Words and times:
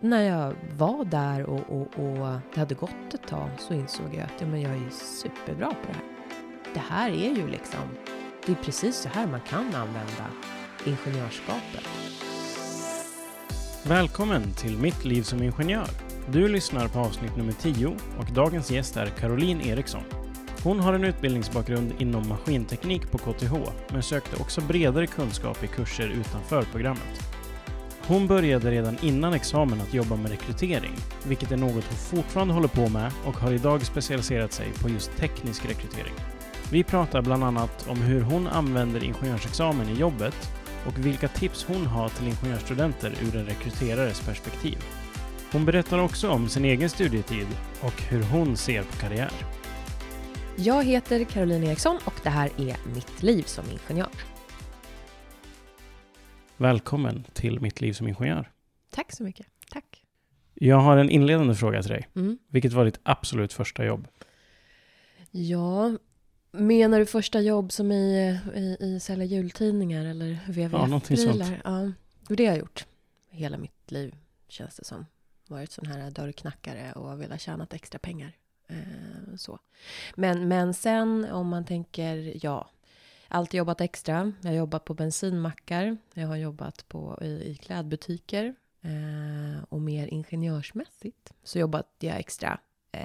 när 0.00 0.22
jag 0.22 0.54
var 0.78 1.04
där 1.04 1.42
och, 1.42 1.60
och, 1.70 1.80
och 1.80 2.38
det 2.54 2.60
hade 2.60 2.74
gått 2.74 3.14
ett 3.14 3.28
tag 3.28 3.50
så 3.58 3.74
insåg 3.74 4.14
jag 4.14 4.22
att 4.22 4.40
ja, 4.40 4.46
men 4.46 4.60
jag 4.60 4.72
är 4.72 4.90
superbra 4.90 5.68
på 5.68 5.92
det 5.92 5.98
här. 5.98 6.04
Det 6.74 6.80
här 6.80 7.10
är 7.10 7.36
ju 7.36 7.48
liksom, 7.48 7.80
det 8.46 8.52
är 8.52 8.56
precis 8.56 8.96
så 8.96 9.08
här 9.08 9.26
man 9.26 9.40
kan 9.40 9.74
använda 9.74 10.26
ingenjörskapet. 10.84 11.88
Välkommen 13.82 14.52
till 14.52 14.78
Mitt 14.78 15.04
liv 15.04 15.22
som 15.22 15.42
ingenjör. 15.42 15.88
Du 16.30 16.48
lyssnar 16.48 16.88
på 16.88 16.98
avsnitt 16.98 17.36
nummer 17.36 17.52
10 17.52 17.86
och 18.18 18.32
dagens 18.34 18.70
gäst 18.70 18.96
är 18.96 19.06
Caroline 19.06 19.60
Eriksson. 19.60 20.02
Hon 20.64 20.80
har 20.80 20.94
en 20.94 21.04
utbildningsbakgrund 21.04 21.92
inom 21.98 22.28
maskinteknik 22.28 23.10
på 23.10 23.18
KTH 23.18 23.54
men 23.92 24.02
sökte 24.02 24.36
också 24.42 24.60
bredare 24.60 25.06
kunskap 25.06 25.64
i 25.64 25.66
kurser 25.66 26.08
utanför 26.08 26.62
programmet. 26.62 27.35
Hon 28.08 28.26
började 28.26 28.70
redan 28.70 28.96
innan 29.02 29.34
examen 29.34 29.80
att 29.80 29.94
jobba 29.94 30.16
med 30.16 30.30
rekrytering, 30.30 30.92
vilket 31.24 31.52
är 31.52 31.56
något 31.56 31.84
hon 31.84 31.98
fortfarande 31.98 32.54
håller 32.54 32.68
på 32.68 32.88
med 32.88 33.12
och 33.24 33.36
har 33.36 33.52
idag 33.52 33.86
specialiserat 33.86 34.52
sig 34.52 34.66
på 34.82 34.88
just 34.88 35.16
teknisk 35.16 35.66
rekrytering. 35.66 36.14
Vi 36.70 36.84
pratar 36.84 37.22
bland 37.22 37.44
annat 37.44 37.88
om 37.88 38.02
hur 38.02 38.20
hon 38.20 38.46
använder 38.46 39.04
ingenjörsexamen 39.04 39.88
i 39.88 39.98
jobbet 39.98 40.34
och 40.86 41.06
vilka 41.06 41.28
tips 41.28 41.64
hon 41.64 41.86
har 41.86 42.08
till 42.08 42.26
ingenjörsstudenter 42.26 43.14
ur 43.22 43.36
en 43.36 43.46
rekryterares 43.46 44.20
perspektiv. 44.20 44.78
Hon 45.52 45.64
berättar 45.64 45.98
också 45.98 46.30
om 46.30 46.48
sin 46.48 46.64
egen 46.64 46.90
studietid 46.90 47.46
och 47.80 48.02
hur 48.02 48.22
hon 48.22 48.56
ser 48.56 48.82
på 48.82 48.96
karriär. 48.96 49.32
Jag 50.56 50.84
heter 50.84 51.24
Caroline 51.24 51.64
Eriksson 51.64 51.98
och 52.04 52.14
det 52.22 52.30
här 52.30 52.50
är 52.56 52.76
mitt 52.94 53.22
liv 53.22 53.42
som 53.42 53.64
ingenjör. 53.70 54.35
Välkommen 56.58 57.24
till 57.32 57.60
Mitt 57.60 57.80
liv 57.80 57.92
som 57.92 58.08
ingenjör. 58.08 58.50
Tack 58.90 59.12
så 59.12 59.22
mycket. 59.22 59.46
Tack. 59.70 60.04
Jag 60.54 60.76
har 60.76 60.96
en 60.96 61.10
inledande 61.10 61.54
fråga 61.54 61.82
till 61.82 61.90
dig. 61.90 62.08
Mm. 62.16 62.38
Vilket 62.48 62.72
var 62.72 62.84
ditt 62.84 63.00
absolut 63.02 63.52
första 63.52 63.84
jobb? 63.84 64.08
Ja, 65.30 65.96
menar 66.52 66.98
du 66.98 67.06
första 67.06 67.40
jobb 67.40 67.72
som 67.72 67.92
i, 67.92 68.38
i, 68.54 68.76
i 68.80 69.00
sälja 69.00 69.24
jultidningar 69.24 70.04
eller 70.04 70.26
Ja. 70.26 70.52
VVF-prylar? 70.52 71.60
Ja, 71.64 71.92
och 72.28 72.36
det 72.36 72.46
har 72.46 72.52
jag 72.52 72.58
gjort. 72.58 72.86
Hela 73.30 73.58
mitt 73.58 73.90
liv 73.90 74.14
känns 74.48 74.76
det 74.76 74.84
som. 74.84 75.06
Varit 75.48 75.72
sån 75.72 75.86
här 75.86 76.10
dörrknackare 76.10 76.92
och 76.92 77.20
velat 77.20 77.40
tjäna 77.40 77.66
extra 77.70 77.98
pengar. 77.98 78.32
Eh, 78.68 79.36
så. 79.36 79.58
Men, 80.14 80.48
men 80.48 80.74
sen 80.74 81.26
om 81.32 81.48
man 81.48 81.64
tänker, 81.64 82.44
ja, 82.44 82.70
alltid 83.28 83.58
jobbat 83.58 83.80
extra. 83.80 84.32
Jag 84.40 84.50
har 84.50 84.56
jobbat 84.56 84.84
på 84.84 84.94
bensinmackar. 84.94 85.96
Jag 86.14 86.26
har 86.28 86.36
jobbat 86.36 86.88
på, 86.88 87.18
i, 87.22 87.26
i 87.26 87.54
klädbutiker. 87.54 88.54
Eh, 88.80 89.64
och 89.68 89.80
mer 89.80 90.06
ingenjörsmässigt 90.06 91.32
så 91.42 91.58
jobbade 91.58 91.84
jag 92.00 92.18
extra 92.18 92.58
eh, 92.92 93.00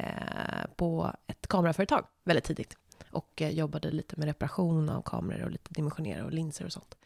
på 0.75 1.13
ett 1.27 1.47
kameraföretag 1.47 2.05
väldigt 2.23 2.43
tidigt. 2.45 2.77
Och 3.11 3.41
eh, 3.41 3.49
jobbade 3.49 3.91
lite 3.91 4.15
med 4.17 4.25
reparation 4.25 4.89
av 4.89 5.01
kameror 5.01 5.43
och 5.43 5.51
lite 5.51 5.73
dimensionera 5.73 6.25
och 6.25 6.31
linser 6.31 6.65
och 6.65 6.73
sånt. 6.73 6.97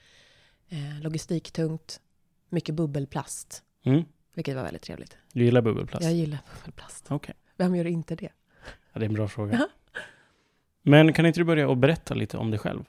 Eh, 0.70 1.02
logistiktungt, 1.02 2.02
mycket 2.50 2.76
bubbelplast, 2.76 3.64
Mm. 3.84 4.04
vilket 4.34 4.56
var 4.56 4.64
väldigt 4.64 4.82
trevligt. 4.82 5.18
Du 5.34 5.44
gillar 5.46 5.62
bubbelplast? 5.62 6.04
Jag 6.04 6.14
gillar 6.14 6.40
bubbelplast. 6.56 7.06
Okej, 7.12 7.36
Vem 7.58 7.76
gör 7.76 7.86
inte 7.88 8.16
det? 8.16 8.30
ja, 8.94 9.00
det 9.00 9.06
är 9.06 9.10
en 9.10 9.14
bra 9.14 9.28
fråga. 9.28 9.68
Men 10.82 11.14
kan 11.14 11.26
inte 11.26 11.40
du 11.40 11.44
börja 11.44 11.68
och 11.70 11.78
berätta 11.78 12.14
lite 12.14 12.38
om 12.38 12.52
dig 12.52 12.60
själv? 12.60 12.84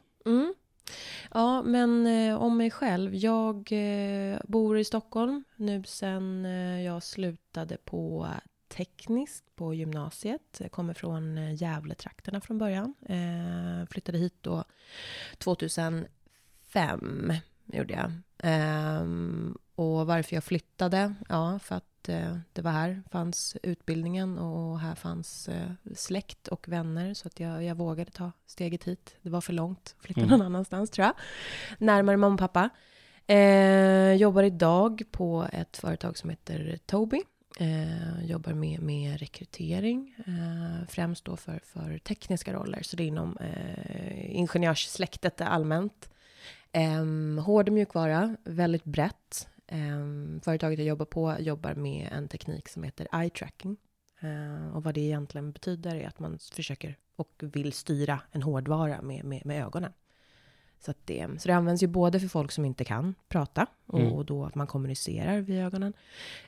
Ja, 1.37 1.62
men 1.62 2.06
eh, 2.06 2.42
om 2.42 2.56
mig 2.56 2.70
själv. 2.70 3.15
Jag 3.15 3.73
eh, 3.73 4.39
bor 4.45 4.79
i 4.79 4.84
Stockholm 4.84 5.45
nu 5.56 5.83
sen 5.84 6.45
eh, 6.47 6.83
jag 6.83 7.03
slutade 7.03 7.77
på 7.77 8.29
tekniskt 8.69 9.57
på 9.57 9.75
gymnasiet. 9.75 10.59
Jag 10.61 10.73
kommer 10.73 10.95
från 10.95 11.39
eh, 11.39 11.55
Gävletrakterna 11.55 12.41
från 12.41 12.59
början. 12.59 12.95
Eh, 13.09 13.86
flyttade 13.91 14.19
hit 14.19 14.36
då 14.41 14.64
2005 15.39 16.08
gjorde 17.64 17.95
jag. 17.95 18.13
Ehm, 18.39 19.58
och 19.74 20.07
varför 20.07 20.35
jag 20.36 20.45
flyttade? 20.45 21.14
Ja, 21.29 21.58
för 21.58 21.74
att 21.74 21.95
eh, 22.08 22.39
det 22.52 22.62
var 22.62 22.70
här 22.70 23.02
fanns 23.11 23.56
utbildningen 23.62 24.39
och 24.39 24.80
här 24.80 24.94
fanns 24.94 25.48
eh, 25.48 25.70
släkt 25.94 26.48
och 26.48 26.68
vänner 26.68 27.14
så 27.14 27.28
att 27.28 27.40
jag, 27.40 27.64
jag 27.64 27.74
vågade 27.74 28.11
ta 28.11 28.33
steget 28.46 28.84
hit. 28.84 29.17
Det 29.22 29.30
var 29.30 29.40
för 29.40 29.52
långt, 29.52 29.94
flytta 30.00 30.20
Mm. 30.20 30.30
någon 30.30 30.42
annanstans 30.46 30.90
tror 30.90 31.05
jag. 31.06 31.14
Närmare 31.78 32.17
mamma 32.17 32.34
och 32.34 32.39
pappa. 32.39 32.70
Eh, 33.27 34.12
jobbar 34.12 34.42
idag 34.42 35.02
på 35.11 35.48
ett 35.52 35.77
företag 35.77 36.18
som 36.18 36.30
heter 36.30 36.78
Tobii. 36.86 37.22
Eh, 37.61 38.24
jobbar 38.24 38.52
med, 38.52 38.80
med 38.80 39.20
rekrytering, 39.20 40.14
eh, 40.27 40.88
främst 40.88 41.24
då 41.24 41.36
för, 41.36 41.61
för 41.64 41.98
tekniska 41.98 42.52
roller, 42.52 42.83
så 42.83 42.96
det 42.96 43.02
är 43.02 43.06
inom 43.06 43.36
eh, 43.36 44.36
ingenjörssläktet 44.36 45.40
allmänt. 45.40 46.11
Eh, 46.73 47.44
hård 47.44 47.70
mjukvara, 47.70 48.36
väldigt 48.44 48.84
brett. 48.84 49.48
Eh, 49.67 50.07
företaget 50.43 50.79
jag 50.79 50.89
jobbar 50.89 51.07
på 51.07 51.37
jobbar 51.39 51.75
med 51.75 52.09
en 52.13 52.29
teknik 52.29 52.69
som 52.69 52.83
heter 52.83 53.09
eye 53.13 53.31
tracking. 53.31 53.77
Eh, 54.21 54.77
och 54.77 54.83
vad 54.85 54.95
det 54.95 55.01
egentligen 55.01 55.53
betyder 55.53 55.97
är 55.97 56.09
att 56.09 56.19
man 56.19 56.39
försöker 56.53 56.97
och 57.17 57.33
vill 57.41 57.73
styra 57.73 58.21
en 58.33 58.43
hårdvara 58.43 59.03
med, 59.03 59.25
med, 59.25 59.47
med 59.47 59.63
ögonen. 59.65 59.93
Så, 60.81 60.95
det, 61.05 61.27
så 61.41 61.49
det 61.49 61.55
används 61.55 61.83
ju 61.83 61.87
både 61.87 62.21
för 62.21 62.29
folk 62.29 62.53
som 62.53 62.65
inte 62.65 62.85
kan 62.85 63.15
prata 63.29 63.67
och, 63.87 64.01
Mm. 64.01 64.13
och 64.13 64.25
då 64.25 64.45
att 64.45 64.55
man 64.55 64.67
kommunicerar 64.67 65.41
via 65.41 65.65
ögonen. 65.67 65.93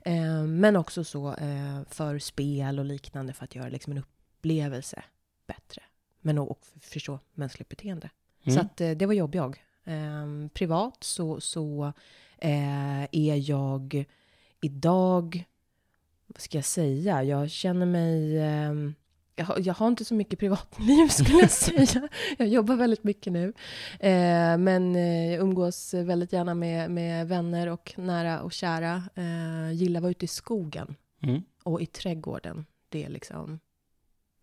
Eh, 0.03 0.43
men 0.45 0.77
också 0.77 1.05
så 1.05 1.35
eh, 1.35 1.83
för 1.89 2.19
spel 2.19 2.79
och 2.79 2.85
liknande 2.85 3.33
för 3.33 3.45
att 3.45 3.55
göra 3.55 3.69
liksom 3.69 3.93
en 3.93 3.99
upplevelse 3.99 5.03
bättre. 5.47 5.83
Men 6.21 6.39
och, 6.39 6.50
och 6.50 6.61
förstå 6.81 7.19
mänskligt 7.33 7.69
beteende. 7.69 8.11
Så 8.45 8.50
Mm. 8.50 8.67
att 8.67 8.81
eh, 8.81 8.91
det 8.91 9.06
var 9.06 9.15
jobb 9.15 9.35
jag. 9.35 9.62
Privat 10.53 11.05
så, 11.05 11.41
så 11.41 11.93
eh, 12.38 13.03
är 13.03 13.50
jag 13.50 14.04
idag, 14.60 15.44
vad 16.26 16.41
ska 16.41 16.59
jag 16.59 16.65
säga, 16.65 17.22
jag 17.22 17.50
känner 17.50 17.87
mig, 17.87 18.38
eh, 18.38 18.72
jag, 19.37 19.44
har, 19.44 19.59
jag 19.60 19.75
har 19.75 19.88
inte 19.88 20.04
så 20.04 20.15
mycket 20.15 20.38
privatliv 20.38 21.09
skulle 21.10 21.38
jag 21.38 21.50
säga. 21.50 22.09
Jag 22.38 22.49
jobbar 22.49 22.76
väldigt 22.76 23.04
mycket 23.04 23.32
nu. 23.32 23.53
Eh, 24.00 24.59
men 24.59 24.97
eh, 24.97 25.32
jag 25.32 25.41
umgås 25.41 25.94
väldigt 25.94 26.32
gärna 26.32 26.54
med, 26.54 26.91
med 26.91 27.28
vänner 27.28 27.66
och 27.66 27.94
nära 27.97 28.43
och 28.43 28.53
kära. 28.53 29.03
Eh, 29.15 29.72
gillar 29.72 29.99
att 29.99 30.03
vara 30.03 30.10
ute 30.10 30.25
i 30.25 30.28
skogen 30.28 30.97
Mm. 31.20 31.43
och 31.62 31.81
i 31.81 31.87
trädgården. 31.87 32.66
Det 32.88 33.05
är 33.05 33.09
liksom, 33.09 33.60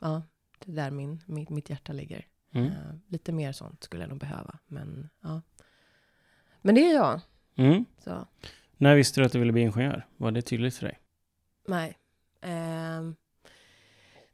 ja, 0.02 0.24
det 0.60 0.72
är 0.72 0.76
där 0.76 0.92
min, 0.92 1.22
mitt, 1.26 1.50
mitt 1.50 1.70
hjärta 1.70 1.94
ligger. 1.94 2.28
Mm. 2.52 2.68
Eh, 2.68 2.96
lite 3.08 3.32
mer 3.32 3.52
sånt 3.52 3.84
skulle 3.84 4.04
jag 4.04 4.10
nog 4.10 4.20
behöva. 4.20 4.60
Men, 4.68 5.10
ja. 5.22 5.42
men 6.62 6.76
det 6.76 6.90
är 6.90 6.94
jag. 6.94 7.22
Mm. 7.56 7.86
Så, 7.98 8.28
När 8.78 8.96
visste 8.96 9.22
du 9.22 9.26
att 9.26 9.32
du 9.32 9.40
ville 9.40 9.52
bli 9.52 9.62
ingenjör? 9.62 10.06
Var 10.18 10.32
det 10.32 10.42
tydligt 10.42 10.76
för 10.76 10.86
dig? 10.86 11.00
nej. 11.68 11.98
Ehm, 12.42 13.16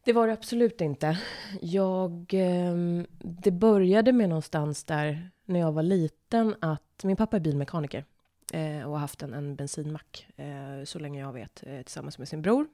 det 0.03 0.13
var 0.13 0.27
det 0.27 0.33
absolut 0.33 0.81
inte. 0.81 1.19
Jag, 1.61 2.25
ehm, 2.33 3.07
det 3.19 3.51
började 3.51 4.11
med 4.11 4.29
någonstans 4.29 4.83
där 4.83 5.31
när 5.45 5.59
jag 5.59 5.71
var 5.71 5.83
liten 5.83 6.55
att 6.61 7.03
min 7.03 7.15
pappa 7.15 7.35
är 7.35 7.39
bilmekaniker 7.39 8.05
eh, 8.53 8.83
och 8.83 8.91
har 8.91 8.97
haft 8.97 9.21
en, 9.21 9.33
en 9.33 9.55
bensinmack 9.55 10.27
eh, 10.35 10.83
så 10.85 10.99
länge 10.99 11.19
jag 11.19 11.33
vet 11.33 11.63
eh, 11.67 11.81
tillsammans 11.81 12.17
med 12.17 12.27
sin 12.27 12.41
bror 12.41 12.67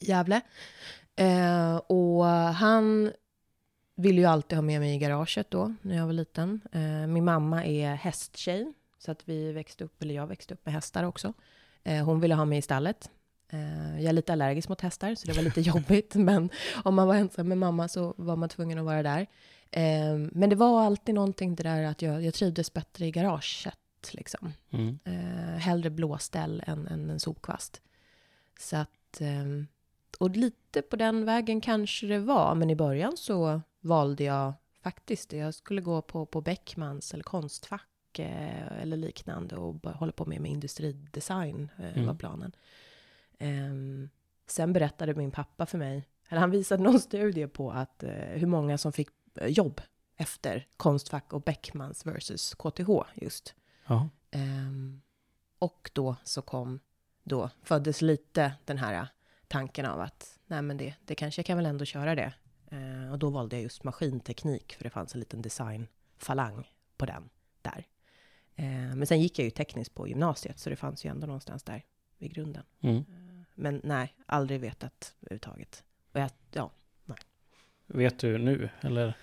i 0.00 0.04
Gävle. 0.04 0.40
Eh, 1.16 1.76
och 1.76 2.24
han 2.54 3.12
ville 3.96 4.20
ju 4.20 4.26
alltid 4.26 4.58
ha 4.58 4.62
med 4.62 4.80
mig 4.80 4.94
i 4.94 4.98
garaget 4.98 5.50
då 5.50 5.74
när 5.82 5.96
jag 5.96 6.06
var 6.06 6.12
liten. 6.12 6.60
Eh, 6.72 7.06
min 7.06 7.24
mamma 7.24 7.64
är 7.64 7.94
hästtjej 7.94 8.72
så 9.04 9.10
att 9.10 9.28
vi 9.28 9.52
växte 9.52 9.84
upp, 9.84 10.02
eller 10.02 10.14
jag 10.14 10.26
växte 10.26 10.54
upp 10.54 10.66
med 10.66 10.74
hästar 10.74 11.04
också. 11.04 11.32
Eh, 11.82 12.04
hon 12.04 12.20
ville 12.20 12.34
ha 12.34 12.44
mig 12.44 12.58
i 12.58 12.62
stallet. 12.62 13.10
Eh, 13.48 14.00
jag 14.00 14.08
är 14.08 14.12
lite 14.12 14.32
allergisk 14.32 14.68
mot 14.68 14.80
hästar, 14.80 15.14
så 15.14 15.26
det 15.26 15.32
var 15.32 15.42
lite 15.42 15.60
jobbigt. 15.70 16.14
Men 16.14 16.50
om 16.84 16.94
man 16.94 17.08
var 17.08 17.14
ensam 17.14 17.48
med 17.48 17.58
mamma 17.58 17.88
så 17.88 18.14
var 18.16 18.36
man 18.36 18.48
tvungen 18.48 18.78
att 18.78 18.84
vara 18.84 19.02
där. 19.02 19.26
Eh, 19.70 20.16
men 20.32 20.50
det 20.50 20.56
var 20.56 20.84
alltid 20.84 21.14
någonting 21.14 21.54
det 21.54 21.62
där 21.62 21.84
att 21.84 22.02
jag, 22.02 22.24
jag 22.24 22.34
trivdes 22.34 22.72
bättre 22.72 23.06
i 23.06 23.10
garaget. 23.10 23.78
Liksom. 24.10 24.52
Mm. 24.70 24.98
Eh, 25.04 25.58
hellre 25.58 25.90
blåställ 25.90 26.62
än, 26.66 26.86
än 26.86 27.10
en 27.10 27.20
sopkvast. 27.20 27.82
Så 28.60 28.76
att, 28.76 29.20
ehm, 29.20 29.66
och 30.18 30.30
lite 30.30 30.82
på 30.82 30.96
den 30.96 31.24
vägen 31.24 31.60
kanske 31.60 32.06
det 32.06 32.18
var. 32.18 32.54
Men 32.54 32.70
i 32.70 32.76
början 32.76 33.16
så 33.16 33.60
valde 33.80 34.24
jag 34.24 34.52
faktiskt. 34.82 35.32
Jag 35.32 35.54
skulle 35.54 35.80
gå 35.80 36.02
på, 36.02 36.26
på 36.26 36.40
Beckmans 36.40 37.14
eller 37.14 37.24
Konstfack 37.24 37.88
eh, 38.20 38.82
eller 38.82 38.96
liknande 38.96 39.56
och 39.56 39.86
hålla 39.86 40.12
på 40.12 40.24
med, 40.26 40.40
med 40.40 40.50
industridesign 40.50 41.70
eh, 41.78 41.92
Mm. 41.94 42.06
var 42.06 42.14
planen. 42.14 42.52
Ehm, 43.38 44.08
sen 44.46 44.72
berättade 44.72 45.14
min 45.14 45.30
pappa 45.30 45.66
för 45.66 45.78
mig, 45.78 46.08
eller 46.28 46.40
han 46.40 46.50
visade 46.50 46.82
någon 46.82 47.00
studie 47.00 47.46
på 47.46 47.70
att 47.72 48.02
eh, 48.02 48.10
hur 48.12 48.46
många 48.46 48.78
som 48.78 48.92
fick 48.92 49.08
jobb 49.46 49.80
efter 50.16 50.66
Konstfack 50.76 51.32
och 51.32 51.42
Beckmans 51.42 52.06
versus 52.06 52.54
KTH 52.54 52.90
just. 53.14 53.54
Ja. 53.86 54.08
Ehm, 54.30 55.00
och 55.58 55.90
då 55.94 56.16
så 56.24 56.42
kom 56.42 56.80
då 57.22 57.50
föddes 57.62 58.02
lite 58.02 58.52
den 58.64 58.78
här 58.78 59.06
tanken 59.48 59.86
av 59.86 60.00
att 60.00 60.38
nej 60.46 60.62
men 60.62 60.76
det, 60.76 60.94
det 61.04 61.14
kanske 61.14 61.38
jag 61.38 61.46
kan 61.46 61.56
väl 61.56 61.66
ändå 61.66 61.84
köra 61.84 62.14
det. 62.14 62.32
Eh, 62.70 63.12
och 63.12 63.18
då 63.18 63.30
valde 63.30 63.56
jag 63.56 63.62
just 63.62 63.84
maskinteknik, 63.84 64.74
för 64.74 64.84
det 64.84 64.90
fanns 64.90 65.14
en 65.14 65.20
liten 65.20 65.42
designfalang 65.42 66.70
på 66.96 67.06
den 67.06 67.28
där. 67.62 67.86
Eh, 68.56 68.94
men 68.94 69.06
sen 69.06 69.20
gick 69.20 69.38
jag 69.38 69.44
ju 69.44 69.50
tekniskt 69.50 69.94
på 69.94 70.08
gymnasiet, 70.08 70.58
så 70.58 70.70
det 70.70 70.76
fanns 70.76 71.04
ju 71.04 71.10
ändå 71.10 71.26
någonstans 71.26 71.62
där 71.62 71.84
vid 72.18 72.34
grunden. 72.34 72.62
Mm. 72.80 72.96
Eh, 72.96 73.04
men 73.54 73.80
nej, 73.84 74.14
aldrig 74.26 74.60
vetat 74.60 75.14
överhuvudtaget. 75.20 75.84
Och 76.12 76.20
jag, 76.20 76.30
ja, 76.52 76.70
Vet 77.86 78.18
du 78.18 78.38
nu, 78.38 78.68
eller? 78.80 79.16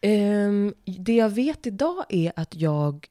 Ehm, 0.00 0.74
det 0.84 1.16
jag 1.16 1.30
vet 1.30 1.66
idag 1.66 2.04
är 2.08 2.32
att 2.36 2.54
jag... 2.54 3.06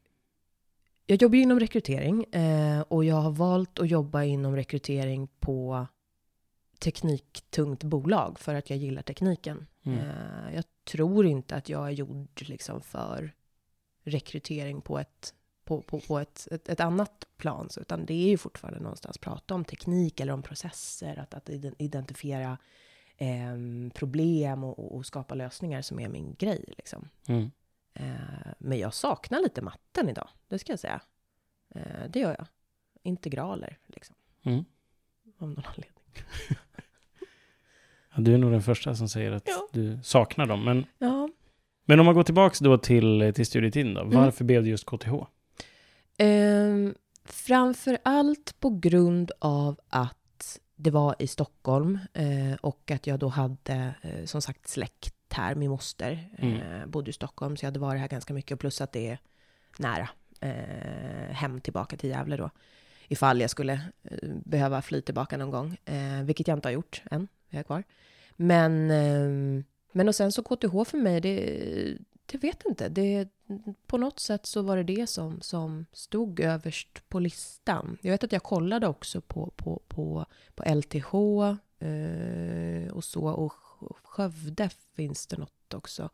Jag 1.09 1.21
jobbar 1.21 1.35
ju 1.35 1.41
inom 1.41 1.59
rekrytering 1.59 2.23
eh, 2.23 2.81
och 2.81 3.05
jag 3.05 3.15
har 3.15 3.31
valt 3.31 3.79
att 3.79 3.89
jobba 3.89 4.23
inom 4.23 4.55
rekrytering 4.55 5.27
på 5.39 5.87
tekniktungt 6.79 7.83
bolag 7.83 8.39
för 8.39 8.55
att 8.55 8.69
jag 8.69 8.79
gillar 8.79 9.01
tekniken. 9.01 9.67
Mm. 9.83 9.99
Eh, 9.99 10.55
jag 10.55 10.63
tror 10.83 11.25
inte 11.25 11.55
att 11.55 11.69
jag 11.69 11.87
är 11.87 11.91
gjord 11.91 12.43
liksom 12.47 12.81
för 12.81 13.33
rekrytering 14.07 14.81
på 14.81 14.99
ett, 14.99 15.33
på, 15.65 15.81
på, 15.81 15.99
på 15.99 16.19
ett, 16.19 16.47
ett, 16.51 16.69
ett 16.69 16.79
annat 16.79 17.27
plan, 17.37 17.69
så, 17.69 17.79
utan 17.81 18.05
det 18.05 18.13
är 18.13 18.29
ju 18.29 18.37
fortfarande 18.37 18.79
någonstans 18.79 19.17
prata 19.17 19.55
om 19.55 19.65
teknik 19.65 20.19
eller 20.19 20.33
om 20.33 20.43
processer, 20.43 21.19
att, 21.19 21.33
att 21.33 21.49
identifiera 21.77 22.57
eh, 23.17 23.57
problem 23.93 24.63
och, 24.63 24.95
och, 24.95 25.05
skapa 25.05 25.35
lösningar 25.35 25.81
som 25.81 25.99
är 25.99 26.09
min 26.09 26.35
grej. 26.39 26.73
Liksom. 26.77 27.09
Mm. 27.27 27.51
Eh, 27.93 28.51
men 28.59 28.77
jag 28.79 28.93
saknar 28.93 29.41
lite 29.41 29.61
matten 29.61 30.09
idag, 30.09 30.29
det 30.47 30.59
ska 30.59 30.71
jag 30.71 30.79
säga. 30.79 31.01
Eh, 31.75 32.09
det 32.09 32.19
gör 32.19 32.35
jag. 32.37 32.47
Integraler, 33.03 33.77
liksom. 33.87 34.15
Mm. 34.43 34.65
Av 35.37 35.49
någon 35.49 35.65
anledning. 35.65 36.03
Ja, 38.15 38.21
du 38.23 38.33
är 38.33 38.37
nog 38.37 38.51
den 38.51 38.61
första 38.61 38.95
som 38.95 39.09
säger 39.09 39.31
att 39.31 39.47
Ja. 39.47 39.67
du 39.71 39.99
saknar 40.03 40.45
dem. 40.45 40.65
Men, 40.65 40.85
Ja. 40.97 41.29
Men 41.87 41.99
om 41.99 42.05
man 42.05 42.15
går 42.15 42.23
tillbaka 42.23 42.55
då 42.59 42.77
till, 42.77 43.31
till 43.35 43.45
studietiden 43.45 43.93
då. 43.93 44.01
Mm. 44.01 44.13
Varför 44.13 44.43
blev 44.45 44.63
det 44.63 44.69
just 44.69 44.85
KTH? 44.85 45.13
Eh, 46.17 46.91
framför 47.25 47.97
allt 48.03 48.55
på 48.59 48.69
grund 48.69 49.31
av 49.39 49.79
att 49.89 50.59
det 50.75 50.91
var 50.91 51.15
i 51.19 51.27
Stockholm 51.27 51.99
eh, 52.13 52.53
och 52.61 52.91
att 52.91 53.07
jag 53.07 53.19
då 53.19 53.27
hade 53.27 53.93
eh, 54.01 54.25
som 54.25 54.41
sagt 54.41 54.67
släkt 54.67 55.13
här. 55.33 55.55
Min 55.55 55.69
moster 55.69 56.29
Mm. 56.37 56.55
eh, 56.61 56.85
bodde 56.85 57.09
i 57.09 57.13
Stockholm 57.13 57.57
så 57.57 57.65
jag 57.65 57.67
hade 57.67 57.79
varit 57.79 58.01
här 58.01 58.07
ganska 58.07 58.33
mycket. 58.33 58.59
Plus 58.59 58.81
att 58.81 58.91
det 58.91 59.07
är 59.07 59.19
nära 59.77 60.09
eh, 60.41 61.33
hem 61.35 61.61
tillbaka 61.61 61.97
till 61.97 62.09
Gävle 62.09 62.37
då. 62.37 62.49
Ifall 63.07 63.41
jag 63.41 63.49
skulle 63.49 63.73
eh, 64.03 64.29
behöva 64.45 64.81
fly 64.81 65.01
tillbaka 65.01 65.37
någon 65.37 65.51
gång. 65.51 65.77
Vilket 66.23 66.47
jag 66.47 66.57
inte 66.57 66.67
har 66.67 66.73
gjort 66.73 67.01
än. 67.11 67.27
Jag 67.49 67.59
är 67.59 67.63
kvar. 67.63 67.83
Men, 68.35 68.91
eh, 68.91 69.63
men 69.91 70.07
och 70.07 70.15
sen 70.15 70.31
så 70.31 70.43
KTH 70.43 70.83
för 70.85 70.97
mig, 70.97 71.21
det, 71.21 71.97
det 72.25 72.37
vet 72.37 72.65
inte. 72.65 72.89
Det, 72.89 73.29
på 73.87 73.97
något 73.97 74.19
sätt 74.19 74.45
så 74.45 74.61
var 74.61 74.77
det 74.77 74.83
det 74.83 75.07
som, 75.07 75.41
som 75.41 75.85
stod 75.91 76.39
överst 76.39 77.09
på 77.09 77.19
listan. 77.19 77.97
Jag 78.01 78.11
vet 78.11 78.23
att 78.23 78.31
jag 78.31 78.43
kollade 78.43 78.87
också 78.87 79.21
på, 79.21 79.51
på, 79.55 79.81
på, 79.87 80.25
på 80.55 80.63
LTH 80.63 81.15
eh, 81.85 82.93
och 82.93 83.03
så. 83.03 83.23
Och 83.23 83.53
Skövde 84.03 84.69
finns 84.95 85.27
det 85.27 85.37
något 85.37 85.73
också. 85.73 86.09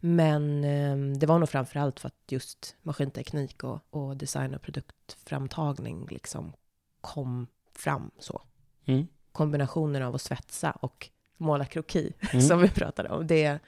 Men 0.00 0.64
eh, 0.64 1.18
det 1.18 1.26
var 1.26 1.38
nog 1.38 1.48
framför 1.48 1.80
allt 1.80 2.00
för 2.00 2.06
att 2.06 2.32
just 2.32 2.76
maskinteknik 2.82 3.64
och, 3.64 3.80
och 3.90 4.16
design 4.16 4.54
och 4.54 4.62
produktframtagning 4.62 6.06
liksom 6.10 6.52
kom 7.00 7.46
fram 7.72 8.10
så. 8.18 8.42
Mm. 8.84 9.06
Kombinationen 9.32 10.02
av 10.02 10.14
att 10.14 10.22
svetsa 10.22 10.70
och 10.70 11.10
måla 11.36 11.64
kroki, 11.64 12.12
Mm. 12.32 12.42
som 12.42 12.60
vi 12.60 12.68
pratade 12.68 13.08
om. 13.08 13.26
Det, 13.26 13.58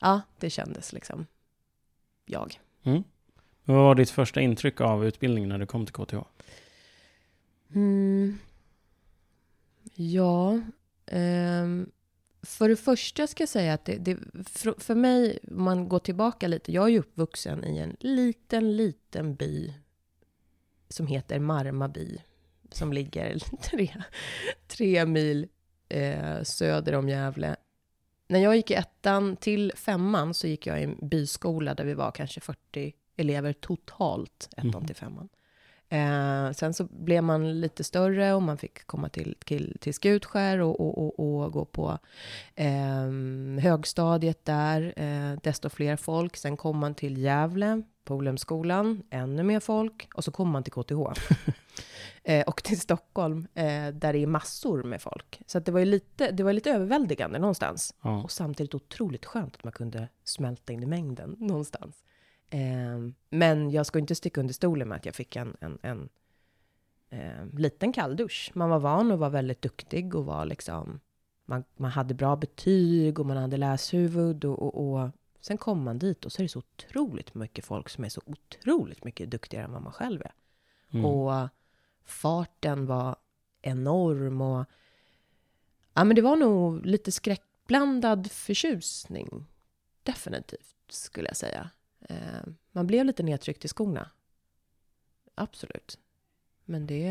ja, 0.00 0.20
det 0.38 0.50
kändes 0.50 0.92
liksom 0.92 1.26
jag. 2.26 2.60
Mm. 2.82 3.04
Vad 3.64 3.76
var 3.76 3.94
ditt 3.94 4.10
första 4.10 4.40
intryck 4.40 4.80
av 4.80 5.06
utbildningen 5.06 5.48
när 5.48 5.58
du 5.58 5.66
kom 5.66 5.86
till 5.86 5.94
KTH? 5.94 6.16
Mm. 7.74 8.38
Ja, 9.94 10.60
ehm, 11.06 11.90
för 12.42 12.68
det 12.68 12.76
första 12.76 13.26
ska 13.26 13.42
jag 13.42 13.48
säga 13.48 13.74
att 13.74 13.84
det, 13.84 13.96
det, 13.96 14.18
för, 14.46 14.74
för 14.78 14.94
mig, 14.94 15.38
om 15.50 15.64
man 15.64 15.88
går 15.88 15.98
tillbaka 15.98 16.48
lite, 16.48 16.72
jag 16.72 16.84
är 16.84 16.88
ju 16.88 16.98
uppvuxen 16.98 17.64
i 17.64 17.78
en 17.78 17.96
liten, 18.00 18.76
liten 18.76 19.34
by 19.34 19.74
som 20.88 21.06
heter 21.06 21.38
Marmaby, 21.38 22.18
som 22.70 22.92
ligger 22.92 23.38
tre, 23.62 24.02
tre 24.66 25.06
mil 25.06 25.48
eh, 25.88 26.42
söder 26.42 26.94
om 26.94 27.08
Gävle. 27.08 27.56
När 28.28 28.38
jag 28.38 28.56
gick 28.56 28.70
i 28.70 28.74
ettan 28.74 29.36
till 29.36 29.72
femman 29.76 30.34
så 30.34 30.46
gick 30.46 30.66
jag 30.66 30.80
i 30.80 30.84
en 30.84 31.08
byskola 31.08 31.74
där 31.74 31.84
vi 31.84 31.94
var 31.94 32.10
kanske 32.10 32.40
40 32.40 32.92
elever 33.16 33.52
totalt, 33.52 34.48
ettan 34.56 34.66
Mhm. 34.74 34.86
till 34.86 34.96
femman. 34.96 35.28
Eh, 35.88 36.50
sen 36.52 36.74
så 36.74 36.84
blev 36.84 37.22
man 37.24 37.60
lite 37.60 37.84
större 37.84 38.34
och 38.34 38.42
man 38.42 38.58
fick 38.58 38.86
komma 38.86 39.08
till, 39.08 39.36
till, 39.44 39.76
till 39.80 39.94
Skutskär 39.94 40.60
och, 40.60 40.80
och, 40.80 40.98
och, 40.98 41.20
och 41.44 41.52
gå 41.52 41.64
på 41.64 41.98
eh, 42.54 43.10
högstadiet 43.62 44.44
där, 44.44 44.92
eh, 44.96 45.38
desto 45.42 45.68
fler 45.68 45.96
folk. 45.96 46.36
Sen 46.36 46.56
kom 46.56 46.78
man 46.78 46.94
till 46.94 47.18
Gävle, 47.18 47.82
Polhemskolan, 48.06 49.02
ännu 49.10 49.42
mer 49.42 49.60
folk. 49.60 50.08
Och 50.14 50.24
så 50.24 50.30
kom 50.30 50.50
man 50.50 50.62
till 50.62 50.72
KTH. 50.72 51.00
eh, 52.24 52.42
och 52.46 52.62
till 52.62 52.80
Stockholm, 52.80 53.46
eh, 53.54 53.88
där 53.88 54.12
det 54.12 54.18
är 54.18 54.26
massor 54.26 54.82
med 54.82 55.02
folk. 55.02 55.40
Så 55.46 55.58
det 55.58 55.72
var 55.72 55.80
ju 55.80 55.86
lite, 55.86 56.30
det 56.30 56.42
var 56.42 56.52
lite 56.52 56.70
överväldigande 56.70 57.38
någonstans. 57.38 57.94
Ja. 58.02 58.22
Och 58.22 58.30
samtidigt 58.30 58.74
otroligt 58.74 59.24
skönt 59.24 59.56
att 59.56 59.64
man 59.64 59.72
kunde 59.72 60.08
smälta 60.24 60.72
in 60.72 60.82
i 60.82 60.86
mängden 60.86 61.36
någonstans. 61.38 62.04
Eh, 62.50 63.12
men 63.30 63.70
jag 63.70 63.86
ska 63.86 63.98
inte 63.98 64.14
sticka 64.14 64.40
under 64.40 64.54
stolen 64.54 64.88
med 64.88 64.96
att 64.96 65.06
jag 65.06 65.14
fick 65.14 65.36
en, 65.36 65.56
en, 65.60 65.78
en 65.82 66.08
eh, 67.10 67.46
liten 67.58 67.92
kalldusch. 67.92 68.50
Man 68.54 68.70
var 68.70 68.78
van 68.78 69.10
och 69.10 69.18
var 69.18 69.30
väldigt 69.30 69.62
duktig 69.62 70.14
och 70.14 70.24
var 70.24 70.44
liksom... 70.44 71.00
Man, 71.48 71.64
man 71.76 71.90
hade 71.90 72.14
bra 72.14 72.36
betyg 72.36 73.18
och 73.18 73.26
man 73.26 73.36
hade 73.36 73.56
läshuvud 73.56 74.44
och, 74.44 74.62
och, 74.62 74.92
och 74.92 75.10
sen 75.40 75.58
kom 75.58 75.82
man 75.82 75.98
dit 75.98 76.24
och 76.24 76.32
så 76.32 76.42
är 76.42 76.44
det 76.44 76.48
så 76.48 76.58
otroligt 76.58 77.34
mycket 77.34 77.64
folk 77.64 77.88
som 77.88 78.04
är 78.04 78.08
så 78.08 78.22
otroligt 78.26 79.04
mycket 79.04 79.30
duktigare 79.30 79.64
än 79.64 79.72
vad 79.72 79.82
man 79.82 79.92
själv 79.92 80.22
är. 80.22 80.32
Mm. 80.90 81.04
Och 81.04 81.48
farten 82.04 82.86
var 82.86 83.16
enorm 83.62 84.40
och... 84.40 84.64
Ja, 85.94 86.04
men 86.04 86.16
det 86.16 86.22
var 86.22 86.36
nog 86.36 86.86
lite 86.86 87.12
skräckblandad 87.12 88.30
förtjusning. 88.30 89.46
Definitivt, 90.02 90.76
skulle 90.88 91.28
jag 91.28 91.36
säga. 91.36 91.70
Eh, 92.00 92.42
man 92.72 92.86
blev 92.86 93.04
lite 93.04 93.22
nedtryckt 93.22 93.64
i 93.64 93.68
skorna. 93.68 94.10
Absolut. 95.34 95.98
Men 96.64 96.86
det, 96.86 97.10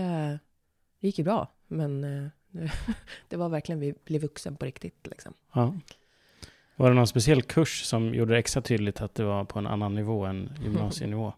det 1.00 1.08
gick 1.08 1.18
ju 1.18 1.24
bra. 1.24 1.52
Men 1.68 2.04
eh, 2.04 2.32
det 3.28 3.38
var 3.38 3.50
verkligen 3.50 3.80
vi 3.80 3.94
blev 4.06 4.22
vuxen 4.22 4.56
på 4.56 4.66
riktigt. 4.66 5.08
Liksom. 5.08 5.34
Ja. 5.54 5.74
Var 6.76 6.90
det 6.90 6.96
någon 6.96 7.08
speciell 7.08 7.42
kurs 7.42 7.84
som 7.84 8.14
gjorde 8.14 8.34
det 8.34 8.40
extra 8.40 8.62
tydligt 8.62 9.02
att 9.02 9.16
det 9.16 9.24
var 9.24 9.46
på 9.46 9.60
en 9.60 9.68
annan 9.68 9.96
nivå 9.96 10.26
än 10.26 10.50
gymnasienivå? 10.64 11.34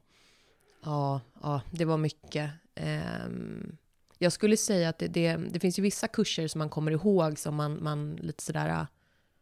Ja, 0.83 1.21
ja, 1.41 1.61
det 1.71 1.85
var 1.85 1.97
mycket. 1.97 2.51
Ehm, 2.75 3.77
jag 4.17 4.31
skulle 4.31 4.57
säga 4.57 4.89
att 4.89 4.99
det, 4.99 5.07
det, 5.07 5.35
det 5.35 5.59
finns 5.59 5.79
ju 5.79 5.83
vissa 5.83 6.07
kurser 6.07 6.47
som 6.47 6.59
man 6.59 6.69
kommer 6.69 6.91
ihåg 6.91 7.39
som 7.39 7.55
man, 7.55 7.83
man 7.83 8.15
lite 8.15 8.43
sådär 8.43 8.69
äh, 8.69 8.85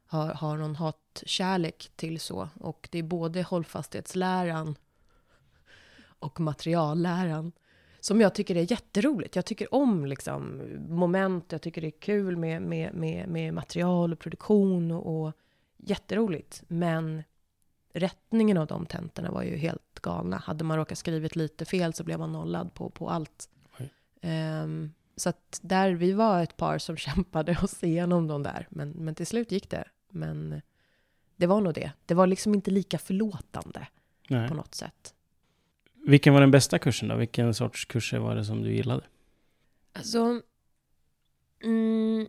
har, 0.08 0.34
har 0.34 0.58
någon 0.58 0.76
hatkärlek 0.76 1.92
till 1.96 2.20
så. 2.20 2.50
Och 2.60 2.90
det 2.92 3.00
är 3.00 3.04
både 3.04 3.44
hållfasthetsläran 3.44 4.76
och 6.20 6.40
materialläran. 6.40 7.52
Som 8.00 8.22
jag 8.22 8.36
tycker 8.36 8.56
är 8.56 8.72
jätteroligt. 8.72 9.36
Jag 9.36 9.46
tycker 9.46 9.74
om 9.74 10.06
liksom, 10.06 10.62
moment, 10.90 11.52
jag 11.52 11.62
tycker 11.62 11.82
det 11.82 11.88
är 11.88 12.00
kul 12.00 12.38
med, 12.38 12.62
med, 12.62 12.94
med, 12.94 13.28
med 13.28 13.54
material 13.54 14.14
och 14.14 14.20
produktion 14.20 14.92
och, 14.92 15.26
och 15.26 15.34
jätteroligt. 15.78 16.64
Men 16.68 17.24
rättningen 17.94 18.58
av 18.58 18.68
de 18.68 18.86
tentorna 18.86 19.32
var 19.32 19.44
ju 19.44 19.56
helt 19.56 20.00
galna. 20.02 20.38
Hade 20.38 20.64
man 20.64 20.78
råkat 20.78 20.98
skrivit 20.98 21.36
lite 21.36 21.66
fel 21.66 21.94
så 21.94 22.04
blev 22.04 22.20
man 22.20 22.32
nollad 22.32 22.74
på, 22.74 22.90
på 22.90 23.10
allt. 23.10 23.50
Ehm, 24.22 24.94
så 25.16 25.30
att 25.30 25.60
där, 25.62 25.92
vi 25.92 26.12
var 26.12 26.44
ett 26.44 26.58
par 26.58 26.78
som 26.78 26.98
kämpade 27.08 27.58
oss 27.64 27.84
igenom 27.84 28.28
de 28.28 28.44
där. 28.44 28.68
Men, 28.70 28.90
men 28.90 29.16
till 29.16 29.28
slut 29.28 29.52
gick 29.52 29.70
det. 29.70 29.84
Men 30.10 30.62
det 31.36 31.48
var 31.48 31.62
nog 31.62 31.74
det. 31.74 31.92
Det 32.06 32.14
var 32.14 32.28
liksom 32.28 32.54
inte 32.54 32.72
lika 32.72 32.98
förlåtande 32.98 33.88
Nej. 34.30 34.48
på 34.48 34.54
något 34.54 34.76
sätt. 34.76 35.14
Vilken 36.08 36.34
var 36.34 36.42
den 36.42 36.52
bästa 36.52 36.80
kursen 36.80 37.10
då? 37.10 37.16
Vilken 37.16 37.54
sorts 37.54 37.86
kurser 37.86 38.20
var 38.20 38.36
det 38.36 38.46
som 38.46 38.62
du 38.62 38.74
gillade? 38.74 39.04
Alltså, 39.94 40.42
mm, 41.64 42.28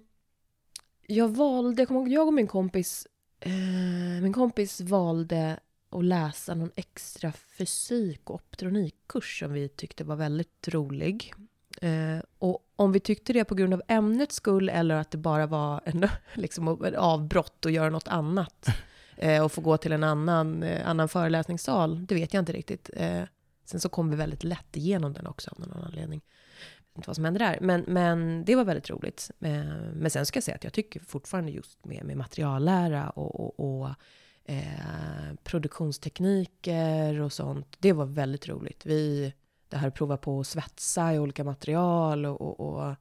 jag 1.06 1.28
valde, 1.28 1.82
jag 1.82 1.90
ihåg, 1.90 2.08
jag 2.08 2.26
och 2.26 2.34
min 2.34 2.46
kompis, 2.46 3.06
eh, 3.40 4.22
min 4.22 4.32
kompis 4.32 4.80
valde 4.80 5.60
att 5.90 6.04
läsa 6.04 6.54
någon 6.54 6.70
extra 6.76 7.32
fysik 7.32 8.30
och 8.30 8.34
optronikkurs 8.34 9.38
som 9.38 9.52
vi 9.52 9.68
tyckte 9.68 10.04
var 10.04 10.16
väldigt 10.16 10.68
rolig. 10.68 11.34
Eh, 11.80 12.18
och 12.38 12.66
om 12.76 12.92
vi 12.92 13.00
tyckte 13.00 13.32
det 13.32 13.44
på 13.44 13.54
grund 13.54 13.74
av 13.74 13.82
ämnets 13.88 14.36
skull 14.36 14.68
eller 14.68 14.94
att 14.94 15.10
det 15.10 15.18
bara 15.18 15.46
var 15.46 15.80
en, 15.84 16.08
liksom, 16.34 16.84
ett 16.84 16.94
avbrott 16.94 17.64
och 17.64 17.70
göra 17.70 17.90
något 17.90 18.08
annat 18.08 18.66
eh, 19.16 19.44
och 19.44 19.52
få 19.52 19.60
gå 19.60 19.76
till 19.76 19.92
en 19.92 20.04
annan, 20.04 20.62
eh, 20.62 20.88
annan 20.88 21.08
föreläsningssal, 21.08 22.06
det 22.06 22.14
vet 22.14 22.34
jag 22.34 22.40
inte 22.40 22.52
riktigt. 22.52 22.90
Eh, 22.96 23.22
sen 23.64 23.80
så 23.80 23.88
kom 23.88 24.10
vi 24.10 24.16
väldigt 24.16 24.44
lätt 24.44 24.76
igenom 24.76 25.12
den 25.12 25.26
också 25.26 25.50
av 25.50 25.60
någon 25.60 25.84
anledning. 25.84 26.20
Inte 26.96 27.08
vad 27.08 27.16
som 27.16 27.24
hände 27.24 27.38
där, 27.38 27.58
men, 27.60 27.84
men 27.86 28.44
det 28.44 28.54
var 28.54 28.64
väldigt 28.64 28.90
roligt. 28.90 29.30
Eh, 29.40 29.64
men 29.94 30.10
sen 30.10 30.26
ska 30.26 30.36
jag 30.36 30.44
säga 30.44 30.54
att 30.54 30.64
jag 30.64 30.72
tycker 30.72 31.00
fortfarande 31.00 31.52
just 31.52 31.84
med, 31.84 32.04
med 32.04 32.16
materiallära 32.16 33.10
och, 33.10 33.40
och, 33.40 33.80
och 33.80 33.90
eh, 34.44 35.34
produktionstekniker 35.44 37.20
och 37.20 37.32
sånt, 37.32 37.76
det 37.78 37.92
var 37.92 38.06
väldigt 38.06 38.48
roligt. 38.48 38.86
Vi 38.86 39.32
det 39.68 39.76
här 39.76 39.88
att 39.88 39.94
prova 39.94 40.16
på 40.16 40.40
att 40.40 40.46
svetsa 40.46 41.14
i 41.14 41.18
olika 41.18 41.44
material 41.44 42.26
och, 42.26 42.40
och, 42.40 42.60
och 42.60 42.94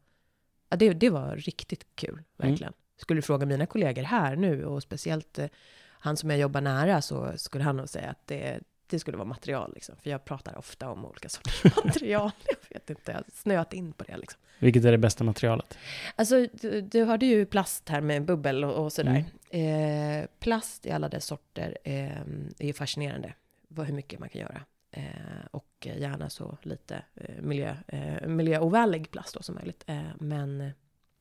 ja, 0.69 0.77
det, 0.77 0.93
det 0.93 1.09
var 1.09 1.35
riktigt 1.35 1.95
kul, 1.95 2.13
mm. 2.13 2.23
verkligen. 2.37 2.73
Mm. 2.73 2.79
Skulle 2.97 3.17
du 3.17 3.21
fråga 3.21 3.45
mina 3.45 3.65
kollegor 3.65 4.03
här 4.03 4.35
nu 4.35 4.65
och 4.65 4.83
speciellt 4.83 5.39
eh, 5.39 5.47
han 5.87 6.17
som 6.17 6.29
jag 6.29 6.39
jobbar 6.39 6.61
nära 6.61 7.01
så 7.01 7.31
skulle 7.35 7.63
han 7.63 7.77
nog 7.77 7.89
säga 7.89 8.09
att 8.09 8.27
det, 8.27 8.59
det 8.89 8.99
skulle 8.99 9.17
vara 9.17 9.27
material 9.27 9.71
liksom. 9.73 9.95
För 10.03 10.09
jag 10.09 10.25
pratar 10.25 10.57
ofta 10.57 10.89
om 10.89 11.05
olika 11.05 11.29
sorters 11.29 11.63
material. 11.85 12.31
Jag 12.47 12.79
vet 12.79 12.89
inte, 12.89 13.11
jag 13.11 13.17
har 13.17 13.25
snöat 13.33 13.73
in 13.73 13.93
på 13.93 14.03
det 14.03 14.17
liksom. 14.17 14.39
Vilket 14.59 14.85
är 14.85 14.91
det 14.91 14.97
bästa 14.97 15.23
materialet? 15.23 15.77
Alltså, 16.15 16.47
du, 16.53 16.81
du 16.81 17.03
hörde 17.03 17.25
ju 17.25 17.45
plast 17.45 17.89
här 17.89 18.01
med 18.01 18.25
bubbel 18.25 18.63
och, 18.63 18.85
och 18.85 18.93
sådär. 18.93 19.25
Mm. 19.49 20.21
Eh, 20.21 20.27
plast 20.39 20.85
i 20.85 20.91
alla 20.91 21.09
dess 21.09 21.25
sorter 21.25 21.77
eh, 21.83 22.19
är 22.59 22.65
ju 22.65 22.73
fascinerande. 22.73 23.33
Vad, 23.67 23.85
hur 23.85 23.93
mycket 23.93 24.19
man 24.19 24.29
kan 24.29 24.41
göra. 24.41 24.61
Eh, 24.91 25.03
och 25.51 25.87
gärna 25.97 26.29
så 26.29 26.57
lite 26.61 27.01
eh, 27.15 27.41
miljö, 27.41 27.75
eh, 27.87 28.27
miljöovänlig 28.27 29.11
plast 29.11 29.33
då 29.33 29.41
som 29.41 29.55
möjligt. 29.55 29.83
Eh, 29.87 30.01
men, 30.19 30.61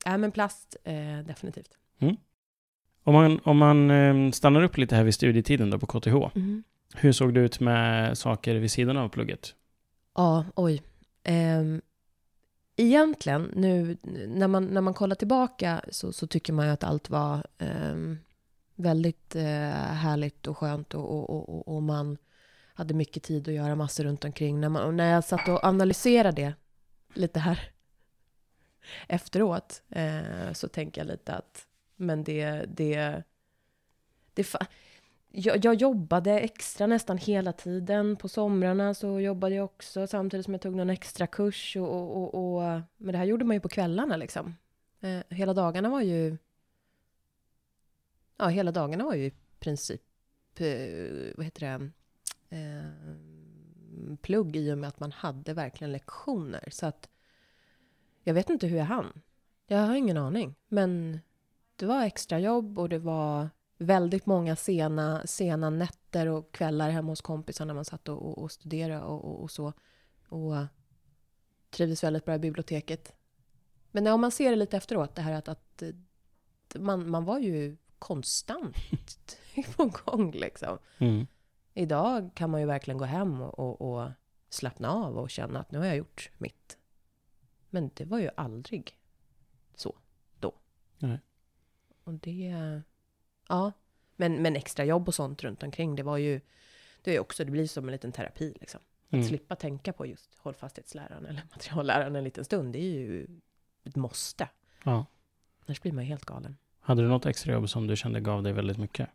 äh, 0.06 0.18
men 0.18 0.32
plast, 0.32 0.76
eh, 0.84 1.18
definitivt. 1.26 1.70
Mm. 1.98 2.16
Om 3.02 3.14
man, 3.14 3.40
om 3.44 3.58
man 3.58 3.90
eh, 3.90 4.30
stannar 4.30 4.62
upp 4.62 4.76
lite 4.76 4.96
här 4.96 5.04
vid 5.04 5.14
studietiden 5.14 5.70
då 5.70 5.78
på 5.78 5.86
KTH. 5.86 6.36
Mm. 6.36 6.64
Hur 6.96 7.12
såg 7.12 7.34
det 7.34 7.40
ut 7.40 7.60
med 7.60 8.18
saker 8.18 8.54
vid 8.54 8.70
sidan 8.70 8.96
av 8.96 9.08
plugget? 9.08 9.54
Ja, 10.14 10.44
oj. 10.54 10.82
Ehm, 11.22 11.82
egentligen, 12.76 13.50
nu 13.54 13.96
när 14.28 14.48
man, 14.48 14.64
när 14.66 14.80
man 14.80 14.94
kollar 14.94 15.16
tillbaka 15.16 15.84
så, 15.90 16.12
så 16.12 16.26
tycker 16.26 16.52
man 16.52 16.66
ju 16.66 16.72
att 16.72 16.84
allt 16.84 17.10
var 17.10 17.46
ehm, 17.58 18.18
väldigt 18.74 19.36
eh, 19.36 19.42
härligt 19.92 20.46
och 20.46 20.58
skönt 20.58 20.94
och, 20.94 21.10
och, 21.10 21.48
och, 21.48 21.68
och 21.76 21.82
man 21.82 22.18
hade 22.74 22.94
mycket 22.94 23.22
tid 23.22 23.48
att 23.48 23.54
göra 23.54 23.74
massor 23.74 24.04
runt 24.04 24.24
omkring. 24.24 24.60
När, 24.60 24.68
man, 24.68 24.96
när 24.96 25.12
jag 25.12 25.24
satt 25.24 25.48
och 25.48 25.64
analyserade 25.64 26.42
det 26.42 26.54
lite 27.14 27.40
här 27.40 27.60
efteråt 29.08 29.82
eh, 29.90 30.52
så 30.52 30.68
tänker 30.68 31.00
jag 31.00 31.08
lite 31.08 31.32
att 31.32 31.66
men 31.96 32.24
det, 32.24 32.64
det, 32.68 33.22
det 34.34 34.56
jag, 35.36 35.64
jag, 35.64 35.74
jobbade 35.74 36.40
extra 36.40 36.86
nästan 36.86 37.18
hela 37.18 37.52
tiden. 37.52 38.16
På 38.16 38.28
somrarna 38.28 38.94
så 38.94 39.20
jobbade 39.20 39.54
jag 39.54 39.64
också 39.64 40.06
samtidigt 40.06 40.44
som 40.44 40.54
jag 40.54 40.60
tog 40.60 40.74
någon 40.74 40.90
extra 40.90 41.26
kurs. 41.26 41.76
Och, 41.76 41.92
och, 41.92 42.34
och, 42.34 42.54
och 42.54 42.80
men 42.96 43.12
det 43.12 43.18
här 43.18 43.24
gjorde 43.24 43.44
man 43.44 43.56
ju 43.56 43.60
på 43.60 43.68
kvällarna 43.68 44.16
liksom. 44.16 44.56
Eh, 45.00 45.20
hela 45.28 45.54
dagarna 45.54 45.88
var 45.88 46.00
ju... 46.00 46.36
Ja, 48.36 48.48
hela 48.48 48.72
dagarna 48.72 49.04
var 49.04 49.14
ju 49.14 49.24
i 49.24 49.32
princip... 49.58 50.02
Eh, 50.56 51.36
vad 51.36 51.44
heter 51.44 51.60
det? 51.60 51.90
eh, 52.54 54.16
plugg 54.16 54.56
i 54.56 54.72
och 54.72 54.78
med 54.78 54.88
att 54.88 55.00
man 55.00 55.12
hade 55.12 55.54
verkligen 55.54 55.92
lektioner. 55.92 56.68
Så 56.70 56.86
att 56.86 57.08
jag 58.22 58.34
vet 58.34 58.50
inte 58.50 58.66
hur 58.66 58.78
jag 58.78 58.84
hann. 58.84 59.22
Jag 59.66 59.78
har 59.78 59.94
ingen 59.94 60.16
aning. 60.16 60.54
Men 60.68 61.20
det 61.76 61.86
var 61.86 62.04
extra 62.04 62.38
jobb 62.38 62.78
och 62.78 62.88
det 62.88 62.98
var 62.98 63.48
väldigt 63.78 64.26
många 64.26 64.56
sena, 64.56 65.26
sena 65.26 65.70
nätter 65.70 66.26
och 66.26 66.52
kvällar 66.52 66.90
hemma 66.90 67.12
hos 67.12 67.20
kompisar 67.20 67.64
när 67.64 67.74
man 67.74 67.84
satt 67.84 68.08
och, 68.08 68.22
och, 68.22 68.38
och 68.38 68.52
studerade 68.52 69.04
och, 69.04 69.24
och, 69.24 69.42
och, 69.42 69.50
så. 69.50 69.72
Och 70.28 70.54
trivdes 71.70 72.04
väldigt 72.04 72.24
bra 72.24 72.34
i 72.34 72.38
biblioteket. 72.38 73.12
Men 73.90 74.06
om 74.06 74.20
man 74.20 74.30
ser 74.30 74.50
det 74.50 74.56
lite 74.56 74.76
efteråt, 74.76 75.14
det 75.14 75.22
här 75.22 75.32
att, 75.32 75.48
att 75.48 75.82
man, 76.74 77.10
man 77.10 77.24
var 77.24 77.38
ju 77.38 77.76
konstant 77.98 78.76
på 79.76 79.92
gång 80.04 80.32
liksom. 80.32 80.78
Mm. 80.98 81.26
Idag 81.74 82.30
kan 82.34 82.50
man 82.50 82.60
ju 82.60 82.66
verkligen 82.66 82.98
gå 82.98 83.04
hem 83.04 83.40
och, 83.40 83.80
och, 83.80 84.10
slappna 84.48 84.90
av 84.90 85.18
och 85.18 85.30
känna 85.30 85.60
att 85.60 85.70
nu 85.70 85.78
har 85.78 85.86
jag 85.86 85.96
gjort 85.96 86.30
mitt. 86.38 86.78
Men 87.70 87.90
det 87.94 88.04
var 88.04 88.18
ju 88.18 88.30
aldrig 88.36 88.98
så 89.74 89.96
då. 90.40 90.54
Nej. 90.98 91.20
Och 92.04 92.14
det... 92.14 92.82
Ja. 93.48 93.72
Men, 94.16 94.42
men 94.42 94.56
extra 94.56 94.84
jobb 94.84 95.08
och 95.08 95.14
sånt 95.14 95.44
runt 95.44 95.62
omkring, 95.62 95.96
det 95.96 96.02
var 96.02 96.16
ju... 96.16 96.40
Det 97.02 97.16
är 97.16 97.20
också, 97.20 97.44
det 97.44 97.50
blir 97.50 97.66
som 97.66 97.84
en 97.84 97.92
liten 97.92 98.12
terapi 98.12 98.54
liksom. 98.60 98.80
Att 99.06 99.12
mm. 99.12 99.28
slippa 99.28 99.56
tänka 99.56 99.92
på 99.92 100.06
just 100.06 100.30
hållfasthetsläraren 100.38 101.26
eller 101.26 101.42
materialläraren 101.50 102.16
en 102.16 102.24
liten 102.24 102.44
stund, 102.44 102.72
det 102.72 102.78
är 102.78 102.98
ju 103.00 103.26
ett 103.84 103.96
måste. 103.96 104.48
Ja. 104.84 105.06
Annars 105.66 105.82
blir 105.82 105.92
man 105.92 106.04
ju 106.04 106.08
helt 106.08 106.24
galen. 106.24 106.56
Hade 106.80 107.02
du 107.02 107.08
något 107.08 107.26
extra 107.26 107.52
jobb 107.52 107.70
som 107.70 107.86
du 107.86 107.96
kände 107.96 108.20
gav 108.20 108.42
dig 108.42 108.52
väldigt 108.52 108.78
mycket? 108.78 109.08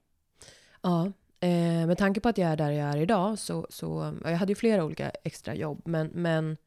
Ja, 0.82 1.12
Eh, 1.40 1.88
med 1.88 1.98
tanke 1.98 2.20
på 2.20 2.30
att 2.30 2.38
jag 2.38 2.50
är 2.50 2.56
där 2.56 2.72
jag 2.72 2.90
är 2.90 2.98
idag 2.98 3.40
så, 3.40 3.68
så 3.70 4.14
jag 4.24 4.38
hade 4.38 4.52
ju 4.52 4.56
flera 4.56 4.86
olika 4.86 5.10
extra 5.24 5.56
jobb, 5.56 5.82
men, 5.86 6.08
men 6.08 6.58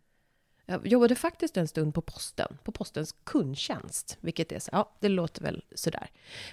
jag 0.66 0.86
jobbade 0.86 1.14
faktiskt 1.14 1.56
en 1.56 1.68
stund 1.68 1.94
på 1.94 2.00
posten, 2.00 2.58
på 2.62 2.72
postens 2.72 3.14
kundtjänst, 3.24 4.18
vilket 4.20 4.52
är 4.52 4.58
så, 4.58 4.70
ja, 4.72 4.92
det 5.00 5.08
låter 5.08 5.42
väl 5.42 5.64
sådär. 5.74 6.10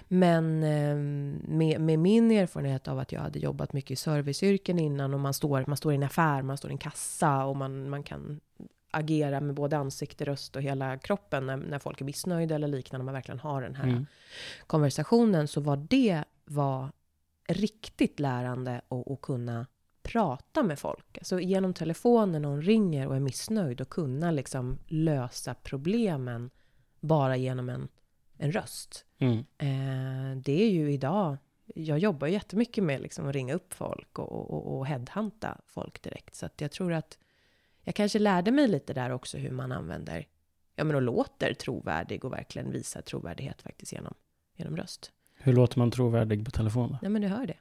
Men 0.08 0.62
eh, 0.62 0.96
med, 1.48 1.80
med, 1.80 1.98
min 1.98 2.30
erfarenhet 2.30 2.88
av 2.88 2.98
att 2.98 3.12
jag 3.12 3.20
hade 3.20 3.38
jobbat 3.38 3.72
mycket 3.72 3.90
i 3.90 3.96
serviceyrken 3.96 4.78
innan 4.78 5.14
och 5.14 5.20
man 5.20 5.34
står, 5.34 5.64
man 5.66 5.76
står 5.76 5.92
i 5.92 5.96
en 5.96 6.02
affär, 6.02 6.42
man 6.42 6.56
står 6.56 6.70
i 6.70 6.74
en 6.74 6.78
kassa 6.78 7.44
och 7.44 7.56
man, 7.56 7.90
man 7.90 8.02
kan 8.02 8.40
agera 8.90 9.40
med 9.40 9.54
både 9.54 9.78
ansikte, 9.78 10.24
röst 10.24 10.56
och 10.56 10.62
hela 10.62 10.98
kroppen 10.98 11.46
när, 11.46 11.56
när 11.56 11.78
folk 11.78 12.00
är 12.00 12.04
missnöjda 12.04 12.54
eller 12.54 12.68
liknande, 12.68 13.04
man 13.04 13.14
verkligen 13.14 13.40
har 13.40 13.62
den 13.62 13.74
här 13.74 13.88
mm. 13.88 14.06
konversationen, 14.66 15.48
så 15.48 15.60
var 15.60 15.76
det 15.76 16.24
var 16.44 16.92
riktigt 17.48 18.20
lärande 18.20 18.80
och 18.88 19.22
kunna 19.22 19.66
prata 20.12 20.62
med 20.62 20.78
folk. 20.78 21.18
Alltså 21.18 21.40
genom 21.40 21.74
telefonen 21.74 22.32
när 22.32 22.40
någon 22.40 22.62
ringer 22.62 23.06
och 23.06 23.16
är 23.16 23.20
missnöjd 23.20 23.80
och 23.80 23.88
kunna 23.88 24.30
liksom 24.30 24.78
lösa 24.86 25.54
problemen 25.54 26.50
bara 27.00 27.36
genom 27.36 27.68
en, 27.68 27.88
en 28.38 28.52
röst. 28.52 29.04
Mm. 29.18 29.38
Eh, 29.38 30.42
det 30.42 30.62
är 30.62 30.70
ju 30.70 30.92
idag, 30.92 31.36
jag 31.66 31.98
jobbar 31.98 32.26
jättemycket 32.26 32.84
med 32.84 33.00
liksom 33.00 33.28
att 33.28 33.34
ringa 33.34 33.54
upp 33.54 33.74
folk 33.74 34.18
och, 34.18 34.50
och, 34.50 34.78
och 34.78 34.86
headhunta 34.86 35.60
folk 35.66 36.02
direkt. 36.02 36.34
Så 36.34 36.46
att 36.46 36.60
jag 36.60 36.72
tror 36.72 36.92
att 36.92 37.18
jag 37.82 37.94
kanske 37.94 38.18
lärde 38.18 38.50
mig 38.50 38.68
lite 38.68 38.92
där 38.92 39.10
också 39.10 39.38
hur 39.38 39.50
man 39.50 39.72
använder, 39.72 40.26
ja 40.76 40.84
men 40.84 40.96
och 40.96 41.02
låter 41.02 41.54
trovärdig 41.54 42.24
och 42.24 42.32
verkligen 42.32 42.72
visar 42.72 43.02
trovärdighet 43.02 43.62
faktiskt 43.62 43.92
genom, 43.92 44.14
genom 44.56 44.76
röst. 44.76 45.12
Hur 45.34 45.52
låter 45.52 45.78
man 45.78 45.90
trovärdig 45.90 46.44
på 46.44 46.50
telefon? 46.50 46.96
Nej, 47.02 47.10
men 47.10 47.22
du 47.22 47.28
hör 47.28 47.46
det. 47.46 47.56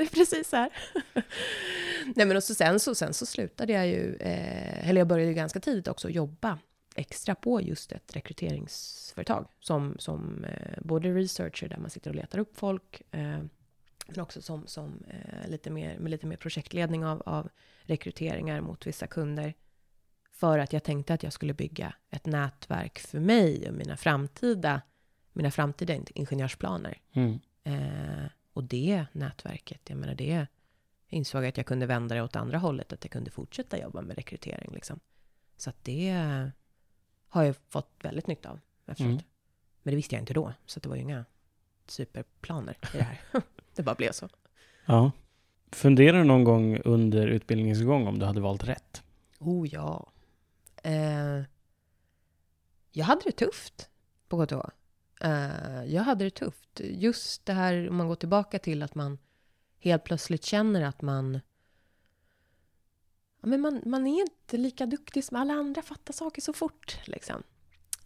Det 0.00 0.06
är 0.06 0.14
precis 0.16 0.48
så 0.48 0.56
här. 0.56 0.70
Nej, 2.16 2.26
men 2.26 2.36
och 2.36 2.44
så 2.44 2.54
sen, 2.54 2.80
så 2.80 2.94
sen 2.94 3.14
så 3.14 3.26
slutade 3.26 3.72
jag 3.72 3.86
ju, 3.86 4.16
eh, 4.16 4.88
eller 4.88 5.00
jag 5.00 5.08
började 5.08 5.28
ju 5.28 5.34
ganska 5.34 5.60
tidigt 5.60 5.88
också 5.88 6.10
jobba 6.10 6.58
extra 6.94 7.34
på 7.34 7.60
just 7.60 7.92
ett 7.92 8.16
rekryteringsföretag. 8.16 9.46
Som, 9.60 9.96
som 9.98 10.44
eh, 10.44 10.78
både 10.82 11.14
researcher, 11.14 11.68
där 11.68 11.78
man 11.78 11.90
sitter 11.90 12.10
och 12.10 12.16
letar 12.16 12.38
upp 12.38 12.56
folk, 12.58 13.02
eh, 13.10 13.38
men 14.06 14.20
också 14.20 14.42
som, 14.42 14.66
som 14.66 15.04
eh, 15.08 15.50
lite 15.50 15.70
mer, 15.70 15.98
med 15.98 16.10
lite 16.10 16.26
mer 16.26 16.36
projektledning 16.36 17.06
av, 17.06 17.22
av 17.26 17.48
rekryteringar 17.82 18.60
mot 18.60 18.86
vissa 18.86 19.06
kunder. 19.06 19.54
För 20.32 20.58
att 20.58 20.72
jag 20.72 20.84
tänkte 20.84 21.14
att 21.14 21.22
jag 21.22 21.32
skulle 21.32 21.54
bygga 21.54 21.94
ett 22.10 22.26
nätverk 22.26 22.98
för 22.98 23.20
mig 23.20 23.68
och 23.68 23.74
mina 23.74 23.96
framtida 23.96 24.80
mina 25.32 25.50
framtida 25.50 25.94
ingenjörsplaner. 26.14 26.98
Mm. 27.12 27.40
Eh, 27.64 28.30
och 28.52 28.64
det 28.64 29.06
nätverket, 29.12 29.80
jag 29.84 29.98
menar 29.98 30.14
det, 30.14 30.26
jag 30.26 30.46
insåg 31.08 31.44
att 31.44 31.56
jag 31.56 31.66
kunde 31.66 31.86
vända 31.86 32.14
det 32.14 32.22
åt 32.22 32.36
andra 32.36 32.58
hållet, 32.58 32.92
att 32.92 33.04
jag 33.04 33.10
kunde 33.10 33.30
fortsätta 33.30 33.78
jobba 33.78 34.00
med 34.00 34.16
rekrytering. 34.16 34.70
Liksom. 34.72 35.00
Så 35.56 35.70
att 35.70 35.84
det 35.84 36.50
har 37.28 37.42
jag 37.42 37.56
fått 37.68 37.90
väldigt 38.02 38.26
nytta 38.26 38.50
av 38.50 38.60
efteråt. 38.86 39.10
Mm. 39.10 39.22
Men 39.82 39.92
det 39.92 39.96
visste 39.96 40.14
jag 40.14 40.22
inte 40.22 40.34
då, 40.34 40.52
så 40.66 40.80
det 40.80 40.88
var 40.88 40.96
ju 40.96 41.02
inga 41.02 41.24
superplaner 41.86 42.76
i 42.94 42.96
det 42.96 43.02
här. 43.02 43.20
det 43.74 43.82
bara 43.82 43.94
blev 43.94 44.12
så. 44.12 44.28
Ja. 44.86 45.12
Funderar 45.72 46.18
du 46.18 46.24
någon 46.24 46.44
gång 46.44 46.80
under 46.84 47.26
utbildningens 47.26 47.82
gång 47.82 48.06
om 48.06 48.18
du 48.18 48.26
hade 48.26 48.40
valt 48.40 48.64
rätt? 48.64 49.02
Oh 49.38 49.68
ja. 49.68 50.12
Eh, 50.82 51.42
jag 52.92 53.04
hade 53.04 53.22
det 53.24 53.32
tufft 53.32 53.90
på 54.28 54.46
KTH. 54.46 54.79
Uh, 55.24 55.84
jag 55.84 56.02
hade 56.02 56.24
det 56.24 56.30
tufft. 56.30 56.80
Just 56.80 57.46
det 57.46 57.52
här, 57.52 57.88
om 57.88 57.96
man 57.96 58.08
går 58.08 58.14
tillbaka 58.14 58.58
till 58.58 58.82
att 58.82 58.94
man 58.94 59.18
helt 59.78 60.04
plötsligt 60.04 60.44
känner 60.44 60.82
att 60.82 61.02
man 61.02 61.40
ja, 63.40 63.48
men 63.48 63.60
man, 63.60 63.82
man 63.86 64.06
är 64.06 64.20
inte 64.20 64.56
lika 64.56 64.86
duktig 64.86 65.24
som 65.24 65.36
alla 65.36 65.54
andra, 65.54 65.82
fattar 65.82 66.12
saker 66.12 66.42
så 66.42 66.52
fort. 66.52 67.00
Liksom. 67.04 67.42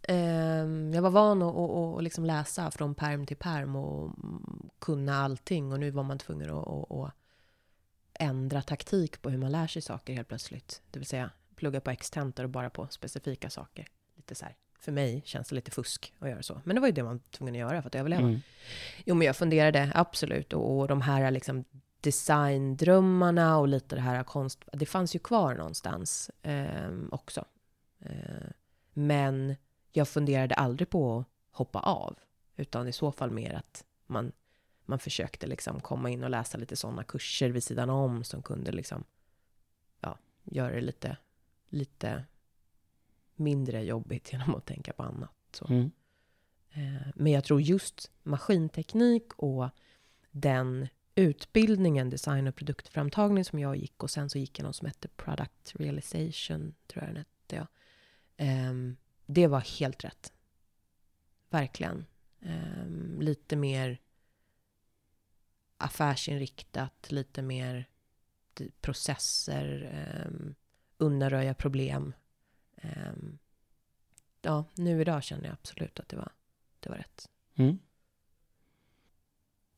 Ehm, 0.07 0.93
jag 0.93 1.01
var 1.01 1.09
van 1.09 1.41
att, 1.41 1.55
att, 1.55 1.97
att 1.97 2.03
liksom 2.03 2.25
läsa 2.25 2.71
från 2.71 2.95
perm 2.95 3.25
till 3.25 3.37
perm 3.37 3.75
och 3.75 4.15
kunna 4.79 5.17
allting. 5.17 5.71
Och 5.71 5.79
nu 5.79 5.91
var 5.91 6.03
man 6.03 6.17
tvungen 6.17 6.49
att, 6.49 6.67
att, 6.67 6.91
att 6.91 7.13
ändra 8.13 8.61
taktik 8.61 9.21
på 9.21 9.29
hur 9.29 9.37
man 9.37 9.51
lär 9.51 9.67
sig 9.67 9.81
saker 9.81 10.13
helt 10.13 10.27
plötsligt. 10.27 10.81
Det 10.91 10.99
vill 10.99 11.07
säga 11.07 11.29
plugga 11.55 11.81
på 11.81 11.91
extentor 11.91 12.43
och 12.43 12.49
bara 12.49 12.69
på 12.69 12.87
specifika 12.87 13.49
saker. 13.49 13.87
Lite 14.15 14.35
så 14.35 14.45
här. 14.45 14.55
För 14.79 14.91
mig 14.91 15.21
känns 15.25 15.49
det 15.49 15.55
lite 15.55 15.71
fusk 15.71 16.13
att 16.19 16.29
göra 16.29 16.43
så. 16.43 16.61
Men 16.63 16.75
det 16.75 16.79
var 16.79 16.87
ju 16.87 16.93
det 16.93 17.03
man 17.03 17.13
var 17.13 17.21
tvungen 17.31 17.55
att 17.55 17.59
göra 17.59 17.81
för 17.81 17.87
att 17.87 17.95
överleva. 17.95 18.21
Mm. 18.21 18.41
Jo, 19.05 19.15
men 19.15 19.27
jag 19.27 19.35
funderade 19.35 19.91
absolut. 19.95 20.53
Och, 20.53 20.79
och 20.79 20.87
de 20.87 21.01
här 21.01 21.31
liksom 21.31 21.65
designdrömmarna 22.01 23.57
och 23.57 23.67
lite 23.67 23.95
det 23.95 24.01
här 24.01 24.23
konst... 24.23 24.63
Det 24.73 24.85
fanns 24.85 25.15
ju 25.15 25.19
kvar 25.19 25.55
någonstans 25.55 26.31
eh, 26.41 26.89
också. 27.11 27.45
Eh, 27.99 28.47
men 28.93 29.55
jag 29.91 30.07
funderade 30.07 30.55
aldrig 30.55 30.89
på 30.89 31.19
att 31.19 31.27
hoppa 31.51 31.79
av. 31.79 32.19
Utan 32.55 32.87
i 32.87 32.93
så 32.93 33.11
fall 33.11 33.31
mer 33.31 33.53
att 33.53 33.85
man, 34.07 34.31
man 34.85 34.99
försökte 34.99 35.47
liksom 35.47 35.79
komma 35.79 36.09
in 36.09 36.23
och 36.23 36.29
läsa 36.29 36.57
lite 36.57 36.75
sådana 36.75 37.03
kurser 37.03 37.49
vid 37.49 37.63
sidan 37.63 37.89
om 37.89 38.23
som 38.23 38.41
kunde 38.41 38.71
liksom, 38.71 39.03
ja, 40.01 40.17
göra 40.43 40.75
det 40.75 40.81
lite, 40.81 41.17
lite 41.69 42.23
mindre 43.35 43.83
jobbigt 43.83 44.31
genom 44.31 44.55
att 44.55 44.65
tänka 44.65 44.93
på 44.93 45.03
annat. 45.03 45.61
Mm. 45.69 45.91
Eh, 46.71 47.07
men 47.15 47.31
jag 47.31 47.43
tror 47.43 47.61
just 47.61 48.11
maskinteknik 48.23 49.33
och 49.35 49.69
den 50.31 50.87
utbildningen, 51.15 52.09
design 52.09 52.47
och 52.47 52.55
produktframtagning 52.55 53.45
som 53.45 53.59
jag 53.59 53.75
gick 53.75 54.03
och 54.03 54.11
sen 54.11 54.29
så 54.29 54.37
gick 54.37 54.59
jag 54.59 54.63
någon 54.63 54.73
som 54.73 54.85
hette 54.85 55.07
Product 55.07 55.75
Realization, 55.75 56.75
tror 56.87 57.03
jag 57.03 57.13
den 57.13 57.17
hette. 57.17 57.55
Ja. 57.55 57.67
Um, 58.69 58.97
det 59.25 59.47
var 59.47 59.79
helt 59.79 60.03
rätt. 60.03 60.33
Verkligen. 61.49 62.05
Um, 62.39 63.21
lite 63.21 63.55
mer 63.55 63.99
affärsinriktat, 65.77 67.11
lite 67.11 67.41
mer 67.41 67.87
processer, 68.81 69.91
um, 70.27 70.55
undanröja 70.97 71.53
problem. 71.53 72.13
Um, 72.85 73.37
ja, 74.41 74.65
nu 74.75 75.01
idag 75.01 75.23
känner 75.23 75.45
jag 75.45 75.53
absolut 75.53 75.99
att 75.99 76.09
det 76.09 76.17
var, 76.17 76.31
det 76.79 76.89
var 76.89 76.97
rätt. 76.97 77.29
Mm. 77.55 77.79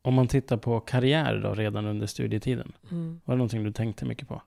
Om 0.02 0.14
man 0.14 0.28
tittar 0.28 0.56
på 0.56 0.80
karriär 0.80 1.40
då 1.42 1.54
redan 1.54 1.86
under 1.86 2.06
studietiden, 2.06 2.72
mm. 2.90 3.20
var 3.24 3.34
det 3.34 3.38
någonting 3.38 3.64
du 3.64 3.72
tänkte 3.72 4.04
mycket 4.04 4.28
på? 4.28 4.42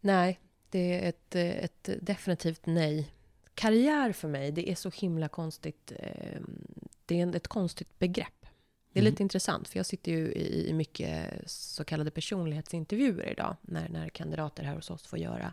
Nej, 0.00 0.40
det 0.70 1.04
är 1.04 1.08
ett, 1.08 1.34
ett 1.34 1.90
definitivt 2.02 2.66
nej. 2.66 3.12
Karriär 3.54 4.12
för 4.12 4.28
mig, 4.28 4.52
det 4.52 4.70
är 4.70 4.74
så 4.74 4.90
himla 4.90 5.28
konstigt. 5.28 5.92
Ehm, 5.98 6.66
det 7.06 7.20
är 7.20 7.36
ett 7.36 7.48
konstigt 7.48 7.98
begrepp. 7.98 8.46
Det 8.92 8.98
är 8.98 9.02
mm. 9.02 9.12
lite 9.12 9.22
intressant, 9.22 9.68
för 9.68 9.78
jag 9.78 9.86
sitter 9.86 10.12
ju 10.12 10.32
i 10.32 10.72
mycket 10.72 11.42
så 11.50 11.84
kallade 11.84 12.10
personlighetsintervjuer 12.10 13.32
idag, 13.32 13.56
när, 13.60 13.88
när 13.88 14.08
kandidater 14.08 14.64
här 14.64 14.74
hos 14.74 14.90
oss 14.90 15.06
får 15.06 15.18
göra 15.18 15.52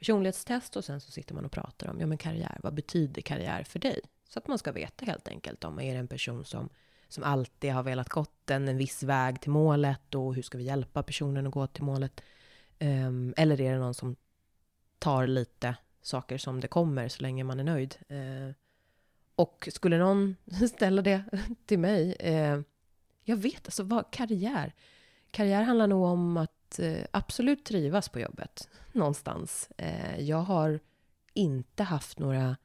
personlighetstest 0.00 0.76
och 0.76 0.84
sen 0.84 1.00
så 1.00 1.12
sitter 1.12 1.34
man 1.34 1.44
och 1.44 1.52
pratar 1.52 1.88
om, 1.88 2.00
ja 2.00 2.06
men 2.06 2.18
karriär, 2.18 2.58
vad 2.62 2.74
betyder 2.74 3.22
karriär 3.22 3.64
för 3.64 3.78
dig? 3.78 4.00
Så 4.28 4.38
att 4.38 4.48
man 4.48 4.58
ska 4.58 4.72
veta 4.72 5.04
helt 5.04 5.28
enkelt 5.28 5.64
om, 5.64 5.80
är 5.80 5.92
det 5.92 6.00
en 6.00 6.08
person 6.08 6.44
som 6.44 6.68
som 7.12 7.24
alltid 7.24 7.72
har 7.72 7.82
velat 7.82 8.08
gått 8.08 8.50
en, 8.50 8.68
en 8.68 8.76
viss 8.76 9.02
väg 9.02 9.40
till 9.40 9.50
målet 9.50 10.14
och 10.14 10.34
hur 10.34 10.42
ska 10.42 10.58
vi 10.58 10.64
hjälpa 10.64 11.02
personen 11.02 11.46
att 11.46 11.52
gå 11.52 11.66
till 11.66 11.84
målet? 11.84 12.20
Um, 12.80 13.34
eller 13.36 13.60
är 13.60 13.72
det 13.72 13.78
någon 13.78 13.94
som 13.94 14.16
tar 14.98 15.26
lite 15.26 15.76
saker 16.02 16.38
som 16.38 16.60
det 16.60 16.68
kommer 16.68 17.08
så 17.08 17.22
länge 17.22 17.44
man 17.44 17.60
är 17.60 17.64
nöjd? 17.64 17.96
Uh, 18.10 18.52
och 19.34 19.68
skulle 19.72 19.98
någon 19.98 20.36
ställa 20.68 21.02
det 21.02 21.24
till 21.66 21.78
mig, 21.78 22.16
uh, 22.24 22.62
jag 23.24 23.36
vet 23.36 23.66
alltså 23.66 23.82
vad 23.82 24.10
karriär? 24.10 24.74
Karriär 25.30 25.62
handlar 25.62 25.86
nog 25.86 26.04
om 26.04 26.36
att 26.36 26.52
Eh, 26.78 27.04
absolut 27.10 27.64
trivas 27.64 28.08
på 28.08 28.20
jobbet 28.20 28.68
någonstans. 28.92 29.68
Eh, 29.76 30.20
jag 30.20 30.42
har 30.42 30.80
inte 31.34 31.82
haft 31.82 32.18
några 32.18 32.56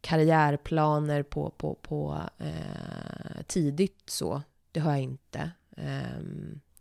karriärplaner 0.00 1.22
på, 1.22 1.50
på, 1.50 1.74
på 1.74 2.20
eh, 2.38 3.42
tidigt 3.46 4.10
så. 4.10 4.42
Det 4.72 4.80
har 4.80 4.90
jag 4.90 5.00
inte. 5.00 5.50
Eh, 5.76 6.20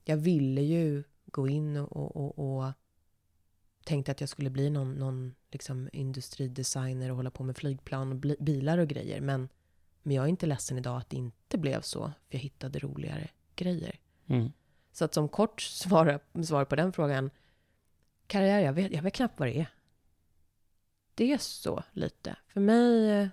jag 0.05 0.17
ville 0.17 0.61
ju 0.61 1.03
gå 1.25 1.47
in 1.47 1.77
och, 1.77 2.15
och, 2.15 2.57
och, 2.57 2.73
tänkte 3.85 4.11
att 4.11 4.21
jag 4.21 4.29
skulle 4.29 4.49
bli 4.49 4.69
någon, 4.69 4.93
någon 4.93 5.35
liksom 5.51 5.89
industridesigner 5.93 7.09
och 7.09 7.15
hålla 7.15 7.31
på 7.31 7.43
med 7.43 7.57
flygplan 7.57 8.11
och 8.11 8.17
bilar 8.39 8.77
och 8.77 8.87
grejer. 8.87 9.21
Men, 9.21 9.49
men 10.03 10.15
jag 10.15 10.25
är 10.25 10.29
inte 10.29 10.45
ledsen 10.45 10.77
idag 10.77 10.97
att 10.97 11.09
det 11.09 11.17
inte 11.17 11.57
blev 11.57 11.81
så, 11.81 12.03
för 12.27 12.35
jag 12.35 12.39
hittade 12.39 12.79
roligare 12.79 13.29
grejer. 13.55 13.99
Mm. 14.27 14.51
Så 14.97 15.05
att 15.05 15.13
som 15.13 15.29
kort 15.29 15.61
svar, 15.61 16.19
svar 16.43 16.65
på 16.65 16.75
den 16.75 16.93
frågan, 16.93 17.29
karriär, 18.27 18.59
jag 18.59 18.73
vet, 18.73 18.91
jag 18.91 19.01
vet 19.01 19.13
knappt 19.13 19.39
vad 19.39 19.47
det 19.47 19.59
är 19.59 19.67
det 21.17 21.33
är 21.33 21.37
så 21.37 21.83
lite. 21.91 22.35
För 22.47 22.59
mig, 22.59 23.29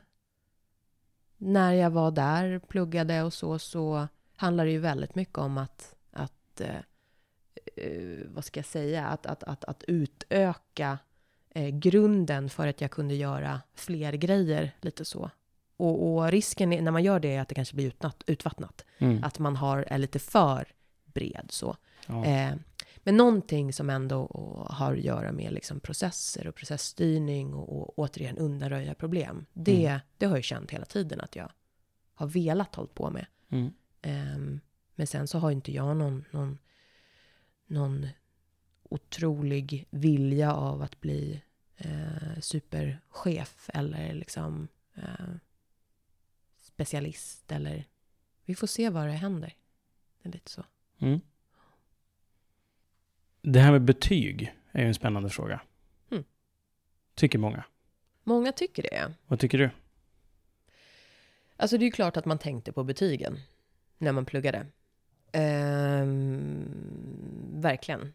när 1.36 1.72
jag 1.72 1.90
var 1.90 2.10
där, 2.10 2.58
pluggade 2.58 3.22
och 3.22 3.32
så, 3.32 3.58
så 3.58 4.08
handlar 4.36 4.64
det 4.64 4.70
ju 4.70 4.78
väldigt 4.78 5.14
mycket 5.14 5.38
om 5.38 5.58
att, 5.58 5.94
att 6.10 6.60
uh, 6.60 8.20
vad 8.26 8.44
ska 8.44 8.58
jag 8.58 8.66
säga, 8.66 9.06
att, 9.06 9.26
att, 9.26 9.42
att, 9.42 9.64
att 9.64 9.84
utöka 9.86 10.98
uh, 11.56 11.68
grunden 11.68 12.50
för 12.50 12.66
att 12.66 12.80
jag 12.80 12.90
kunde 12.90 13.14
göra 13.14 13.60
fler 13.74 14.12
grejer, 14.12 14.76
lite 14.80 15.04
så. 15.04 15.30
Och, 15.76 16.14
och 16.14 16.30
risken 16.30 16.72
är, 16.72 16.82
när 16.82 16.90
man 16.90 17.04
gör 17.04 17.20
det 17.20 17.34
är 17.34 17.40
att 17.40 17.48
det 17.48 17.54
kanske 17.54 17.76
blir 17.76 17.86
utnatt, 17.86 18.22
utvattnat. 18.26 18.84
Mm. 18.98 19.24
Att 19.24 19.38
man 19.38 19.56
har, 19.56 19.84
är 19.88 19.98
lite 19.98 20.18
för 20.18 20.68
bred 21.14 21.46
så. 21.48 21.76
Ja. 22.06 22.24
Eh, 22.24 22.54
men 22.96 23.16
någonting 23.16 23.72
som 23.72 23.90
ändå 23.90 24.26
har 24.70 24.92
att 24.92 25.00
göra 25.00 25.32
med 25.32 25.52
liksom 25.52 25.80
processer 25.80 26.46
och 26.46 26.54
processstyrning 26.54 27.54
och, 27.54 27.80
och 27.80 27.98
återigen 27.98 28.38
undanröja 28.38 28.94
problem. 28.94 29.46
Det, 29.52 29.86
mm. 29.86 30.00
det 30.18 30.26
har 30.26 30.36
jag 30.36 30.44
känt 30.44 30.70
hela 30.70 30.84
tiden 30.84 31.20
att 31.20 31.36
jag 31.36 31.52
har 32.14 32.26
velat 32.26 32.74
hålla 32.74 32.88
på 32.94 33.10
med. 33.10 33.26
Mm. 33.48 33.72
Um, 34.02 34.60
men 34.94 35.06
sen 35.06 35.28
så 35.28 35.38
har 35.38 35.50
inte 35.50 35.72
jag 35.72 35.96
någon, 35.96 36.24
någon, 36.30 36.58
någon 37.66 38.06
otrolig 38.82 39.86
vilja 39.90 40.54
av 40.54 40.82
att 40.82 41.00
bli 41.00 41.42
uh, 41.86 42.40
superchef 42.40 43.70
eller 43.74 44.14
liksom 44.14 44.68
uh, 44.98 45.34
specialist 46.58 47.52
eller 47.52 47.84
vi 48.44 48.54
får 48.54 48.66
se 48.66 48.90
vad 48.90 49.06
det 49.06 49.12
händer. 49.12 49.54
Det 50.22 50.28
är 50.28 50.32
lite 50.32 50.50
så. 50.50 50.64
Mm. 51.04 51.20
Det 53.42 53.60
här 53.60 53.72
med 53.72 53.82
betyg 53.82 54.54
är 54.72 54.82
ju 54.82 54.88
en 54.88 54.94
spännande 54.94 55.30
fråga. 55.30 55.60
Mm. 56.10 56.24
Tycker 57.14 57.38
många. 57.38 57.64
Många 58.22 58.52
tycker 58.52 58.82
det. 58.82 59.14
Vad 59.26 59.40
tycker 59.40 59.58
du? 59.58 59.70
Alltså 61.56 61.78
det 61.78 61.82
är 61.82 61.86
ju 61.86 61.92
klart 61.92 62.16
att 62.16 62.24
man 62.24 62.38
tänkte 62.38 62.72
på 62.72 62.84
betygen 62.84 63.40
när 63.98 64.12
man 64.12 64.24
pluggade. 64.24 64.66
Ehm, 65.32 66.64
verkligen. 67.54 68.14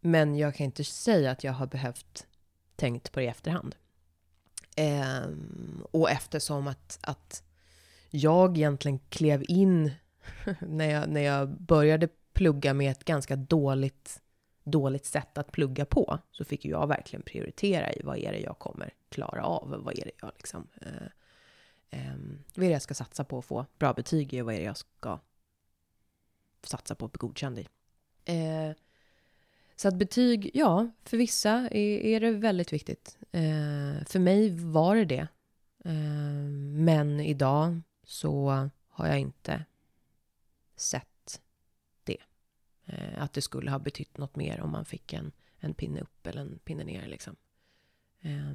Men 0.00 0.36
jag 0.36 0.54
kan 0.54 0.64
inte 0.64 0.84
säga 0.84 1.30
att 1.30 1.44
jag 1.44 1.52
har 1.52 1.66
behövt 1.66 2.26
tänkt 2.76 3.12
på 3.12 3.20
det 3.20 3.24
i 3.24 3.28
efterhand. 3.28 3.76
Ehm, 4.76 5.84
och 5.90 6.10
eftersom 6.10 6.66
att, 6.66 6.98
att 7.02 7.44
jag 8.10 8.58
egentligen 8.58 8.98
klev 9.08 9.44
in 9.48 9.90
när 10.60 10.90
jag, 10.90 11.08
när 11.08 11.20
jag 11.20 11.48
började 11.48 12.08
plugga 12.32 12.74
med 12.74 12.90
ett 12.90 13.04
ganska 13.04 13.36
dåligt 13.36 14.22
dåligt 14.64 15.06
sätt 15.06 15.38
att 15.38 15.52
plugga 15.52 15.84
på, 15.84 16.18
så 16.30 16.44
fick 16.44 16.64
jag 16.64 16.86
verkligen 16.86 17.22
prioritera 17.22 17.92
i 17.92 18.02
vad 18.04 18.18
är 18.18 18.32
det 18.32 18.40
jag 18.40 18.58
kommer 18.58 18.94
klara 19.08 19.44
av, 19.44 19.82
vad 19.84 19.98
är 19.98 20.04
det 20.04 20.10
jag 20.20 20.32
liksom, 20.36 20.68
eh, 20.80 21.06
eh, 21.90 22.16
vad 22.54 22.64
är 22.64 22.68
det 22.68 22.72
jag 22.72 22.82
ska 22.82 22.94
satsa 22.94 23.24
på 23.24 23.38
att 23.38 23.44
få 23.44 23.66
bra 23.78 23.92
betyg 23.92 24.34
i 24.34 24.40
och 24.40 24.46
vad 24.46 24.54
är 24.54 24.58
det 24.58 24.64
jag 24.64 24.76
ska 24.76 25.18
satsa 26.62 26.94
på 26.94 27.04
att 27.04 27.12
bli 27.12 27.18
godkänd 27.18 27.58
i. 27.58 27.68
Eh, 28.24 28.76
så 29.76 29.88
att 29.88 29.94
betyg, 29.94 30.50
ja, 30.54 30.90
för 31.04 31.16
vissa 31.16 31.50
är, 31.50 31.98
är 31.98 32.20
det 32.20 32.30
väldigt 32.30 32.72
viktigt. 32.72 33.18
Eh, 33.32 34.04
för 34.06 34.18
mig 34.18 34.50
var 34.50 34.96
det 34.96 35.04
det. 35.04 35.28
Eh, 35.84 35.92
men 36.74 37.20
idag 37.20 37.80
så 38.04 38.68
har 38.88 39.06
jag 39.06 39.18
inte 39.18 39.64
sett 40.76 41.06
Eh, 42.86 43.22
att 43.22 43.32
det 43.32 43.42
skulle 43.42 43.70
ha 43.70 43.78
betytt 43.78 44.18
något 44.18 44.36
mer 44.36 44.60
om 44.60 44.70
man 44.70 44.84
fick 44.84 45.12
en, 45.12 45.32
en 45.58 45.74
pinne 45.74 46.00
upp 46.00 46.26
eller 46.26 46.40
en 46.40 46.58
pinne 46.64 46.84
ner. 46.84 47.06
Liksom. 47.06 47.36
Eh, 48.20 48.52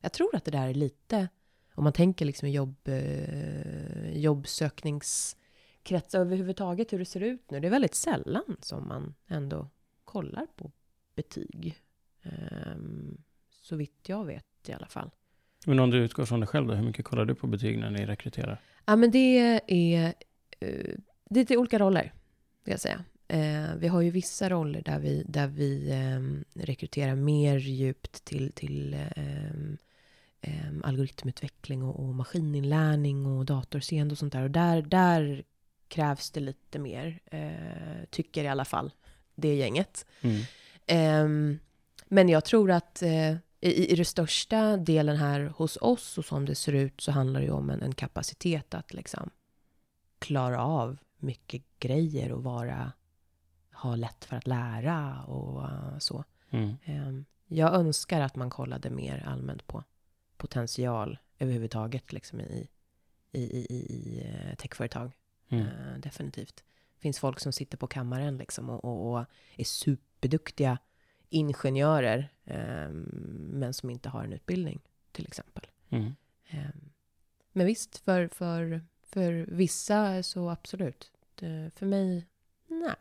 jag 0.00 0.12
tror 0.12 0.36
att 0.36 0.44
det 0.44 0.50
där 0.50 0.68
är 0.68 0.74
lite, 0.74 1.28
om 1.74 1.84
man 1.84 1.92
tänker 1.92 2.24
liksom 2.24 2.50
jobb, 2.50 2.88
eh, 2.88 4.18
jobbsökningskretsar 4.18 6.20
överhuvudtaget, 6.20 6.92
hur 6.92 6.98
det 6.98 7.04
ser 7.04 7.20
ut 7.20 7.50
nu. 7.50 7.60
Det 7.60 7.66
är 7.66 7.70
väldigt 7.70 7.94
sällan 7.94 8.56
som 8.60 8.88
man 8.88 9.14
ändå 9.26 9.70
kollar 10.04 10.46
på 10.56 10.72
betyg. 11.14 11.78
Ehm, 12.22 13.22
så 13.50 13.76
vitt 13.76 14.08
jag 14.08 14.24
vet 14.24 14.68
i 14.68 14.72
alla 14.72 14.86
fall. 14.86 15.10
Men 15.66 15.78
om 15.78 15.90
du 15.90 15.98
utgår 15.98 16.24
från 16.24 16.40
dig 16.40 16.46
själv 16.46 16.66
då, 16.66 16.74
hur 16.74 16.84
mycket 16.84 17.04
kollar 17.04 17.24
du 17.24 17.34
på 17.34 17.46
betyg 17.46 17.78
när 17.78 17.90
ni 17.90 18.06
rekryterar? 18.06 18.60
Ja, 18.84 18.96
men 18.96 19.10
det 19.10 19.60
är, 19.66 20.14
eh, 20.58 20.94
det 21.28 21.40
är 21.40 21.44
till 21.44 21.58
olika 21.58 21.78
roller, 21.78 22.12
vill 22.64 22.72
jag 22.72 22.80
säga. 22.80 23.04
Eh, 23.28 23.74
vi 23.76 23.88
har 23.88 24.00
ju 24.00 24.10
vissa 24.10 24.50
roller 24.50 24.82
där 24.82 24.98
vi, 24.98 25.24
där 25.28 25.46
vi 25.46 25.90
ehm, 25.92 26.44
rekryterar 26.54 27.14
mer 27.14 27.58
djupt 27.58 28.24
till, 28.24 28.52
till 28.52 28.96
ehm, 29.16 30.82
algoritmutveckling 30.84 31.82
och, 31.82 32.00
och 32.00 32.14
maskininlärning 32.14 33.26
och 33.26 33.44
datorseende 33.44 34.12
och 34.12 34.18
sånt 34.18 34.32
där. 34.32 34.42
Och 34.42 34.50
där, 34.50 34.82
där 34.82 35.44
krävs 35.88 36.30
det 36.30 36.40
lite 36.40 36.78
mer, 36.78 37.20
eh, 37.26 38.04
tycker 38.10 38.44
i 38.44 38.48
alla 38.48 38.64
fall 38.64 38.92
det 39.34 39.54
gänget. 39.54 40.06
Mm. 40.20 40.42
Ehm, 40.86 41.58
men 42.06 42.28
jag 42.28 42.44
tror 42.44 42.70
att 42.70 43.02
eh, 43.02 43.36
i, 43.60 43.92
i 43.92 43.96
det 43.96 44.04
största 44.04 44.76
delen 44.76 45.16
här 45.16 45.40
hos 45.56 45.78
oss 45.80 46.18
och 46.18 46.24
som 46.24 46.44
det 46.44 46.54
ser 46.54 46.72
ut 46.72 47.00
så 47.00 47.12
handlar 47.12 47.40
det 47.40 47.46
ju 47.46 47.52
om 47.52 47.70
en, 47.70 47.82
en 47.82 47.94
kapacitet 47.94 48.74
att 48.74 48.94
liksom 48.94 49.30
klara 50.18 50.64
av 50.64 50.98
mycket 51.18 51.62
grejer 51.78 52.32
och 52.32 52.42
vara, 52.42 52.92
ha 53.72 53.96
lätt 53.96 54.24
för 54.24 54.36
att 54.36 54.46
lära 54.46 55.22
och 55.22 55.62
uh, 55.62 55.98
så. 55.98 56.24
Mm. 56.50 56.76
Ehm, 56.84 57.24
jag 57.46 57.74
önskar 57.74 58.20
att 58.20 58.36
man 58.36 58.50
kollade 58.50 58.90
mer 58.90 59.24
allmänt 59.26 59.66
på 59.66 59.84
potential 60.36 61.18
överhuvudtaget 61.38 62.12
liksom 62.12 62.40
i, 62.40 62.68
i, 63.32 63.42
i, 63.42 63.74
i, 63.74 64.22
eh, 64.26 64.54
techföretag. 64.54 65.12
Mm. 65.48 65.66
Eh, 65.66 65.98
definitivt. 65.98 66.64
Finns 66.98 67.18
folk 67.18 67.40
som 67.40 67.52
sitter 67.52 67.78
på 67.78 67.86
kammaren 67.86 68.36
liksom 68.36 68.70
och, 68.70 68.84
och, 68.84 69.12
och 69.12 69.24
är 69.56 69.64
superduktiga 69.64 70.78
ingenjörer, 71.28 72.28
eh, 72.44 72.90
men 72.90 73.74
som 73.74 73.90
inte 73.90 74.08
har 74.08 74.24
en 74.24 74.32
utbildning, 74.32 74.80
till 75.12 75.26
exempel. 75.26 75.66
Mm. 75.88 76.14
Eh, 76.46 76.70
men 77.52 77.66
visst, 77.66 77.98
för, 77.98 78.28
för, 78.28 78.82
för 79.12 79.46
vissa 79.48 80.22
så 80.22 80.50
absolut. 80.50 81.10
Det, 81.34 81.70
för 81.76 81.86
mig, 81.86 82.26
nej. 82.68 82.94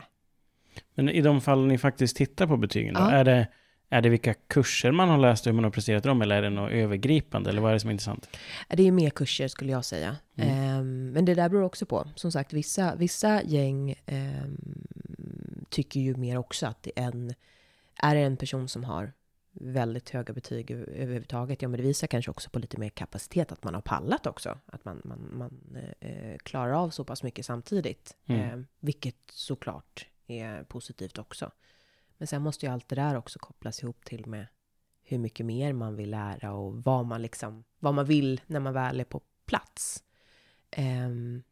Men 0.96 1.10
i 1.10 1.22
de 1.22 1.42
fall 1.42 1.66
ni 1.68 1.78
faktiskt 1.78 2.18
tittar 2.18 2.48
på 2.48 2.58
betygen 2.58 2.94
då, 2.94 3.00
Ja. 3.00 3.12
är, 3.12 3.24
det, 3.24 3.48
är 3.90 4.02
det 4.02 4.10
vilka 4.10 4.34
kurser 4.34 4.92
man 4.92 5.10
har 5.10 5.18
läst 5.18 5.46
och 5.46 5.52
hur 5.52 5.56
man 5.56 5.64
har 5.64 5.72
presterat 5.72 6.04
dem, 6.04 6.22
eller 6.22 6.36
är 6.36 6.42
det 6.42 6.50
något 6.50 6.72
övergripande, 6.72 7.50
eller 7.50 7.62
vad 7.62 7.70
är 7.70 7.74
det 7.74 7.80
som 7.80 7.88
är 7.90 7.92
intressant? 7.92 8.30
Det 8.70 8.88
är 8.88 8.92
mer 8.92 9.10
kurser 9.10 9.48
skulle 9.48 9.72
jag 9.72 9.86
säga. 9.86 10.16
Mm. 10.36 10.50
Ehm, 10.80 11.10
men 11.12 11.26
det 11.26 11.36
där 11.36 11.50
beror 11.50 11.64
också 11.64 11.86
på. 11.86 12.10
Som 12.16 12.32
sagt, 12.32 12.54
vissa, 12.54 12.96
vissa 12.96 13.44
gäng 13.44 13.96
ehm, 14.06 14.58
tycker 15.70 16.00
ju 16.00 16.16
mer 16.16 16.38
också 16.38 16.66
att 16.68 16.84
det 16.84 16.92
är 16.96 17.04
en, 17.08 17.34
är 17.96 18.16
det 18.16 18.22
en 18.22 18.38
person 18.38 18.68
som 18.68 18.84
har 18.84 19.14
väldigt 19.62 20.10
höga 20.10 20.34
betyg 20.34 20.72
över- 20.72 20.90
överhuvudtaget, 20.90 21.62
ja 21.62 21.68
men 21.68 21.78
det 21.78 21.84
visar 21.88 22.08
kanske 22.08 22.32
också 22.32 22.50
på 22.50 22.60
lite 22.60 22.80
mer 22.80 22.90
kapacitet, 22.90 23.52
att 23.52 23.64
man 23.64 23.74
har 23.74 23.82
pallat 23.82 24.26
också. 24.28 24.58
Att 24.66 24.86
man, 24.86 25.02
man, 25.04 25.30
man 25.34 25.78
eh, 26.00 26.38
klarar 26.38 26.72
av 26.72 26.90
så 26.90 27.04
pass 27.04 27.24
mycket 27.24 27.46
samtidigt. 27.46 28.18
Mm. 28.26 28.42
Ehm, 28.42 28.68
vilket 28.80 29.32
såklart 29.32 30.08
är 30.28 30.64
positivt 30.64 31.18
också. 31.18 31.52
Men 32.18 32.28
sen 32.28 32.42
måste 32.42 32.66
ju 32.66 32.72
allt 32.72 32.90
det 32.90 32.96
där 32.96 33.16
också 33.16 33.40
kopplas 33.40 33.84
ihop 33.84 34.06
till 34.06 34.26
med 34.26 34.48
hur 35.04 35.18
mycket 35.18 35.46
mer 35.46 35.74
man 35.74 35.96
vill 35.96 36.10
lära 36.10 36.54
och 36.54 36.84
vad 36.84 37.06
man 37.06 37.22
liksom, 37.22 37.64
vad 37.80 37.94
man 37.94 38.06
vill 38.06 38.42
när 38.48 38.60
man 38.60 38.74
väl 38.74 39.00
är 39.00 39.06
på 39.06 39.22
plats. 39.46 40.04
Ehm, 40.72 41.44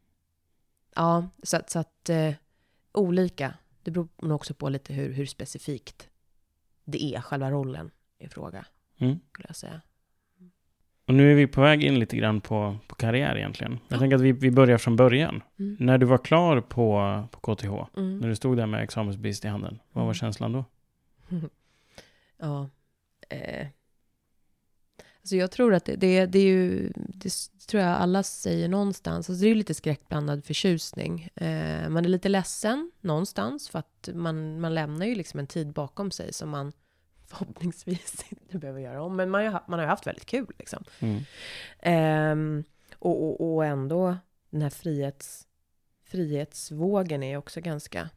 ja, 0.95 1.29
så 1.43 1.57
att, 1.57 1.69
så 1.69 1.79
att 1.79 2.09
eh, 2.09 2.33
olika. 2.91 3.53
Det 3.83 3.91
beror 3.91 4.07
nog 4.21 4.35
också 4.35 4.53
på 4.53 4.69
lite 4.69 4.93
hur, 4.93 5.13
hur 5.13 5.25
specifikt 5.25 6.09
det 6.83 7.03
är, 7.03 7.21
själva 7.21 7.51
rollen 7.51 7.91
i 8.19 8.27
fråga, 8.27 8.65
Mm. 8.99 9.19
skulle 9.31 9.45
jag 9.49 9.55
säga. 9.55 9.81
Och 11.07 11.13
nu 11.13 11.31
är 11.31 11.35
vi 11.35 11.47
på 11.47 11.61
väg 11.61 11.83
in 11.83 11.99
lite 11.99 12.17
grann 12.17 12.41
på, 12.41 12.77
på 12.87 12.95
karriär 12.95 13.35
egentligen. 13.37 13.71
Jag 13.87 13.95
Ja. 13.95 13.99
tänker 13.99 14.15
att 14.15 14.21
vi, 14.21 14.31
vi 14.31 14.51
börjar 14.51 14.77
från 14.77 14.95
början. 14.95 15.43
Mm. 15.59 15.77
När 15.79 15.97
du 15.97 16.05
var 16.05 16.17
klar 16.17 16.61
på, 16.61 17.23
på 17.31 17.55
KTH, 17.55 17.97
Mm. 17.97 18.19
när 18.19 18.27
du 18.27 18.35
stod 18.35 18.57
där 18.57 18.65
med 18.65 18.83
examensbevis 18.83 19.45
i 19.45 19.47
handen, 19.47 19.79
vad 19.91 20.03
var 20.05 20.11
Mm. 20.11 20.13
känslan 20.13 20.51
då? 20.51 20.65
ja. 22.37 22.69
Eh. 23.29 23.67
Alltså 25.19 25.35
jag 25.35 25.51
tror 25.51 25.73
att 25.73 25.85
det, 25.85 25.95
det, 25.95 26.25
det 26.25 26.39
är 26.39 26.43
ju, 26.43 26.91
det 26.95 27.29
tror 27.67 27.83
jag 27.83 27.91
alla 27.95 28.23
säger 28.23 28.67
någonstans, 28.69 29.29
alltså 29.29 29.41
det 29.41 29.47
är 29.47 29.49
ju 29.49 29.55
lite 29.55 29.73
skräckblandad 29.73 30.45
förtjusning. 30.45 31.29
Eh, 31.35 31.89
man 31.89 32.05
är 32.05 32.09
lite 32.09 32.29
ledsen 32.29 32.91
någonstans 33.01 33.69
för 33.69 33.79
att 33.79 34.09
man, 34.13 34.59
man 34.59 34.73
lämnar 34.73 35.05
ju 35.05 35.15
liksom 35.15 35.39
en 35.39 35.47
tid 35.47 35.73
bakom 35.73 36.11
sig 36.11 36.33
som 36.33 36.49
man 36.49 36.71
förhoppningsvis 37.27 38.25
inte 38.29 38.57
behöver 38.57 38.79
göra 38.79 39.03
om. 39.03 39.15
Men 39.15 39.29
man, 39.29 39.43
man 39.51 39.79
har 39.79 39.81
ju 39.81 39.89
haft 39.89 40.07
väldigt 40.07 40.25
kul 40.25 40.53
liksom. 40.59 40.83
Mm. 40.99 41.21
Ehm, 41.79 42.63
och, 42.99 43.23
och, 43.23 43.53
och 43.55 43.65
ändå 43.65 44.17
den 44.49 44.61
här 44.61 44.69
frihets, 44.69 45.47
frihetsvågen 46.03 47.23
är 47.23 47.37
också 47.37 47.61
ganska 47.61 48.09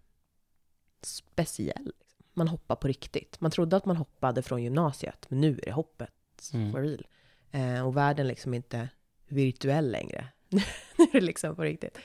speciell. 1.02 1.92
Man 2.34 2.48
hoppar 2.48 2.76
på 2.76 2.88
riktigt. 2.88 3.40
Man 3.40 3.50
trodde 3.50 3.76
att 3.76 3.84
man 3.84 3.96
hoppade 3.96 4.42
från 4.42 4.62
gymnasiet, 4.62 5.26
men 5.28 5.40
nu 5.40 5.58
är 5.62 5.64
det 5.64 5.72
hoppet 5.72 6.10
Mm. 6.54 6.72
for 6.72 6.80
real. 6.80 7.06
Eh, 7.50 7.86
och 7.86 7.96
världen 7.96 8.26
liksom 8.26 8.54
inte 8.54 8.88
virtuell 9.28 9.90
längre. 9.90 10.28
nu 10.48 10.60
är 11.04 11.12
det 11.12 11.20
liksom 11.20 11.56
på 11.56 11.62
riktigt. 11.62 11.98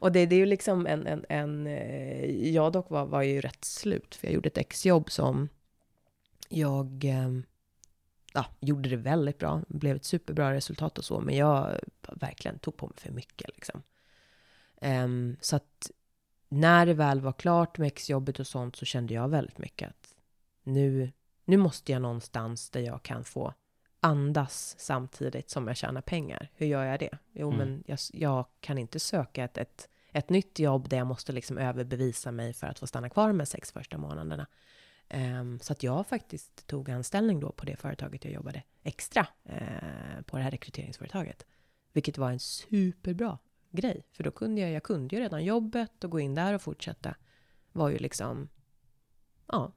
Och 0.00 0.12
det, 0.12 0.26
det 0.26 0.34
är 0.34 0.38
ju 0.38 0.46
liksom 0.46 0.86
en, 0.86 1.06
en, 1.06 1.24
en 1.28 1.66
eh, 1.66 2.50
jag 2.50 2.72
dock 2.72 2.90
var, 2.90 3.06
var 3.06 3.22
ju 3.22 3.40
rätt 3.40 3.64
slut, 3.64 4.14
för 4.14 4.26
jag 4.26 4.34
gjorde 4.34 4.46
ett 4.48 4.58
exjobb 4.58 5.10
som 5.10 5.48
jag 6.48 7.04
ehm, 7.04 7.44
ja, 8.34 8.46
gjorde 8.60 8.88
det 8.88 8.96
väldigt 8.96 9.38
bra, 9.38 9.62
blev 9.68 9.96
ett 9.96 10.04
superbra 10.04 10.54
resultat 10.54 10.98
och 10.98 11.04
så, 11.04 11.20
men 11.20 11.36
jag 11.36 11.80
verkligen 12.12 12.58
tog 12.58 12.76
på 12.76 12.86
mig 12.86 12.96
för 12.96 13.12
mycket 13.12 13.50
liksom. 13.54 13.82
Ehm, 14.80 15.36
så 15.40 15.56
att 15.56 15.90
när 16.48 16.86
det 16.86 16.94
väl 16.94 17.20
var 17.20 17.32
klart 17.32 17.78
med 17.78 17.86
exjobbet 17.86 18.40
och 18.40 18.46
sånt 18.46 18.76
så 18.76 18.84
kände 18.84 19.14
jag 19.14 19.28
väldigt 19.28 19.58
mycket 19.58 19.88
att 19.88 20.14
nu, 20.62 21.12
nu 21.44 21.56
måste 21.56 21.92
jag 21.92 22.02
någonstans 22.02 22.70
där 22.70 22.80
jag 22.80 23.02
kan 23.02 23.24
få 23.24 23.54
andas 24.00 24.74
samtidigt 24.78 25.50
som 25.50 25.68
jag 25.68 25.76
tjänar 25.76 26.00
pengar. 26.00 26.50
Hur 26.54 26.66
gör 26.66 26.84
jag 26.84 27.00
det? 27.00 27.18
Jo, 27.32 27.52
Mm. 27.52 27.58
men 27.58 27.84
jag, 27.86 27.98
jag 28.12 28.46
kan 28.60 28.78
inte 28.78 29.00
söka 29.00 29.44
ett, 29.44 29.58
ett, 29.58 29.88
ett 30.12 30.30
nytt 30.30 30.58
jobb 30.58 30.88
där 30.88 30.96
jag 30.96 31.06
måste 31.06 31.32
liksom 31.32 31.58
överbevisa 31.58 32.32
mig 32.32 32.52
för 32.52 32.66
att 32.66 32.78
få 32.78 32.86
stanna 32.86 33.08
kvar 33.10 33.28
de 33.28 33.38
här 33.40 33.46
sex 33.46 33.72
första 33.72 33.98
månaderna. 33.98 34.46
Ehm, 35.08 35.60
så 35.60 35.72
att 35.72 35.82
jag 35.82 36.06
faktiskt 36.06 36.66
tog 36.66 36.90
anställning 36.90 37.40
då 37.40 37.52
på 37.52 37.66
det 37.66 37.76
företaget 37.76 38.24
jag 38.24 38.34
jobbade 38.34 38.62
extra 38.82 39.26
eh, 39.44 40.22
på 40.26 40.36
det 40.36 40.42
här 40.42 40.50
rekryteringsföretaget. 40.50 41.46
Vilket 41.92 42.18
var 42.18 42.30
en 42.30 42.40
superbra 42.40 43.38
grej. 43.70 44.04
För 44.12 44.24
då 44.24 44.30
kunde 44.30 44.60
jag, 44.60 44.70
jag 44.70 44.82
kunde 44.82 45.16
ju 45.16 45.22
redan 45.22 45.44
jobbet 45.44 46.04
och 46.04 46.10
gå 46.10 46.20
in 46.20 46.34
där 46.34 46.54
och 46.54 46.62
fortsätta. 46.62 47.14
Var 47.72 47.88
ju 47.88 47.98
liksom, 47.98 48.48
ja. 49.46 49.72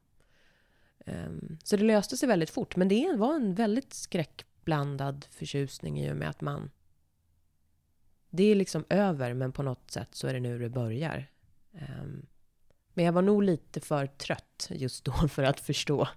Ehm, 1.05 1.57
så 1.63 1.77
det 1.77 1.83
löste 1.83 2.17
sig 2.17 2.27
väldigt 2.29 2.49
fort. 2.49 2.75
Men 2.75 2.87
det 2.87 3.15
var 3.17 3.35
en 3.35 3.55
väldigt 3.55 3.93
skräckblandad 3.93 5.25
förtjusning 5.29 5.99
i 5.99 6.11
och 6.11 6.17
med 6.17 6.29
att 6.29 6.41
man... 6.41 6.71
Det 8.29 8.43
är 8.43 8.55
liksom 8.55 8.85
över, 8.89 9.33
men 9.33 9.51
på 9.51 9.63
något 9.63 9.91
sätt 9.91 10.15
så 10.15 10.27
är 10.27 10.33
det 10.33 10.39
nu 10.39 10.59
det 10.59 10.69
börjar. 10.69 11.31
Ehm, 11.73 12.25
men 12.97 13.05
jag 13.05 13.13
var 13.13 13.21
nog 13.21 13.43
lite 13.43 13.79
för 13.79 14.07
trött 14.07 14.69
just 14.71 15.05
då 15.05 15.11
för 15.11 15.43
att 15.43 15.59
förstå 15.59 16.07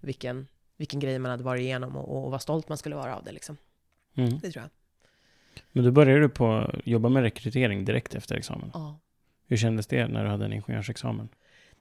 vilken, 0.00 0.46
vilken 0.76 1.00
grej 1.00 1.18
man 1.18 1.30
hade 1.30 1.44
varit 1.44 1.60
igenom 1.60 1.96
och, 1.96 2.24
och 2.24 2.30
vad 2.30 2.42
stolt 2.42 2.68
man 2.68 2.78
skulle 2.78 2.96
vara 2.96 3.16
av 3.16 3.24
det. 3.24 3.32
Liksom. 3.32 3.56
Mm. 4.14 4.38
Det 4.38 4.50
tror 4.50 4.62
jag. 4.62 4.70
Men 5.72 5.84
då 5.84 5.90
började 5.90 6.20
du 6.20 6.28
på 6.28 6.74
jobba 6.84 7.08
med 7.08 7.22
rekrytering 7.22 7.84
direkt 7.84 8.14
efter 8.14 8.34
examen. 8.34 8.70
Ja. 8.74 8.98
Hur 9.46 9.56
kändes 9.56 9.86
det 9.86 10.08
när 10.08 10.24
du 10.24 10.30
hade 10.30 10.44
en 10.44 10.52
ingenjörsexamen? 10.52 11.28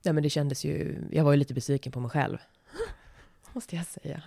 Nej, 0.03 0.13
men 0.13 0.23
det 0.23 0.29
kändes 0.29 0.65
ju... 0.65 1.03
Jag 1.11 1.23
var 1.23 1.31
ju 1.31 1.37
lite 1.37 1.53
besviken 1.53 1.91
på 1.91 1.99
mig 1.99 2.11
själv. 2.11 2.37
Måste 3.53 3.75
jag 3.75 3.85
säga. 3.85 4.23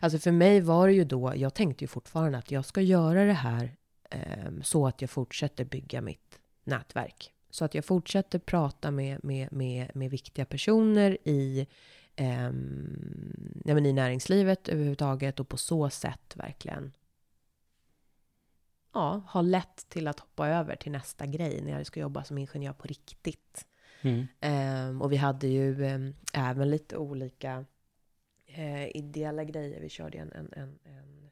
Alltså 0.00 0.18
för 0.18 0.32
mig 0.32 0.60
var 0.60 0.88
det 0.88 0.94
ju 0.94 1.04
då... 1.04 1.32
Jag 1.36 1.54
tänkte 1.54 1.84
ju 1.84 1.88
fortfarande 1.88 2.38
att 2.38 2.50
jag 2.50 2.64
ska 2.64 2.80
göra 2.80 3.24
det 3.24 3.32
här 3.32 3.76
ehm, 4.10 4.62
så 4.62 4.86
att 4.86 5.00
jag 5.00 5.10
fortsätter 5.10 5.64
bygga 5.64 6.00
mitt 6.00 6.38
nätverk. 6.64 7.32
Så 7.56 7.64
att 7.64 7.74
jag 7.74 7.84
fortsätter 7.84 8.38
prata 8.38 8.90
med, 8.90 9.24
med, 9.24 9.52
med, 9.52 9.90
med 9.94 10.10
viktiga 10.10 10.44
personer 10.44 11.18
i, 11.24 11.66
ehm, 12.16 13.62
ja, 13.64 13.74
men 13.74 13.86
i 13.86 13.92
näringslivet 13.92 14.68
överhuvudtaget 14.68 15.40
och 15.40 15.48
på 15.48 15.56
så 15.56 15.90
sätt 15.90 16.36
verkligen 16.36 16.92
ja, 18.92 19.22
ha 19.28 19.40
lätt 19.40 19.86
till 19.88 20.08
att 20.08 20.20
hoppa 20.20 20.48
över 20.48 20.76
till 20.76 20.92
nästa 20.92 21.26
grej 21.26 21.62
när 21.62 21.72
jag 21.72 21.86
ska 21.86 22.00
jobba 22.00 22.24
som 22.24 22.38
ingenjör 22.38 22.72
på 22.72 22.86
riktigt. 22.86 23.66
Mm. 24.00 24.26
Ehm, 24.40 25.02
och 25.02 25.12
vi 25.12 25.16
hade 25.16 25.46
ju 25.46 25.84
ehm, 25.84 26.14
även 26.32 26.70
lite 26.70 26.96
olika 26.96 27.64
eh, 28.46 28.96
ideella 28.96 29.44
grejer. 29.44 29.80
Vi 29.80 29.88
körde 29.88 30.18
en, 30.18 30.32
en, 30.32 30.52
en, 30.52 30.78
en 30.84 31.25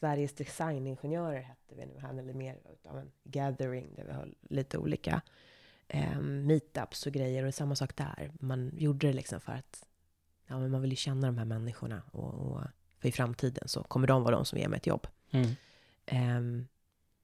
Sveriges 0.00 0.32
designingenjörer 0.32 1.40
hette 1.40 1.74
vi 1.74 1.86
nu. 1.86 1.98
Han 1.98 2.18
eller 2.18 2.34
mer 2.34 2.58
utav 2.72 2.98
en 2.98 3.12
gathering 3.24 3.94
där 3.96 4.04
vi 4.04 4.12
höll 4.12 4.34
lite 4.40 4.78
olika 4.78 5.22
um, 5.94 6.46
meetups 6.46 7.06
och 7.06 7.12
grejer. 7.12 7.44
Och 7.44 7.54
samma 7.54 7.76
sak 7.76 7.96
där. 7.96 8.32
Man 8.40 8.70
gjorde 8.76 9.06
det 9.06 9.12
liksom 9.12 9.40
för 9.40 9.52
att 9.52 9.86
ja, 10.46 10.58
men 10.58 10.70
man 10.70 10.80
vill 10.80 10.90
ju 10.90 10.96
känna 10.96 11.26
de 11.26 11.38
här 11.38 11.44
människorna. 11.44 12.02
Och, 12.12 12.34
och, 12.34 12.60
för 12.98 13.08
i 13.08 13.12
framtiden 13.12 13.68
så 13.68 13.82
kommer 13.82 14.06
de 14.06 14.22
vara 14.22 14.36
de 14.36 14.44
som 14.44 14.58
ger 14.58 14.68
mig 14.68 14.76
ett 14.76 14.86
jobb. 14.86 15.06
Mm. 15.30 15.56
Um, 16.36 16.68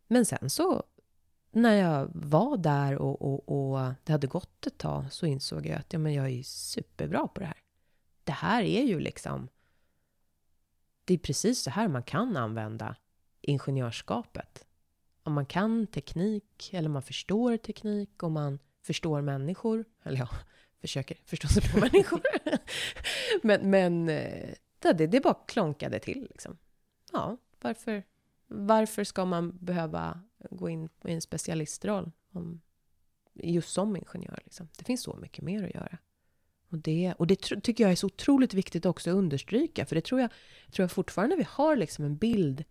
men 0.07 0.27
sen 0.27 0.51
så, 0.51 0.83
när 1.51 1.75
jag 1.75 2.11
var 2.15 2.57
där 2.57 2.99
och, 2.99 3.23
och, 3.23 3.73
och, 3.73 3.95
det 4.05 4.13
hade 4.13 4.27
gått 4.27 4.67
ett 4.67 4.79
tag, 4.79 5.13
så 5.13 5.27
insåg 5.27 5.67
jag 5.67 5.79
att 5.79 5.93
ja, 5.93 5.99
men 5.99 6.15
jag 6.15 6.31
är 6.31 6.43
superbra 6.43 7.29
på 7.29 7.41
det 7.41 7.47
här. 7.47 7.63
Det 8.25 8.33
här 8.33 8.63
är 8.63 8.83
ju 8.83 9.01
liksom... 9.01 9.49
Det 11.07 11.15
är 11.15 11.19
precis 11.19 11.63
så 11.63 11.71
här 11.71 11.89
man 11.89 12.03
kan 12.03 12.37
använda 12.37 12.97
ingenjörskapet. 13.41 14.67
Om 15.23 15.33
man 15.33 15.47
kan 15.47 15.87
teknik, 15.87 16.71
eller 16.73 16.89
man 16.89 17.03
förstår 17.03 17.57
teknik, 17.57 18.23
och 18.23 18.31
man 18.31 18.59
förstår 18.83 19.21
människor. 19.21 19.85
Eller 20.03 20.19
ja, 20.19 20.29
försöker 20.81 21.17
förstå 21.25 21.49
sig 21.49 21.63
på 21.73 21.79
människor. 21.81 22.21
men 23.43 23.71
men 23.71 24.09
eh, 24.09 24.55
det, 24.79 25.07
det 25.07 25.21
bara 25.21 25.35
klonkade 25.35 25.99
till. 25.99 26.27
Liksom. 26.31 26.59
Ja, 27.13 27.37
varför, 27.61 28.03
varför 28.47 29.05
ska 29.05 29.25
man 29.25 29.59
behöva 29.59 30.21
gå 30.51 30.69
in 30.69 30.89
i 31.05 31.13
en 31.13 31.21
specialistroll 31.21 32.13
om, 32.33 32.61
just 33.33 33.69
som 33.73 33.97
ingenjör? 33.97 34.41
Liksom? 34.45 34.69
Det 34.79 34.85
finns 34.85 35.03
så 35.03 35.17
mycket 35.17 35.45
mer 35.45 35.65
att 35.65 35.75
göra. 35.75 35.99
Och 36.69 36.79
det, 36.79 37.15
och 37.19 37.27
det 37.27 37.37
tycker 37.37 37.85
jag 37.85 37.91
är 37.91 37.97
så 37.97 38.07
otroligt 38.07 38.55
viktigt 38.55 38.87
också 38.87 39.11
att 39.11 39.17
understryka, 39.17 39.87
för 39.87 39.95
det 39.95 40.05
tror 40.05 40.21
jag, 40.21 40.31
tror 40.73 40.85
jag 40.85 40.91
fortfarande 40.91 41.37
vi 41.37 41.47
har 41.49 41.77
liksom 41.77 42.05
en 42.05 42.17
bild 42.17 42.65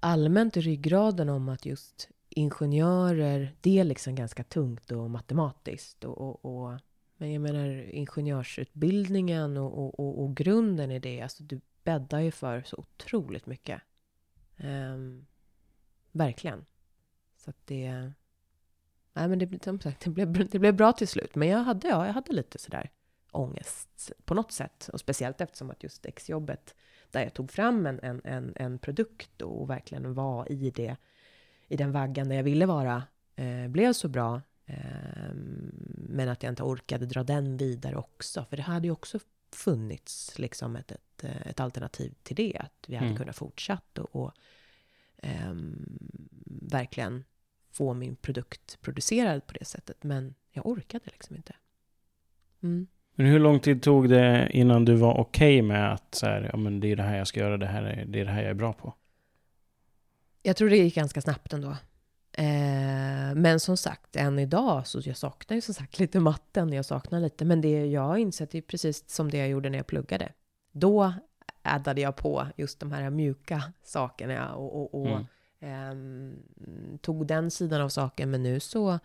allmänt 0.00 0.56
i 0.56 0.60
ryggraden 0.60 1.28
om 1.28 1.48
att 1.48 1.66
just 1.66 2.08
ingenjörer, 2.28 3.54
det 3.60 3.78
är 3.78 3.84
liksom 3.84 4.14
ganska 4.14 4.44
tungt 4.44 4.92
och 4.92 5.10
matematiskt. 5.10 6.04
Och, 6.04 6.20
och, 6.20 6.44
och 6.44 6.80
men 7.16 7.32
jag 7.32 7.42
menar 7.42 7.90
ingenjörsutbildningen 7.90 9.56
och, 9.56 10.00
och, 10.00 10.22
och, 10.22 10.36
grunden 10.36 10.90
i 10.90 10.98
det, 10.98 11.20
alltså 11.20 11.42
du 11.42 11.60
bäddar 11.84 12.20
ju 12.20 12.30
för 12.30 12.62
så 12.62 12.76
otroligt 12.76 13.46
mycket. 13.46 13.82
Um, 14.56 15.26
verkligen. 16.12 16.66
Så 17.36 17.50
att 17.50 17.66
det... 17.66 18.12
Nej, 19.20 19.28
men 19.28 19.38
det, 19.38 19.64
som 19.64 19.80
sagt, 19.80 20.00
det, 20.00 20.10
blev, 20.10 20.48
det 20.48 20.58
blev 20.58 20.74
bra 20.74 20.92
till 20.92 21.08
slut. 21.08 21.34
Men 21.34 21.48
jag 21.48 21.58
hade, 21.58 21.88
ja, 21.88 22.06
jag 22.06 22.12
hade 22.12 22.32
lite 22.32 22.58
sådär 22.58 22.90
ångest 23.30 24.12
på 24.24 24.34
något 24.34 24.52
sätt. 24.52 24.90
Och 24.92 25.00
speciellt 25.00 25.40
eftersom 25.40 25.70
att 25.70 25.82
just 25.82 26.06
exjobbet, 26.06 26.74
där 27.10 27.22
jag 27.22 27.34
tog 27.34 27.50
fram 27.50 27.86
en, 27.86 28.00
en, 28.02 28.20
en, 28.24 28.52
en 28.56 28.78
produkt 28.78 29.42
och 29.42 29.70
verkligen 29.70 30.14
var 30.14 30.52
i 30.52 30.70
det, 30.70 30.96
i 31.68 31.76
den 31.76 31.92
vaggan 31.92 32.28
där 32.28 32.36
jag 32.36 32.42
ville 32.42 32.66
vara, 32.66 33.02
eh, 33.36 33.68
blev 33.68 33.92
så 33.92 34.08
bra. 34.08 34.42
Eh, 34.66 35.34
men 36.08 36.28
att 36.28 36.42
jag 36.42 36.52
inte 36.52 36.62
orkade 36.62 37.06
dra 37.06 37.22
den 37.22 37.56
vidare 37.56 37.96
också. 37.96 38.44
För 38.50 38.56
det 38.56 38.62
hade 38.62 38.86
ju 38.86 38.92
också 38.92 39.18
funnits 39.52 40.38
liksom 40.38 40.76
ett, 40.76 40.92
ett, 40.92 41.24
ett 41.24 41.60
alternativ 41.60 42.14
till 42.22 42.36
det. 42.36 42.56
Att 42.60 42.84
vi 42.86 42.96
hade 42.96 43.06
mm. 43.06 43.18
kunnat 43.18 43.36
fortsatt 43.36 43.98
och, 43.98 44.16
och 44.16 44.32
eh, 45.16 45.54
verkligen 46.46 47.24
få 47.72 47.94
min 47.94 48.16
produkt 48.16 48.78
producerad 48.80 49.46
på 49.46 49.52
det 49.52 49.64
sättet. 49.64 50.04
Men 50.04 50.34
jag 50.50 50.66
orkade 50.66 51.04
liksom 51.04 51.36
inte. 51.36 51.54
Mm. 52.62 52.86
Men 53.14 53.26
hur 53.26 53.38
lång 53.38 53.60
tid 53.60 53.82
tog 53.82 54.08
det 54.08 54.48
innan 54.50 54.84
du 54.84 54.94
var 54.94 55.14
okej 55.14 55.58
okay 55.58 55.62
med 55.62 55.92
att 55.92 56.14
så 56.14 56.26
här, 56.26 56.50
ja, 56.52 56.58
men 56.58 56.80
det 56.80 56.92
är 56.92 56.96
det 56.96 57.02
här 57.02 57.18
jag 57.18 57.26
ska 57.26 57.40
göra, 57.40 57.56
det, 57.56 57.66
här 57.66 57.82
är, 57.82 58.04
det 58.04 58.20
är 58.20 58.24
det 58.24 58.30
här 58.30 58.42
jag 58.42 58.50
är 58.50 58.54
bra 58.54 58.72
på? 58.72 58.94
Jag 60.42 60.56
tror 60.56 60.70
det 60.70 60.76
gick 60.76 60.94
ganska 60.94 61.20
snabbt 61.20 61.52
ändå. 61.52 61.70
Eh, 62.32 63.34
men 63.34 63.60
som 63.60 63.76
sagt, 63.76 64.16
än 64.16 64.38
idag, 64.38 64.86
så 64.86 65.00
jag 65.04 65.16
saknar 65.16 65.54
ju 65.54 65.60
som 65.60 65.74
sagt 65.74 65.98
lite 65.98 66.20
matten, 66.20 66.72
jag 66.72 66.84
saknar 66.84 67.20
lite, 67.20 67.44
men 67.44 67.60
det 67.60 67.86
jag 67.86 68.02
har 68.02 68.16
insett 68.16 68.54
är 68.54 68.60
precis 68.60 69.10
som 69.10 69.30
det 69.30 69.38
jag 69.38 69.48
gjorde 69.48 69.70
när 69.70 69.78
jag 69.78 69.86
pluggade. 69.86 70.32
Då 70.72 71.12
addade 71.62 72.00
jag 72.00 72.16
på 72.16 72.46
just 72.56 72.80
de 72.80 72.92
här 72.92 73.10
mjuka 73.10 73.62
sakerna 73.82 74.54
och, 74.54 74.80
och, 74.80 75.00
och 75.00 75.06
mm 75.06 75.26
eh, 75.60 75.94
tog 77.00 77.26
den 77.26 77.50
sidan 77.50 77.80
av 77.80 77.88
saken, 77.88 78.30
men 78.30 78.42
nu 78.42 78.60
så, 78.60 78.98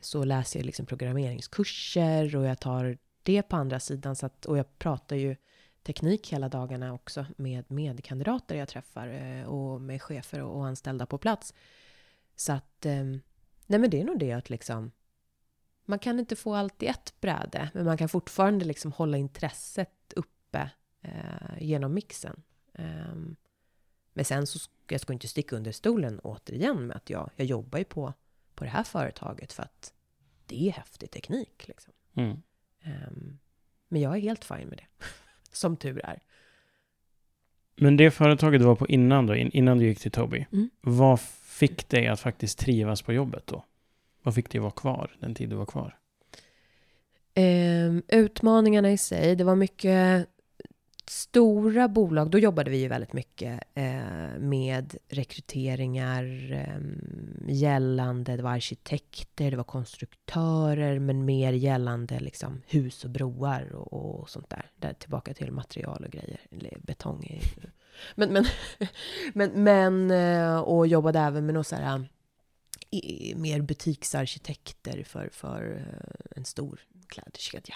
så 0.00 0.24
läser 0.24 0.60
jag 0.60 0.66
liksom 0.66 0.86
programmeringskurser 0.86 2.36
och 2.36 2.44
jag 2.44 2.60
tar 2.60 2.98
det 3.22 3.42
på 3.42 3.56
andra 3.56 3.80
sidan, 3.80 4.16
så 4.16 4.26
att, 4.26 4.46
och 4.46 4.58
jag 4.58 4.78
pratar 4.78 5.16
ju 5.16 5.36
teknik 5.82 6.32
hela 6.32 6.48
dagarna 6.48 6.92
också 6.92 7.26
med 7.36 7.70
medkandidater 7.70 8.56
jag 8.56 8.68
träffar 8.68 9.08
eh, 9.08 9.44
och 9.44 9.80
med 9.80 10.02
chefer 10.02 10.42
och 10.42 10.66
anställda 10.66 11.06
på 11.06 11.18
plats. 11.18 11.54
Så 12.36 12.52
att, 12.52 12.86
eh, 12.86 13.04
nej 13.66 13.78
men 13.78 13.90
det 13.90 14.00
är 14.00 14.04
nog 14.04 14.18
det 14.18 14.32
att 14.32 14.50
liksom, 14.50 14.90
man 15.84 15.98
kan 15.98 16.18
inte 16.18 16.36
få 16.36 16.54
allt 16.54 16.82
i 16.82 16.86
ett 16.86 17.14
bräde, 17.20 17.70
men 17.74 17.84
man 17.84 17.98
kan 17.98 18.08
fortfarande 18.08 18.64
liksom 18.64 18.92
hålla 18.92 19.16
intresset 19.16 20.12
uppe 20.16 20.70
eh, 21.00 21.58
genom 21.58 21.94
mixen. 21.94 22.42
Eh, 22.72 23.14
men 24.14 24.24
sen 24.24 24.46
så 24.46 24.58
ska 24.58 24.70
jag 24.88 25.00
ska 25.00 25.12
inte 25.12 25.28
sticka 25.28 25.56
under 25.56 25.72
stolen 25.72 26.18
återigen 26.18 26.86
med 26.86 26.96
att 26.96 27.10
jag, 27.10 27.30
jag 27.36 27.46
jobbar 27.46 27.78
ju 27.78 27.84
på, 27.84 28.12
på 28.54 28.64
det 28.64 28.70
här 28.70 28.82
företaget 28.82 29.52
för 29.52 29.62
att 29.62 29.92
det 30.46 30.68
är 30.68 30.72
häftig 30.72 31.10
teknik. 31.10 31.68
Liksom. 31.68 31.92
Mm. 32.14 32.30
Um, 32.84 33.38
men 33.88 34.00
jag 34.00 34.16
är 34.16 34.20
helt 34.20 34.44
fin 34.44 34.68
med 34.68 34.78
det, 34.78 35.06
som 35.52 35.76
tur 35.76 36.00
är. 36.04 36.22
Men 37.76 37.96
det 37.96 38.10
företaget 38.10 38.60
du 38.60 38.66
var 38.66 38.74
på 38.74 38.86
innan 38.86 39.26
då, 39.26 39.36
innan 39.36 39.78
du 39.78 39.86
gick 39.86 40.00
till 40.00 40.10
Tobii, 40.10 40.46
mm. 40.52 40.70
vad 40.80 41.20
fick 41.44 41.88
dig 41.88 42.06
att 42.06 42.20
faktiskt 42.20 42.58
trivas 42.58 43.02
på 43.02 43.12
jobbet 43.12 43.46
då? 43.46 43.64
Vad 44.22 44.34
fick 44.34 44.50
dig 44.50 44.60
vara 44.60 44.70
kvar 44.70 45.16
den 45.20 45.34
tid 45.34 45.48
du 45.48 45.56
var 45.56 45.66
kvar? 45.66 45.98
Um, 47.36 48.02
utmaningarna 48.08 48.92
i 48.92 48.98
sig, 48.98 49.36
det 49.36 49.44
var 49.44 49.56
mycket 49.56 50.28
stora 51.10 51.88
bolag, 51.88 52.30
då 52.30 52.38
jobbade 52.38 52.70
vi 52.70 52.76
ju 52.76 52.88
väldigt 52.88 53.12
mycket 53.12 53.60
eh, 53.74 54.38
med 54.38 54.96
rekryteringar 55.08 56.52
eh, 56.52 56.80
gällande, 57.54 58.36
det 58.36 58.42
var 58.42 58.50
arkitekter, 58.50 59.50
det 59.50 59.56
var 59.56 59.64
konstruktörer, 59.64 60.98
men 60.98 61.24
mer 61.24 61.52
gällande 61.52 62.20
liksom 62.20 62.62
hus 62.66 63.04
och 63.04 63.10
broar 63.10 63.72
och, 63.74 64.20
och 64.20 64.30
sånt 64.30 64.50
där. 64.50 64.70
där. 64.76 64.92
Tillbaka 64.92 65.34
till 65.34 65.52
material 65.52 66.04
och 66.04 66.12
grejer, 66.12 66.40
eller 66.50 66.78
betong. 66.78 67.40
Men, 68.14 68.32
men, 68.32 68.44
men, 69.34 69.64
men, 69.64 70.10
eh, 70.10 70.58
och 70.58 70.86
jobbade 70.86 71.18
även 71.18 71.46
med 71.46 71.54
något 71.54 71.66
så 71.66 71.76
här, 71.76 72.08
eh, 72.90 73.36
mer 73.36 73.60
butiksarkitekter 73.60 75.02
för, 75.02 75.28
för 75.32 75.76
eh, 75.76 76.36
en 76.36 76.44
stor 76.44 76.80
klädkedja. 77.08 77.74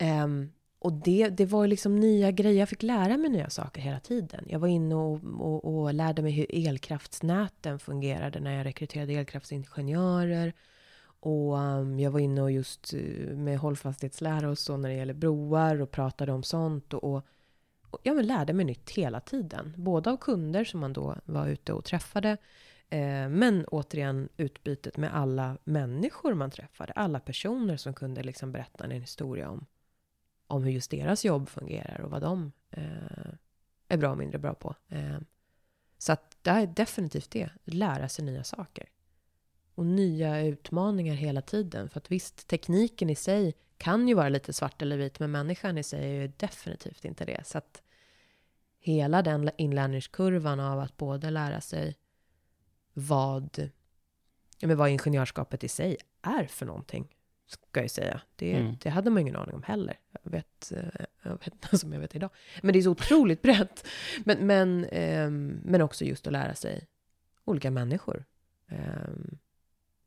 Um, 0.00 0.52
och 0.80 0.92
det, 0.92 1.28
det 1.28 1.46
var 1.46 1.66
liksom 1.66 1.96
nya 1.96 2.30
grejer. 2.30 2.58
Jag 2.58 2.68
fick 2.68 2.82
lära 2.82 3.16
mig 3.16 3.30
nya 3.30 3.50
saker 3.50 3.80
hela 3.80 4.00
tiden. 4.00 4.44
Jag 4.48 4.58
var 4.58 4.68
inne 4.68 4.94
och, 4.94 5.20
och, 5.24 5.64
och 5.64 5.94
lärde 5.94 6.22
mig 6.22 6.32
hur 6.32 6.46
elkraftsnäten 6.48 7.78
fungerade 7.78 8.40
när 8.40 8.56
jag 8.56 8.66
rekryterade 8.66 9.12
elkraftsingenjörer. 9.12 10.52
Och 11.20 11.56
um, 11.56 12.00
jag 12.00 12.10
var 12.10 12.20
inne 12.20 12.42
och 12.42 12.50
just 12.50 12.94
eh, 12.94 13.36
med 13.36 13.58
hållfasthetslära 13.58 14.50
och 14.50 14.58
så 14.58 14.76
när 14.76 14.88
det 14.88 14.94
gäller 14.94 15.14
broar 15.14 15.80
och 15.80 15.90
pratade 15.90 16.32
om 16.32 16.42
sånt. 16.42 16.94
Och, 16.94 17.04
och, 17.04 17.26
och 17.90 18.00
jag 18.02 18.24
lärde 18.24 18.52
mig 18.52 18.64
nytt 18.64 18.90
hela 18.90 19.20
tiden. 19.20 19.74
Både 19.76 20.10
av 20.10 20.16
kunder 20.16 20.64
som 20.64 20.80
man 20.80 20.92
då 20.92 21.16
var 21.24 21.46
ute 21.46 21.72
och 21.72 21.84
träffade. 21.84 22.36
Eh, 22.90 23.28
men 23.28 23.64
återigen 23.64 24.28
utbytet 24.36 24.96
med 24.96 25.16
alla 25.16 25.58
människor 25.64 26.34
man 26.34 26.50
träffade. 26.50 26.92
Alla 26.92 27.20
personer 27.20 27.76
som 27.76 27.94
kunde 27.94 28.22
liksom 28.22 28.52
berätta 28.52 28.84
en 28.84 28.90
historia 28.90 29.50
om 29.50 29.66
om 30.48 30.62
hur 30.64 30.70
just 30.70 30.90
deras 30.90 31.24
jobb 31.24 31.48
fungerar 31.48 32.00
och 32.00 32.10
vad 32.10 32.22
de 32.22 32.52
eh, 32.70 33.32
är 33.88 33.96
bra 33.96 34.10
och 34.10 34.18
mindre 34.18 34.38
bra 34.38 34.54
på. 34.54 34.74
Eh, 34.88 35.18
så 35.98 36.12
att 36.12 36.36
det 36.42 36.50
är 36.50 36.66
definitivt 36.66 37.30
det, 37.30 37.50
lära 37.64 38.08
sig 38.08 38.24
nya 38.24 38.44
saker. 38.44 38.88
Och 39.74 39.86
nya 39.86 40.40
utmaningar 40.40 41.14
hela 41.14 41.42
tiden. 41.42 41.88
För 41.88 42.00
att 42.00 42.10
visst, 42.10 42.48
tekniken 42.48 43.10
i 43.10 43.14
sig 43.14 43.54
kan 43.76 44.08
ju 44.08 44.14
vara 44.14 44.28
lite 44.28 44.52
svart 44.52 44.82
eller 44.82 44.96
vit, 44.96 45.18
men 45.18 45.30
människan 45.30 45.78
i 45.78 45.82
sig 45.82 46.04
är 46.04 46.22
ju 46.22 46.32
definitivt 46.36 47.04
inte 47.04 47.24
det. 47.24 47.46
Så 47.46 47.58
att 47.58 47.82
hela 48.78 49.22
den 49.22 49.50
inlärningskurvan 49.56 50.60
av 50.60 50.80
att 50.80 50.96
både 50.96 51.30
lära 51.30 51.60
sig 51.60 51.96
vad, 52.92 53.70
ja, 54.58 54.68
men 54.68 54.76
vad 54.76 54.90
ingenjörskapet 54.90 55.64
i 55.64 55.68
sig 55.68 55.96
är 56.22 56.46
för 56.46 56.66
någonting 56.66 57.14
ska 57.48 57.80
jag 57.80 57.90
säga. 57.90 58.20
Det, 58.36 58.54
mm. 58.54 58.76
det 58.82 58.90
hade 58.90 59.10
man 59.10 59.20
ingen 59.20 59.36
aning 59.36 59.54
om 59.54 59.62
heller. 59.62 59.98
Jag 60.22 60.30
vet, 60.30 60.72
jag 61.22 61.30
vet 61.30 61.80
som 61.80 61.92
jag 61.92 62.00
vet 62.00 62.14
idag. 62.14 62.30
Men 62.62 62.72
det 62.72 62.78
är 62.78 62.82
så 62.82 62.90
otroligt 62.90 63.42
brett. 63.42 63.86
Men, 64.24 64.46
men, 64.46 64.84
eh, 64.84 65.30
men 65.64 65.82
också 65.82 66.04
just 66.04 66.26
att 66.26 66.32
lära 66.32 66.54
sig 66.54 66.86
olika 67.44 67.70
människor. 67.70 68.24
Eh, 68.66 69.10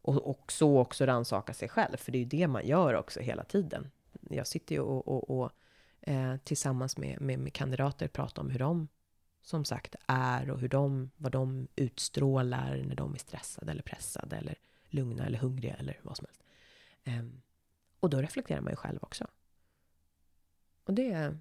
och, 0.02 0.30
och 0.30 0.52
så 0.52 0.80
också 0.80 1.06
rannsaka 1.06 1.54
sig 1.54 1.70
själv, 1.70 1.98
för 1.98 2.12
det 2.12 2.18
är 2.18 2.20
ju 2.20 2.26
det 2.26 2.48
man 2.48 2.68
gör 2.68 2.94
också 2.94 3.20
hela 3.20 3.44
tiden. 3.44 3.92
Jag 4.30 4.48
sitter 4.48 4.76
ju 4.76 4.82
och, 4.82 5.08
och, 5.08 5.40
och 5.40 5.52
eh, 6.02 6.38
tillsammans 6.38 6.98
med, 6.98 7.22
med, 7.22 7.40
med 7.40 7.54
kandidater 7.54 8.08
pratar 8.08 8.42
om 8.42 8.50
hur 8.50 8.60
de 8.60 8.88
som 9.42 9.66
sagt 9.66 9.96
är 10.08 10.52
och 10.52 10.60
hur 10.60 10.70
de, 10.70 11.12
vad 11.18 11.32
de 11.32 11.68
utstrålar 11.76 12.84
när 12.88 12.96
de 12.96 13.14
är 13.14 13.18
stressade 13.18 13.72
eller 13.72 13.84
pressade 13.84 14.36
eller 14.36 14.56
lugna 14.90 15.26
eller 15.26 15.38
hungriga 15.38 15.74
eller 15.74 16.00
vad 16.04 16.18
som 16.18 16.26
helst. 16.26 16.44
Um, 17.06 17.42
och 18.00 18.10
då 18.10 18.22
reflekterar 18.22 18.62
man 18.62 18.72
ju 18.72 18.76
själv 18.76 19.00
också. 19.02 19.28
Och 20.84 20.94
det, 20.94 21.38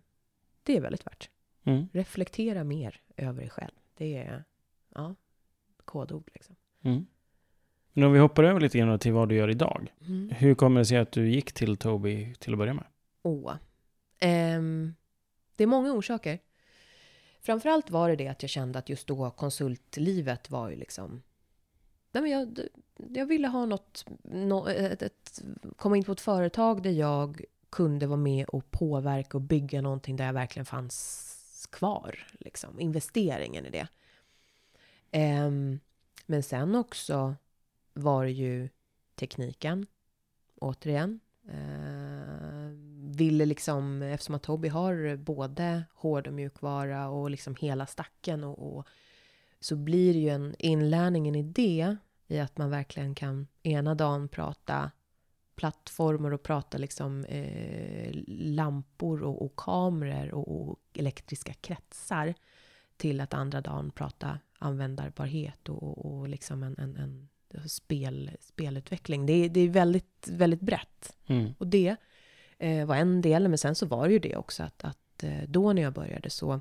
det 0.62 0.76
är 0.76 0.80
väldigt 0.80 1.06
värt. 1.06 1.30
Mm. 1.64 1.88
Reflektera 1.92 2.64
mer 2.64 3.00
över 3.16 3.40
dig 3.40 3.50
själv. 3.50 3.72
Det 3.94 4.16
är, 4.16 4.44
ja, 4.94 5.14
kodord 5.84 6.30
liksom. 6.34 6.56
Mm. 6.82 7.06
Men 7.92 8.04
om 8.04 8.12
vi 8.12 8.18
hoppar 8.18 8.44
över 8.44 8.60
lite 8.60 8.78
grann 8.78 8.98
till 8.98 9.12
vad 9.12 9.28
du 9.28 9.34
gör 9.34 9.50
idag. 9.50 9.94
Mm. 10.06 10.30
Hur 10.30 10.54
kommer 10.54 10.80
det 10.80 10.84
sig 10.84 10.98
att 10.98 11.12
du 11.12 11.30
gick 11.30 11.52
till 11.52 11.76
Tobii 11.76 12.34
till 12.34 12.52
att 12.52 12.58
börja 12.58 12.74
med? 12.74 12.86
Åh. 13.22 13.54
Ehm, 14.18 14.94
det 15.56 15.62
är 15.62 15.68
många 15.68 15.92
orsaker. 15.92 16.38
Framförallt 17.40 17.90
var 17.90 18.08
det 18.08 18.16
det 18.16 18.28
att 18.28 18.42
jag 18.42 18.50
kände 18.50 18.78
att 18.78 18.88
just 18.88 19.06
då 19.06 19.30
konsultlivet 19.30 20.50
var 20.50 20.70
ju 20.70 20.76
liksom... 20.76 21.22
Nej 22.12 22.22
men 22.22 22.30
jag, 22.30 22.60
jag 22.96 23.26
ville 23.26 23.48
ha 23.48 23.66
något, 23.66 24.04
no, 24.22 24.68
ett, 24.68 25.02
ett, 25.02 25.42
komma 25.76 25.96
in 25.96 26.04
på 26.04 26.12
ett 26.12 26.20
företag 26.20 26.82
där 26.82 26.90
jag 26.90 27.44
kunde 27.70 28.06
vara 28.06 28.16
med 28.16 28.46
och 28.48 28.70
påverka 28.70 29.36
och 29.36 29.42
bygga 29.42 29.80
någonting 29.80 30.16
där 30.16 30.26
jag 30.26 30.32
verkligen 30.32 30.66
fanns 30.66 31.68
kvar. 31.72 32.26
Liksom, 32.38 32.80
investeringen 32.80 33.66
i 33.66 33.70
det. 33.70 33.88
Um, 35.46 35.80
men 36.26 36.42
sen 36.42 36.74
också 36.74 37.34
var 37.92 38.24
det 38.24 38.30
ju 38.30 38.68
tekniken, 39.14 39.86
återigen. 40.60 41.20
Uh, 41.48 42.70
ville 43.16 43.46
liksom, 43.46 44.02
eftersom 44.02 44.34
att 44.34 44.42
Tobii 44.42 44.70
har 44.70 45.16
både 45.16 45.84
hård 45.94 46.26
och 46.26 46.32
mjukvara 46.32 47.08
och 47.08 47.30
liksom 47.30 47.54
hela 47.54 47.86
stacken 47.86 48.44
och, 48.44 48.76
och 48.76 48.86
så 49.60 49.76
blir 49.76 50.16
ju 50.16 50.28
en 50.28 50.54
inlärning, 50.58 51.28
en 51.28 51.34
idé 51.34 51.96
i 52.28 52.38
att 52.38 52.58
man 52.58 52.70
verkligen 52.70 53.14
kan 53.14 53.46
ena 53.62 53.94
dagen 53.94 54.28
prata 54.28 54.90
plattformar 55.56 56.30
och 56.30 56.42
prata 56.42 56.78
liksom 56.78 57.24
eh, 57.24 58.10
lampor 58.26 59.22
och, 59.22 59.42
och 59.42 59.56
kameror 59.56 60.34
och, 60.34 60.70
och 60.70 60.78
elektriska 60.94 61.52
kretsar 61.52 62.34
till 62.96 63.20
att 63.20 63.34
andra 63.34 63.60
dagen 63.60 63.90
prata 63.90 64.38
användbarhet 64.58 65.68
och, 65.68 65.82
och, 65.82 66.06
och 66.06 66.28
liksom 66.28 66.62
en, 66.62 66.78
en, 66.78 66.96
en 66.96 67.28
spel, 67.68 68.30
spelutveckling. 68.40 69.26
Det 69.26 69.32
är, 69.32 69.48
det 69.48 69.60
är 69.60 69.68
väldigt, 69.68 70.28
väldigt 70.30 70.60
brett. 70.60 71.16
Mm. 71.26 71.54
Och 71.58 71.66
det 71.66 71.96
eh, 72.58 72.86
var 72.86 72.96
en 72.96 73.20
del, 73.20 73.48
men 73.48 73.58
sen 73.58 73.74
så 73.74 73.86
var 73.86 74.06
det 74.06 74.12
ju 74.12 74.18
det 74.18 74.36
också 74.36 74.62
att, 74.62 74.84
att 74.84 75.24
eh, 75.24 75.42
då 75.48 75.72
när 75.72 75.82
jag 75.82 75.92
började 75.92 76.30
så 76.30 76.60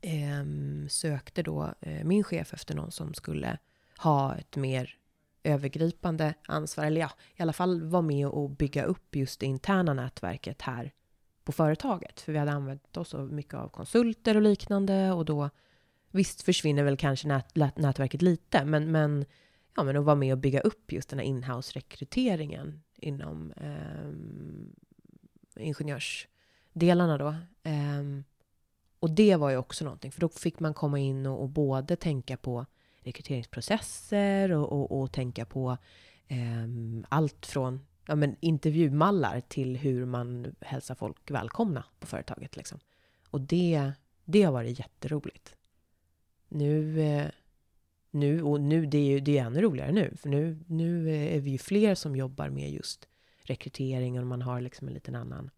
Ehm, 0.00 0.88
sökte 0.88 1.42
då 1.42 1.74
eh, 1.80 2.04
min 2.04 2.24
chef 2.24 2.52
efter 2.52 2.74
någon 2.74 2.90
som 2.90 3.14
skulle 3.14 3.58
ha 3.98 4.34
ett 4.34 4.56
mer 4.56 4.96
övergripande 5.42 6.34
ansvar, 6.46 6.84
eller 6.84 7.00
ja, 7.00 7.10
i 7.36 7.42
alla 7.42 7.52
fall 7.52 7.82
vara 7.82 8.02
med 8.02 8.28
och 8.28 8.50
bygga 8.50 8.84
upp 8.84 9.16
just 9.16 9.40
det 9.40 9.46
interna 9.46 9.94
nätverket 9.94 10.62
här 10.62 10.92
på 11.44 11.52
företaget. 11.52 12.20
För 12.20 12.32
vi 12.32 12.38
hade 12.38 12.52
använt 12.52 12.96
oss 12.96 13.14
av 13.14 13.32
mycket 13.32 13.54
av 13.54 13.68
konsulter 13.68 14.36
och 14.36 14.42
liknande 14.42 15.12
och 15.12 15.24
då 15.24 15.50
visst 16.10 16.42
försvinner 16.42 16.82
väl 16.82 16.96
kanske 16.96 17.28
nät, 17.28 17.76
nätverket 17.76 18.22
lite, 18.22 18.64
men, 18.64 18.92
men, 18.92 19.24
ja, 19.76 19.84
men 19.84 19.96
att 19.96 20.04
vara 20.04 20.16
med 20.16 20.32
och 20.32 20.38
bygga 20.38 20.60
upp 20.60 20.92
just 20.92 21.08
den 21.08 21.18
här 21.18 21.26
inhouse-rekryteringen 21.26 22.82
inom 22.96 23.52
eh, 23.52 24.10
ingenjörsdelarna 25.64 27.18
då. 27.18 27.28
Eh, 27.62 28.02
och 29.00 29.10
det 29.10 29.36
var 29.36 29.50
ju 29.50 29.56
också 29.56 29.84
någonting, 29.84 30.12
för 30.12 30.20
då 30.20 30.28
fick 30.28 30.60
man 30.60 30.74
komma 30.74 30.98
in 30.98 31.26
och, 31.26 31.42
och 31.42 31.48
både 31.48 31.96
tänka 31.96 32.36
på 32.36 32.66
rekryteringsprocesser 32.98 34.52
och, 34.52 34.72
och, 34.72 35.00
och 35.00 35.12
tänka 35.12 35.44
på 35.44 35.78
eh, 36.28 36.66
allt 37.08 37.46
från 37.46 37.80
ja, 38.06 38.14
men 38.14 38.36
intervjumallar 38.40 39.40
till 39.40 39.76
hur 39.76 40.06
man 40.06 40.54
hälsar 40.60 40.94
folk 40.94 41.30
välkomna 41.30 41.84
på 42.00 42.06
företaget. 42.06 42.56
Liksom. 42.56 42.78
Och 43.30 43.40
det, 43.40 43.92
det 44.24 44.42
har 44.42 44.52
varit 44.52 44.78
jätteroligt. 44.78 45.56
Nu, 46.48 47.00
eh, 47.00 47.26
nu, 48.10 48.42
och 48.42 48.60
nu 48.60 48.86
det 48.86 48.98
är 48.98 49.04
ju 49.04 49.20
det 49.20 49.38
är 49.38 49.44
ännu 49.44 49.60
roligare 49.60 49.92
nu, 49.92 50.16
för 50.16 50.28
nu, 50.28 50.64
nu 50.66 51.08
eh, 51.08 51.36
är 51.36 51.40
vi 51.40 51.50
ju 51.50 51.58
fler 51.58 51.94
som 51.94 52.16
jobbar 52.16 52.48
med 52.48 52.70
just 52.70 53.08
rekrytering 53.42 54.20
och 54.20 54.26
man 54.26 54.42
har 54.42 54.60
liksom 54.60 54.88
en 54.88 54.94
liten 54.94 55.14
annan 55.14 55.50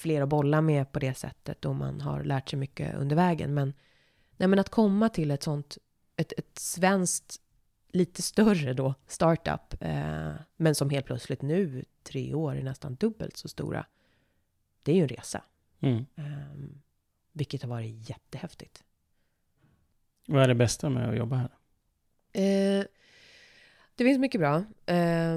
fler 0.00 0.22
att 0.22 0.28
bolla 0.28 0.60
med 0.60 0.92
på 0.92 0.98
det 0.98 1.14
sättet 1.14 1.64
och 1.64 1.74
man 1.74 2.00
har 2.00 2.24
lärt 2.24 2.48
sig 2.48 2.58
mycket 2.58 2.94
under 2.94 3.16
vägen. 3.16 3.54
Men, 3.54 3.74
nej, 4.36 4.48
men 4.48 4.58
att 4.58 4.68
komma 4.68 5.08
till 5.08 5.30
ett 5.30 5.42
sånt, 5.42 5.78
ett, 6.16 6.32
ett 6.36 6.58
svenskt, 6.58 7.40
lite 7.92 8.22
större 8.22 8.72
då, 8.72 8.94
startup, 9.06 9.74
eh, 9.80 10.32
men 10.56 10.74
som 10.74 10.90
helt 10.90 11.06
plötsligt 11.06 11.42
nu, 11.42 11.84
tre 12.02 12.34
år, 12.34 12.56
är 12.56 12.62
nästan 12.62 12.94
dubbelt 12.94 13.36
så 13.36 13.48
stora. 13.48 13.86
Det 14.82 14.92
är 14.92 14.96
ju 14.96 15.02
en 15.02 15.08
resa. 15.08 15.44
Mm. 15.80 16.06
Eh, 16.16 16.24
vilket 17.32 17.62
har 17.62 17.68
varit 17.68 18.08
jättehäftigt. 18.08 18.84
Vad 20.26 20.42
är 20.42 20.48
det 20.48 20.54
bästa 20.54 20.90
med 20.90 21.08
att 21.08 21.16
jobba 21.16 21.36
här? 21.36 21.50
Eh, 22.32 22.84
det 23.94 24.04
finns 24.04 24.18
mycket 24.18 24.40
bra. 24.40 24.64
Eh, 24.86 25.36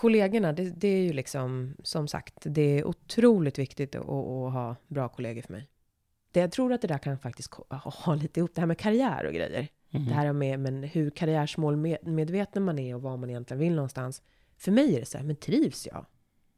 kollegorna, 0.00 0.52
det, 0.52 0.70
det 0.70 0.88
är 0.88 1.02
ju 1.02 1.12
liksom, 1.12 1.76
som 1.82 2.08
sagt, 2.08 2.34
det 2.42 2.78
är 2.78 2.84
otroligt 2.84 3.58
viktigt 3.58 3.94
att, 3.94 4.02
att 4.02 4.52
ha 4.52 4.76
bra 4.86 5.08
kollegor 5.08 5.42
för 5.42 5.52
mig. 5.52 5.68
Det, 6.32 6.40
jag 6.40 6.52
tror 6.52 6.72
att 6.72 6.80
det 6.82 6.88
där 6.88 6.98
kan 6.98 7.18
faktiskt 7.18 7.54
ha 7.70 8.14
lite 8.14 8.40
ihop 8.40 8.54
det 8.54 8.60
här 8.60 8.66
med 8.66 8.78
karriär 8.78 9.26
och 9.26 9.32
grejer. 9.32 9.68
Mm. 9.90 10.08
Det 10.08 10.14
här 10.14 10.32
med 10.32 10.60
men 10.60 10.82
hur 10.82 11.10
karriärsmålmedveten 11.10 12.62
man 12.62 12.78
är 12.78 12.94
och 12.94 13.02
vad 13.02 13.18
man 13.18 13.30
egentligen 13.30 13.58
vill 13.60 13.74
någonstans. 13.74 14.22
För 14.56 14.72
mig 14.72 14.94
är 14.94 15.00
det 15.00 15.06
så 15.06 15.18
här, 15.18 15.24
men 15.24 15.36
trivs 15.36 15.86
jag? 15.86 16.06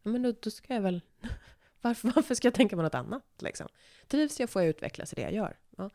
Ja, 0.03 0.11
Men 0.11 0.23
då, 0.23 0.33
då 0.41 0.51
ska 0.51 0.75
jag 0.75 0.83
väl... 0.83 1.01
Varför, 1.81 2.13
varför 2.15 2.35
ska 2.35 2.47
jag 2.47 2.55
tänka 2.55 2.77
på 2.77 2.83
något 2.83 2.95
annat? 2.95 3.23
Liksom? 3.39 3.69
Trivs 4.09 4.41
jag 4.41 4.51
får 4.51 4.63
jag 4.63 4.69
utvecklas 4.69 5.13
i 5.13 5.17
det 5.17 5.23
jag 5.23 5.33
gör. 5.33 5.57
Ja. 5.77 5.91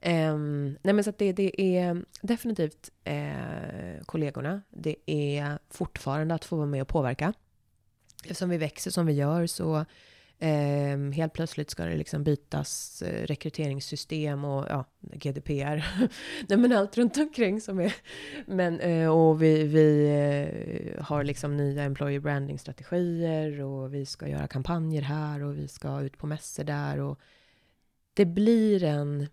Ehm, 0.00 0.78
nej 0.82 0.94
men 0.94 1.04
så 1.04 1.10
att 1.10 1.18
det, 1.18 1.32
det 1.32 1.60
är 1.76 2.04
definitivt 2.22 2.90
eh, 3.04 4.04
kollegorna. 4.06 4.62
Det 4.70 4.96
är 5.06 5.58
fortfarande 5.70 6.34
att 6.34 6.44
få 6.44 6.56
vara 6.56 6.66
med 6.66 6.82
och 6.82 6.88
påverka. 6.88 7.32
Eftersom 8.22 8.50
vi 8.50 8.56
växer 8.56 8.90
som 8.90 9.06
vi 9.06 9.12
gör 9.12 9.46
så 9.46 9.84
eh, 10.38 10.98
helt 11.14 11.32
plötsligt 11.32 11.70
ska 11.70 11.84
det 11.84 11.96
liksom 11.96 12.24
bytas 12.24 13.02
eh, 13.02 13.26
rekryteringssystem 13.26 14.44
och 14.44 14.66
ja, 14.68 14.84
GDPR. 15.00 15.84
nej 16.48 16.58
men 16.58 16.72
allt 16.72 16.96
runt 16.96 17.16
omkring 17.16 17.60
som 17.60 17.80
är. 17.80 17.94
Men, 18.46 18.80
eh, 18.80 19.08
och 19.08 19.42
vi, 19.42 19.64
vi 19.64 20.08
eh, 20.08 21.04
har 21.04 21.24
liksom 21.24 21.56
nya 21.56 21.82
employer 21.82 22.20
branding-strategier 22.20 23.60
och 23.60 23.94
vi 23.94 24.06
ska 24.06 24.28
göra 24.28 24.48
kampanjer 24.48 25.02
här 25.02 25.42
och 25.42 25.58
vi 25.58 25.68
ska 25.68 26.00
ut 26.00 26.18
på 26.18 26.26
mässor 26.26 26.64
där 26.64 27.00
och 27.00 27.20
det 28.14 28.26
blir 28.26 28.84
en 28.84 29.26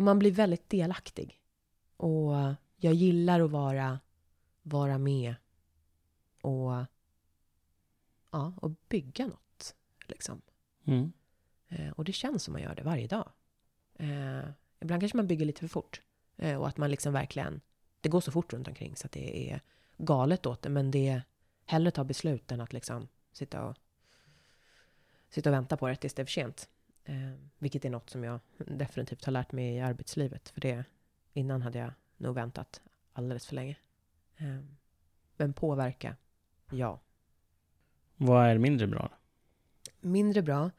man 0.00 0.18
blir 0.18 0.32
väldigt 0.32 0.68
delaktig. 0.68 1.40
Och 1.96 2.32
jag 2.76 2.94
gillar 2.94 3.40
att 3.40 3.50
vara, 3.50 4.00
vara 4.62 4.98
med 4.98 5.34
och, 6.40 6.84
ja, 8.30 8.52
och 8.56 8.70
bygga 8.88 9.26
något. 9.26 9.74
Liksom. 10.06 10.42
Mm. 10.84 11.12
Eh, 11.68 11.90
och 11.90 12.04
det 12.04 12.12
känns 12.12 12.42
som 12.42 12.52
man 12.52 12.62
gör 12.62 12.74
det 12.74 12.82
varje 12.82 13.06
dag. 13.06 13.32
Eh, 13.94 14.42
ibland 14.80 15.02
kanske 15.02 15.16
man 15.16 15.26
bygger 15.26 15.46
lite 15.46 15.60
för 15.60 15.68
fort. 15.68 16.00
Eh, 16.36 16.56
och 16.56 16.68
att 16.68 16.76
man 16.76 16.90
liksom 16.90 17.12
verkligen, 17.12 17.60
det 18.00 18.08
går 18.08 18.20
så 18.20 18.32
fort 18.32 18.52
runt 18.52 18.68
omkring 18.68 18.96
så 18.96 19.06
att 19.06 19.12
det 19.12 19.50
är 19.50 19.60
galet 19.96 20.46
åt 20.46 20.62
det. 20.62 20.68
Men 20.68 20.90
det 20.90 21.08
är 21.08 21.22
hellre 21.64 21.90
ta 21.90 22.04
beslut 22.04 22.52
än 22.52 22.60
att 22.60 22.72
liksom 22.72 23.08
sitta 23.32 23.64
och, 23.64 23.76
sitta 25.28 25.50
och 25.50 25.54
vänta 25.54 25.76
på 25.76 25.88
det 25.88 25.96
tills 25.96 26.14
det 26.14 26.22
är 26.22 26.26
för 26.26 26.32
sent. 26.32 26.68
Eh, 27.04 27.32
vilket 27.58 27.84
är 27.84 27.90
något 27.90 28.10
som 28.10 28.24
jag 28.24 28.40
definitivt 28.58 29.24
har 29.24 29.32
lärt 29.32 29.52
mig 29.52 29.74
i 29.74 29.80
arbetslivet. 29.80 30.48
För 30.48 30.60
det, 30.60 30.84
innan 31.32 31.62
hade 31.62 31.78
jag 31.78 31.92
nog 32.16 32.34
väntat 32.34 32.80
alldeles 33.12 33.46
för 33.46 33.54
länge. 33.54 33.76
Eh, 34.36 34.58
men 35.36 35.52
påverka, 35.52 36.16
ja. 36.70 37.00
Vad 38.16 38.46
är 38.46 38.58
mindre 38.58 38.86
bra? 38.86 39.10
Mindre 40.00 40.42
bra. 40.42 40.70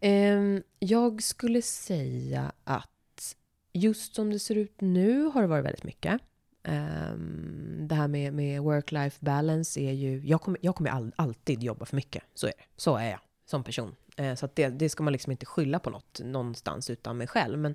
Ehm, 0.00 0.62
jag 0.78 1.22
skulle 1.22 1.62
säga 1.62 2.52
att 2.64 3.36
just 3.72 4.14
som 4.14 4.30
det 4.30 4.38
ser 4.38 4.54
ut 4.54 4.80
nu 4.80 5.24
har 5.24 5.42
det 5.42 5.48
varit 5.48 5.64
väldigt 5.64 5.84
mycket. 5.84 6.20
Ehm, 6.62 7.88
det 7.88 7.94
här 7.94 8.08
med, 8.08 8.34
med 8.34 8.60
work-life 8.60 9.16
balance 9.20 9.80
är 9.80 9.92
ju... 9.92 10.26
Jag 10.26 10.40
kommer, 10.40 10.60
jag 10.62 10.76
kommer 10.76 10.90
all, 10.90 11.12
alltid 11.16 11.62
jobba 11.62 11.84
för 11.84 11.96
mycket. 11.96 12.22
Så 12.34 12.46
är 12.46 12.52
det. 12.56 12.64
Så 12.76 12.96
är 12.96 13.10
jag 13.10 13.20
som 13.44 13.64
person. 13.64 13.94
Eh, 14.16 14.34
så 14.34 14.46
att 14.46 14.56
det, 14.56 14.68
det 14.68 14.88
ska 14.88 15.02
man 15.02 15.12
liksom 15.12 15.30
inte 15.30 15.46
skylla 15.46 15.78
på 15.78 15.90
något 15.90 16.20
någonstans 16.24 16.90
utan 16.90 17.16
mig 17.16 17.26
själv. 17.26 17.58
Men, 17.58 17.74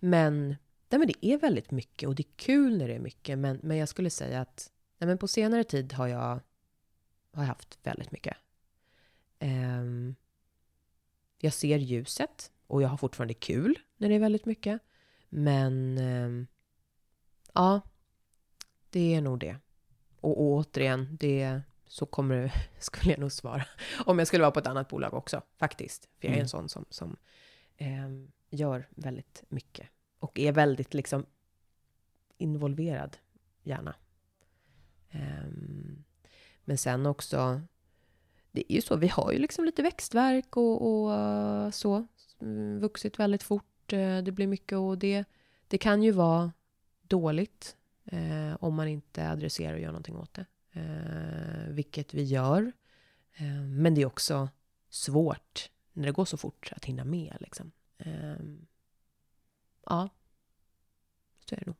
men, 0.00 0.48
nej, 0.88 0.98
men 0.98 1.06
det 1.06 1.26
är 1.26 1.38
väldigt 1.38 1.70
mycket 1.70 2.08
och 2.08 2.14
det 2.14 2.22
är 2.22 2.36
kul 2.36 2.78
när 2.78 2.88
det 2.88 2.94
är 2.94 3.00
mycket. 3.00 3.38
Men, 3.38 3.60
men 3.62 3.76
jag 3.76 3.88
skulle 3.88 4.10
säga 4.10 4.40
att 4.40 4.72
nej, 4.98 5.08
men 5.08 5.18
på 5.18 5.28
senare 5.28 5.64
tid 5.64 5.92
har 5.92 6.06
jag, 6.06 6.40
har 7.32 7.42
jag 7.42 7.46
haft 7.46 7.78
väldigt 7.82 8.12
mycket. 8.12 8.36
Um, 9.40 10.14
jag 11.38 11.52
ser 11.52 11.78
ljuset 11.78 12.50
och 12.66 12.82
jag 12.82 12.88
har 12.88 12.96
fortfarande 12.96 13.34
kul 13.34 13.78
när 13.96 14.08
det 14.08 14.14
är 14.14 14.20
väldigt 14.20 14.46
mycket. 14.46 14.82
Men 15.28 15.98
um, 15.98 16.46
ja, 17.52 17.80
det 18.90 19.14
är 19.14 19.20
nog 19.20 19.38
det. 19.38 19.56
Och, 20.20 20.40
och 20.40 20.52
återigen, 20.52 21.16
det 21.20 21.62
så 21.90 22.06
kommer 22.06 22.36
det, 22.36 22.52
skulle 22.78 23.12
jag 23.12 23.20
nog 23.20 23.32
svara. 23.32 23.64
Om 24.06 24.18
jag 24.18 24.28
skulle 24.28 24.42
vara 24.42 24.50
på 24.50 24.58
ett 24.58 24.66
annat 24.66 24.88
bolag 24.88 25.14
också, 25.14 25.42
faktiskt. 25.58 26.08
För 26.18 26.28
jag 26.28 26.32
är 26.32 26.36
Mm. 26.36 26.42
en 26.42 26.48
sån 26.48 26.68
som, 26.68 26.84
som 26.90 27.16
ehm, 27.76 28.32
gör 28.50 28.88
väldigt 28.90 29.44
mycket. 29.48 29.88
Och 30.18 30.38
är 30.38 30.52
väldigt 30.52 30.94
liksom 30.94 31.26
involverad, 32.38 33.16
gärna. 33.62 33.94
Ehm, 35.10 36.04
men 36.64 36.78
sen 36.78 37.06
också, 37.06 37.60
det 38.52 38.72
är 38.72 38.74
ju 38.74 38.80
så, 38.80 38.96
vi 38.96 39.08
har 39.08 39.32
ju 39.32 39.38
liksom 39.38 39.64
lite 39.64 39.82
växtverk 39.82 40.56
och, 40.56 41.02
och 41.04 41.14
eh, 41.14 41.70
så. 41.70 42.06
Mm, 42.40 42.80
Vuxit 42.80 43.18
väldigt 43.18 43.42
fort, 43.42 43.92
eh, 43.92 44.18
det 44.18 44.32
blir 44.32 44.46
mycket 44.46 44.78
och 44.78 44.98
det, 44.98 45.24
det 45.68 45.78
kan 45.78 46.02
ju 46.02 46.10
vara 46.10 46.52
dåligt 47.02 47.76
eh, 48.04 48.56
om 48.60 48.74
man 48.74 48.88
inte 48.88 49.30
adresserar 49.30 49.74
och 49.74 49.80
gör 49.80 49.88
någonting 49.88 50.16
åt 50.16 50.34
det. 50.34 50.46
Eh, 50.72 51.68
vilket 51.68 52.14
vi 52.14 52.22
gör. 52.22 52.72
Eh, 53.34 53.60
men 53.62 53.94
det 53.94 54.00
är 54.02 54.06
också 54.06 54.48
svårt 54.88 55.70
när 55.92 56.06
det 56.06 56.12
går 56.12 56.24
så 56.24 56.36
fort 56.36 56.72
att 56.76 56.84
hinna 56.84 57.04
med. 57.04 57.36
Liksom. 57.40 57.72
Eh, 57.98 58.34
ja, 59.86 60.08
så 61.48 61.54
är 61.54 61.58
det 61.60 61.66
nog. 61.66 61.76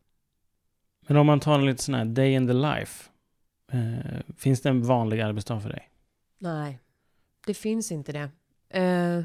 Men 1.01 1.17
om 1.17 1.27
man 1.27 1.41
tar 1.41 1.59
en 1.59 1.67
lite 1.67 1.83
sån 1.83 1.95
här 1.95 2.05
day 2.05 2.33
in 2.33 2.47
the 2.47 2.53
life. 2.53 3.11
Eh, 3.73 4.21
finns 4.37 4.61
det 4.63 4.69
en 4.69 4.83
vanlig 4.83 5.21
arbetsdag 5.21 5.61
för 5.61 5.69
dig? 5.69 5.91
Nej, 6.39 6.79
det 7.47 7.55
finns 7.55 7.93
inte 7.93 8.13
det. 8.13 8.31
Eh, 8.81 9.25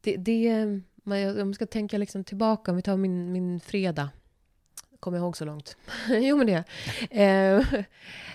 det, 0.00 0.16
det 0.16 0.66
men 0.94 1.20
jag- 1.20 1.38
om 1.40 1.48
jag 1.48 1.54
ska 1.54 1.66
tänka 1.66 1.98
liksom 1.98 2.24
tillbaka, 2.24 2.70
om 2.70 2.76
vi 2.76 2.82
tar 2.82 2.96
min, 2.96 3.32
min 3.32 3.60
fredag. 3.60 4.10
Kommer 5.04 5.18
ihåg 5.18 5.36
så 5.36 5.44
långt? 5.44 5.76
jo, 6.08 6.36
men 6.36 6.46
det. 6.46 6.64
Eh, 7.10 7.64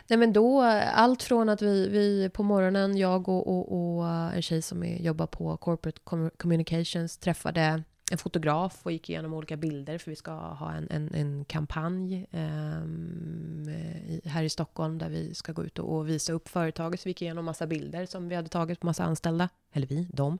nej, 0.08 0.20
men 0.20 0.34
då, 0.34 0.62
allt 0.94 1.24
från 1.24 1.50
att 1.50 1.62
vi, 1.62 1.88
vi 1.90 2.30
på 2.30 2.44
morgonen, 2.44 2.98
jag 2.98 3.30
och, 3.30 3.48
och, 3.48 3.98
och 3.98 4.06
en 4.10 4.42
tjej 4.42 4.62
som 4.62 4.84
är, 4.84 5.02
jobbar 5.02 5.28
på 5.28 5.58
Corporate 5.58 6.00
Communications 6.38 7.18
träffade 7.18 7.84
en 8.12 8.18
fotograf 8.18 8.80
och 8.84 8.92
gick 8.92 9.10
igenom 9.10 9.34
olika 9.34 9.58
bilder 9.58 9.98
för 9.98 10.12
vi 10.12 10.16
ska 10.16 10.32
ha 10.32 10.74
en, 10.74 10.88
en, 10.90 11.14
en 11.14 11.46
kampanj 11.46 12.28
ehm, 12.32 13.70
i, 14.08 14.22
här 14.26 14.44
i 14.44 14.50
Stockholm 14.50 14.98
där 14.98 15.10
vi 15.10 15.34
ska 15.36 15.52
gå 15.52 15.64
ut 15.64 15.80
och, 15.80 15.98
och 15.98 16.10
visa 16.10 16.34
upp 16.34 16.50
företaget. 16.50 17.00
Så 17.00 17.04
vi 17.04 17.10
gick 17.10 17.22
igenom 17.22 17.46
massa 17.46 17.68
bilder 17.68 18.06
som 18.06 18.30
vi 18.30 18.36
hade 18.36 18.50
tagit 18.50 18.80
på 18.80 18.86
massa 18.86 19.04
anställda, 19.04 19.50
eller 19.74 19.88
vi, 19.88 20.08
dem. 20.14 20.38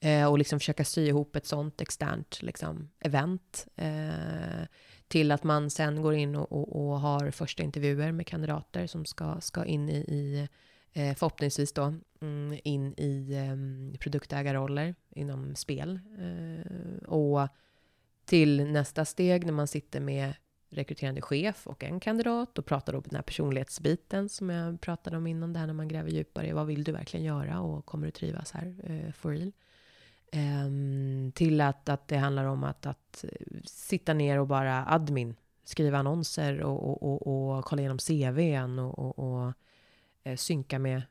Eh, 0.00 0.26
och 0.26 0.38
liksom 0.38 0.58
försöka 0.60 0.84
sy 0.84 1.06
ihop 1.06 1.36
ett 1.36 1.46
sånt 1.46 1.80
externt 1.80 2.42
liksom, 2.42 2.90
event. 3.00 3.66
Eh, 3.76 4.66
till 5.10 5.32
att 5.32 5.44
man 5.44 5.70
sen 5.70 6.02
går 6.02 6.14
in 6.14 6.36
och, 6.36 6.52
och, 6.52 6.76
och 6.76 7.00
har 7.00 7.30
första 7.30 7.62
intervjuer 7.62 8.12
med 8.12 8.26
kandidater 8.26 8.86
som 8.86 9.04
ska, 9.04 9.40
ska 9.40 9.64
in 9.64 9.88
i, 9.88 9.96
i 9.96 10.48
eh, 10.92 11.14
förhoppningsvis 11.14 11.72
då, 11.72 11.94
mm, 12.20 12.58
in 12.64 12.94
i 12.96 13.34
ehm, 13.34 13.96
produktägarroller 14.00 14.94
inom 15.10 15.54
spel. 15.54 16.00
Eh, 16.18 17.08
och 17.08 17.48
till 18.24 18.64
nästa 18.64 19.04
steg 19.04 19.46
när 19.46 19.52
man 19.52 19.68
sitter 19.68 20.00
med 20.00 20.34
rekryterande 20.68 21.20
chef 21.20 21.66
och 21.66 21.84
en 21.84 22.00
kandidat 22.00 22.58
och 22.58 22.66
pratar 22.66 22.94
om 22.94 23.02
den 23.06 23.16
här 23.16 23.22
personlighetsbiten 23.22 24.28
som 24.28 24.50
jag 24.50 24.80
pratade 24.80 25.16
om 25.16 25.26
innan, 25.26 25.52
det 25.52 25.58
här 25.58 25.66
när 25.66 25.74
man 25.74 25.88
gräver 25.88 26.10
djupare 26.10 26.48
i 26.48 26.52
vad 26.52 26.66
vill 26.66 26.84
du 26.84 26.92
verkligen 26.92 27.26
göra 27.26 27.60
och 27.60 27.86
kommer 27.86 28.06
du 28.06 28.10
trivas 28.10 28.52
här 28.52 28.74
eh, 28.84 29.12
for 29.12 29.30
real? 29.30 29.52
Ehm, 30.32 31.32
till 31.34 31.60
att, 31.60 31.88
att 31.88 32.08
det 32.08 32.16
handlar 32.16 32.44
om 32.44 32.64
att, 32.64 32.86
att 32.86 33.24
eh, 33.24 33.58
sitta 33.64 34.14
ner 34.14 34.38
och 34.38 34.46
bara 34.46 34.86
admin, 34.86 35.34
skriva 35.64 35.98
annonser 35.98 36.60
och, 36.60 36.90
och, 36.90 37.02
och, 37.02 37.56
och 37.56 37.64
kolla 37.64 37.82
igenom 37.82 37.98
CVn 37.98 38.78
och, 38.78 38.98
och, 38.98 39.18
och 39.18 39.52
eh, 40.22 40.36
synka 40.36 40.78
med 40.78 41.02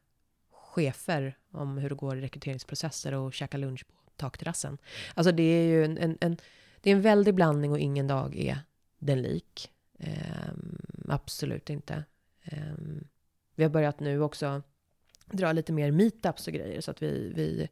chefer 0.51 1.38
om 1.51 1.78
hur 1.78 1.89
det 1.89 1.95
går 1.95 2.17
i 2.17 2.22
rekryteringsprocesser 2.22 3.13
och 3.13 3.34
käka 3.34 3.57
lunch 3.57 3.88
på 3.88 3.93
takterrassen. 4.15 4.78
Alltså 5.13 5.32
det 5.32 5.43
är 5.43 5.63
ju 5.63 5.86
en, 5.86 5.97
en, 5.97 6.17
en, 6.22 6.38
det 6.82 6.89
är 6.89 6.95
en 6.95 7.01
väldig 7.01 7.36
blandning 7.36 7.72
och 7.72 7.80
ingen 7.80 8.07
dag 8.07 8.36
är 8.36 8.59
den 8.99 9.22
lik. 9.22 9.72
Um, 9.99 10.78
absolut 11.07 11.70
inte. 11.70 12.03
Um, 12.51 13.07
vi 13.55 13.63
har 13.63 13.70
börjat 13.70 13.99
nu 13.99 14.22
också 14.22 14.61
dra 15.26 15.51
lite 15.51 15.74
mer 15.74 15.91
meetups 15.91 16.47
och 16.47 16.53
grejer 16.53 16.82
så 16.82 16.91
att 16.91 17.01
vi, 17.01 17.32
vi 17.36 17.70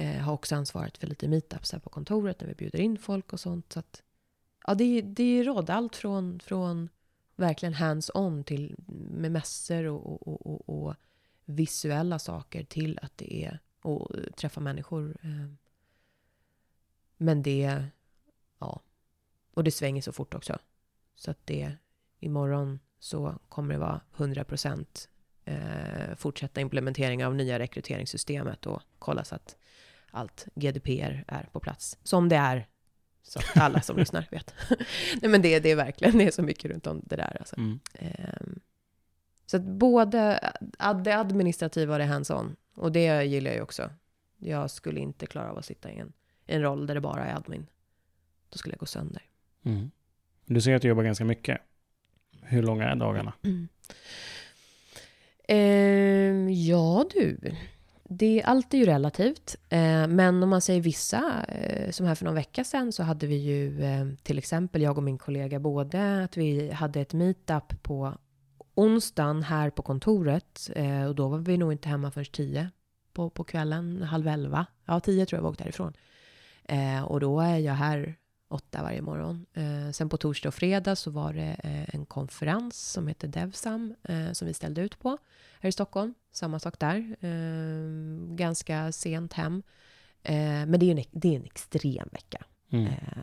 eh, 0.00 0.20
har 0.20 0.32
också 0.32 0.54
ansvaret 0.56 0.98
för 0.98 1.06
lite 1.06 1.28
meetups 1.28 1.72
här 1.72 1.78
på 1.78 1.90
kontoret 1.90 2.40
när 2.40 2.48
vi 2.48 2.54
bjuder 2.54 2.80
in 2.80 2.98
folk 2.98 3.32
och 3.32 3.40
sånt. 3.40 3.72
Så 3.72 3.78
att, 3.78 4.02
ja, 4.66 4.74
det, 4.74 4.84
är- 4.84 5.02
det 5.02 5.22
är 5.38 5.44
råd. 5.44 5.70
Allt 5.70 5.96
från, 5.96 6.40
från 6.40 6.88
verkligen 7.36 7.74
hands-on 7.74 8.44
till 8.44 8.74
med 9.10 9.32
mässor 9.32 9.84
och, 9.84 10.06
och, 10.12 10.28
och, 10.28 10.46
och, 10.68 10.86
och 10.88 10.94
visuella 11.44 12.18
saker 12.18 12.64
till 12.64 12.98
att 13.02 13.12
det 13.18 13.44
är 13.44 13.58
att 13.82 14.36
träffa 14.36 14.60
människor. 14.60 15.16
eh. 15.22 15.46
Men 17.16 17.42
det, 17.42 17.84
ja. 18.58 18.80
Och 19.54 19.64
det 19.64 19.70
svänger 19.70 20.02
så 20.02 20.12
fort 20.12 20.34
också. 20.34 20.58
Så 21.16 21.30
att 21.30 21.46
det, 21.46 21.72
imorgon 22.20 22.80
så 22.98 23.38
kommer 23.48 23.74
det 23.74 23.80
vara 23.80 24.00
100 24.16 24.44
procent 24.44 25.08
eh, 25.44 26.14
fortsätta 26.16 26.60
implementering 26.60 27.24
av 27.26 27.34
nya 27.34 27.58
rekryteringssystemet 27.58 28.66
och 28.66 28.82
kolla 28.98 29.24
så 29.24 29.34
att 29.34 29.56
allt 30.10 30.48
GDPR 30.54 31.24
är 31.28 31.48
på 31.52 31.60
plats. 31.60 31.98
Som 32.02 32.28
det 32.28 32.36
är, 32.36 32.66
så 33.22 33.40
alla 33.54 33.80
som 33.80 33.96
lyssnar 33.96 34.28
vet. 34.30 34.54
Nej 35.22 35.30
men 35.30 35.42
det, 35.42 35.60
det 35.60 35.70
är 35.70 35.76
verkligen, 35.76 36.18
det 36.18 36.24
är 36.24 36.30
så 36.30 36.42
mycket 36.42 36.70
runt 36.70 36.86
om 36.86 37.02
det 37.04 37.16
där 37.16 37.36
alltså. 37.40 37.56
Mm. 37.56 37.80
Ehm, 37.94 38.60
så 39.46 39.56
att 39.56 39.62
både 39.62 40.52
det 41.04 41.18
administrativa 41.18 41.92
och 41.92 41.98
det 41.98 42.04
hands-on. 42.04 42.56
Och 42.74 42.92
det 42.92 43.24
gillar 43.24 43.50
jag 43.50 43.56
ju 43.56 43.62
också. 43.62 43.90
Jag 44.38 44.70
skulle 44.70 45.00
inte 45.00 45.26
klara 45.26 45.50
av 45.50 45.58
att 45.58 45.64
sitta 45.64 45.90
i 45.90 45.98
en, 45.98 46.12
en 46.46 46.62
roll 46.62 46.86
där 46.86 46.94
det 46.94 47.00
bara 47.00 47.26
är 47.26 47.36
admin. 47.36 47.66
Då 48.50 48.58
skulle 48.58 48.72
jag 48.72 48.80
gå 48.80 48.86
sönder. 48.86 49.22
Mm. 49.64 49.90
Du 50.44 50.60
säger 50.60 50.76
att 50.76 50.82
du 50.82 50.88
jobbar 50.88 51.02
ganska 51.02 51.24
mycket. 51.24 51.60
Hur 52.42 52.62
långa 52.62 52.88
är 52.88 52.96
dagarna? 52.96 53.32
Ehm, 55.48 56.48
ja 56.50 57.06
du, 57.14 57.56
det, 58.12 58.42
allt 58.42 58.74
är 58.74 58.78
ju 58.78 58.84
relativt. 58.84 59.56
Eh, 59.68 60.06
men 60.06 60.42
om 60.42 60.48
man 60.48 60.60
säger 60.60 60.80
vissa, 60.80 61.44
eh, 61.48 61.90
som 61.90 62.06
här 62.06 62.14
för 62.14 62.24
någon 62.24 62.34
vecka 62.34 62.64
sedan 62.64 62.92
så 62.92 63.02
hade 63.02 63.26
vi 63.26 63.36
ju 63.36 63.84
eh, 63.84 64.06
till 64.22 64.38
exempel 64.38 64.82
jag 64.82 64.96
och 64.96 65.02
min 65.02 65.18
kollega 65.18 65.60
både 65.60 66.24
att 66.24 66.36
vi 66.36 66.70
hade 66.70 67.00
ett 67.00 67.12
meetup 67.12 67.82
på 67.82 68.14
onsdagen 68.74 69.42
här 69.42 69.70
på 69.70 69.82
kontoret 69.82 70.70
eh, 70.74 71.04
och 71.04 71.14
då 71.14 71.28
var 71.28 71.38
vi 71.38 71.56
nog 71.56 71.72
inte 71.72 71.88
hemma 71.88 72.10
förrän 72.10 72.24
tio 72.24 72.70
på, 73.12 73.30
på 73.30 73.44
kvällen, 73.44 74.02
halv 74.02 74.28
elva. 74.28 74.66
Ja, 74.84 75.00
tio 75.00 75.26
tror 75.26 75.38
jag 75.38 75.42
vi 75.42 75.48
åkte 75.48 75.64
därifrån. 75.64 75.92
Eh, 76.64 77.02
och 77.02 77.20
då 77.20 77.40
är 77.40 77.58
jag 77.58 77.74
här 77.74 78.14
åtta 78.50 78.82
varje 78.82 79.02
morgon. 79.02 79.46
Eh, 79.52 79.90
sen 79.90 80.08
på 80.08 80.16
torsdag 80.16 80.48
och 80.48 80.54
fredag 80.54 80.96
så 80.96 81.10
var 81.10 81.32
det 81.32 81.56
eh, 81.64 81.94
en 81.94 82.06
konferens 82.06 82.92
som 82.92 83.08
heter 83.08 83.28
Devsam 83.28 83.94
eh, 84.02 84.32
som 84.32 84.48
vi 84.48 84.54
ställde 84.54 84.80
ut 84.80 84.98
på 84.98 85.18
här 85.60 85.68
i 85.68 85.72
Stockholm. 85.72 86.14
Samma 86.32 86.58
sak 86.58 86.78
där. 86.78 87.16
Eh, 87.20 88.34
ganska 88.36 88.92
sent 88.92 89.32
hem. 89.32 89.62
Eh, 90.22 90.34
men 90.66 90.72
det 90.72 90.86
är, 90.86 90.94
ju 90.94 90.98
en, 90.98 91.04
det 91.10 91.28
är 91.28 91.36
en 91.36 91.44
extrem 91.44 92.08
vecka. 92.12 92.44
Mm. 92.70 92.86
Eh, 92.86 93.22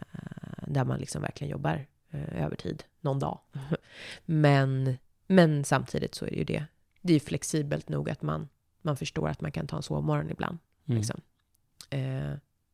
där 0.67 0.85
man 0.85 0.99
liksom 0.99 1.21
verkligen 1.21 1.51
jobbar 1.51 1.85
övertid 2.31 2.83
någon 3.01 3.19
dag. 3.19 3.39
men, 4.25 4.97
men 5.27 5.63
samtidigt 5.63 6.15
så 6.15 6.25
är 6.25 6.29
det 6.29 6.35
ju 6.35 6.43
det. 6.43 6.65
Det 7.01 7.13
är 7.13 7.15
ju 7.15 7.19
flexibelt 7.19 7.89
nog 7.89 8.09
att 8.09 8.21
man, 8.21 8.49
man 8.81 8.97
förstår 8.97 9.29
att 9.29 9.41
man 9.41 9.51
kan 9.51 9.67
ta 9.67 9.77
en 9.77 9.83
sovmorgon 9.83 10.29
ibland. 10.29 10.57
Mm. 10.85 10.97
Liksom. 10.97 11.21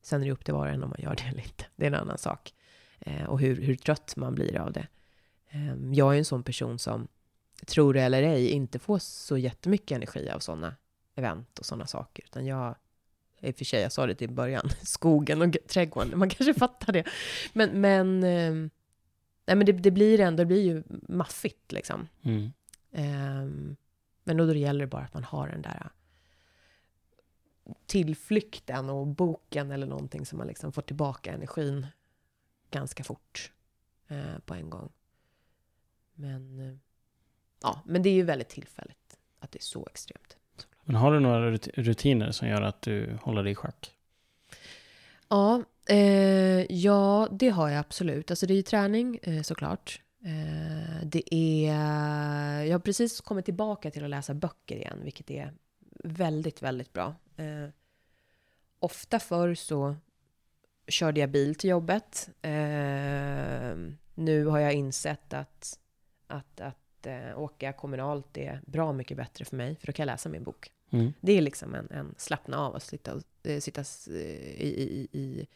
Sen 0.03 0.21
är 0.21 0.25
det 0.25 0.31
upp 0.31 0.45
till 0.45 0.53
var 0.53 0.67
och 0.67 0.73
en 0.73 0.83
om 0.83 0.89
man 0.89 0.99
gör 1.01 1.15
det 1.15 1.23
eller 1.23 1.41
inte. 1.43 1.65
Det 1.75 1.85
är 1.85 1.87
en 1.87 1.99
annan 1.99 2.17
sak. 2.17 2.53
Eh, 2.99 3.23
och 3.23 3.39
hur, 3.39 3.61
hur 3.61 3.75
trött 3.75 4.15
man 4.15 4.35
blir 4.35 4.57
av 4.59 4.73
det. 4.73 4.87
Eh, 5.49 5.75
jag 5.93 6.13
är 6.13 6.17
en 6.17 6.25
sån 6.25 6.43
person 6.43 6.79
som, 6.79 7.07
tror 7.65 7.93
det 7.93 8.01
eller 8.01 8.23
ej, 8.23 8.49
inte 8.49 8.79
får 8.79 8.99
så 8.99 9.37
jättemycket 9.37 9.95
energi 9.95 10.29
av 10.29 10.39
sådana 10.39 10.75
event 11.15 11.59
och 11.59 11.65
sådana 11.65 11.87
saker. 11.87 12.25
Utan 12.25 12.45
jag, 12.45 12.75
i 13.39 13.51
och 13.51 13.55
för 13.55 13.65
sig, 13.65 13.81
jag 13.81 13.91
sa 13.91 14.05
det 14.05 14.15
till 14.15 14.31
början, 14.31 14.69
skogen 14.81 15.41
och 15.41 15.55
trädgården, 15.67 16.19
man 16.19 16.29
kanske 16.29 16.53
fattar 16.53 16.93
det. 16.93 17.03
Men, 17.53 17.81
men, 17.81 18.23
eh, 18.23 18.69
nej, 19.45 19.55
men 19.55 19.65
det, 19.65 19.71
det 19.71 19.91
blir 19.91 20.19
ändå, 20.19 20.41
det 20.41 20.45
blir 20.45 20.61
ju 20.61 20.83
maffigt 21.07 21.71
liksom. 21.71 22.07
Mm. 22.21 22.51
Ehm, 22.91 23.75
men 24.23 24.37
då, 24.37 24.45
då 24.45 24.53
gäller 24.53 24.79
det 24.79 24.87
bara 24.87 25.03
att 25.03 25.13
man 25.13 25.23
har 25.23 25.47
den 25.47 25.61
där 25.61 25.89
tillflykten 27.85 28.89
och 28.89 29.07
boken 29.07 29.71
eller 29.71 29.87
någonting 29.87 30.25
som 30.25 30.37
man 30.37 30.47
liksom 30.47 30.71
får 30.71 30.81
tillbaka 30.81 31.31
energin 31.31 31.87
ganska 32.71 33.03
fort 33.03 33.51
eh, 34.07 34.39
på 34.45 34.53
en 34.53 34.69
gång. 34.69 34.91
Men, 36.13 36.59
eh, 36.59 36.77
ja, 37.61 37.81
men 37.85 38.03
det 38.03 38.09
är 38.09 38.13
ju 38.13 38.23
väldigt 38.23 38.49
tillfälligt 38.49 39.17
att 39.39 39.51
det 39.51 39.59
är 39.59 39.63
så 39.63 39.87
extremt. 39.91 40.37
Men 40.83 40.95
har 40.95 41.13
du 41.13 41.19
några 41.19 41.51
rut- 41.51 41.69
rutiner 41.73 42.31
som 42.31 42.47
gör 42.47 42.61
att 42.61 42.81
du 42.81 43.17
håller 43.21 43.43
dig 43.43 43.51
i 43.51 43.55
schack? 43.55 43.95
Ja, 45.27 45.63
eh, 45.89 46.71
ja, 46.71 47.27
det 47.31 47.49
har 47.49 47.69
jag 47.69 47.79
absolut. 47.79 48.31
Alltså 48.31 48.45
det 48.45 48.53
är 48.53 48.55
ju 48.55 48.61
träning 48.61 49.19
eh, 49.23 49.41
såklart. 49.41 50.01
Eh, 50.25 51.05
det 51.05 51.33
är... 51.35 51.73
Jag 52.63 52.73
har 52.73 52.79
precis 52.79 53.21
kommit 53.21 53.45
tillbaka 53.45 53.91
till 53.91 54.03
att 54.03 54.09
läsa 54.09 54.33
böcker 54.33 54.75
igen, 54.75 54.99
vilket 55.03 55.31
är 55.31 55.53
väldigt, 56.03 56.61
väldigt 56.61 56.93
bra. 56.93 57.15
Eh, 57.37 57.69
ofta 58.79 59.19
förr 59.19 59.55
så 59.55 59.95
körde 60.87 61.19
jag 61.19 61.29
bil 61.29 61.55
till 61.55 61.69
jobbet. 61.69 62.29
Eh, 62.41 63.75
nu 64.15 64.45
har 64.45 64.59
jag 64.59 64.73
insett 64.73 65.33
att, 65.33 65.79
att, 66.27 66.61
att 66.61 67.05
eh, 67.05 67.39
åka 67.39 67.73
kommunalt 67.73 68.37
är 68.37 68.61
bra 68.65 68.93
mycket 68.93 69.17
bättre 69.17 69.45
för 69.45 69.55
mig, 69.55 69.75
för 69.75 69.87
då 69.87 69.93
kan 69.93 70.03
jag 70.03 70.13
läsa 70.13 70.29
min 70.29 70.43
bok. 70.43 70.71
Mm. 70.89 71.13
Det 71.21 71.31
är 71.31 71.41
liksom 71.41 71.75
en, 71.75 71.91
en 71.91 72.15
slappna 72.17 72.57
av 72.57 72.75
att 72.75 72.83
sitta, 72.83 73.21
äh, 73.43 73.59
sitta 73.59 73.81
eh, 74.07 74.61
i, 74.61 75.07
i, 75.11 75.19
i, 75.19 75.47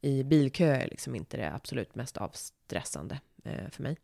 i 0.00 0.24
bilkö 0.24 0.66
är 0.66 0.88
liksom 0.88 1.14
inte 1.14 1.36
det 1.36 1.52
absolut 1.52 1.94
mest 1.94 2.16
avstressande 2.16 3.20
eh, 3.44 3.70
för 3.70 3.82
mig. 3.82 3.96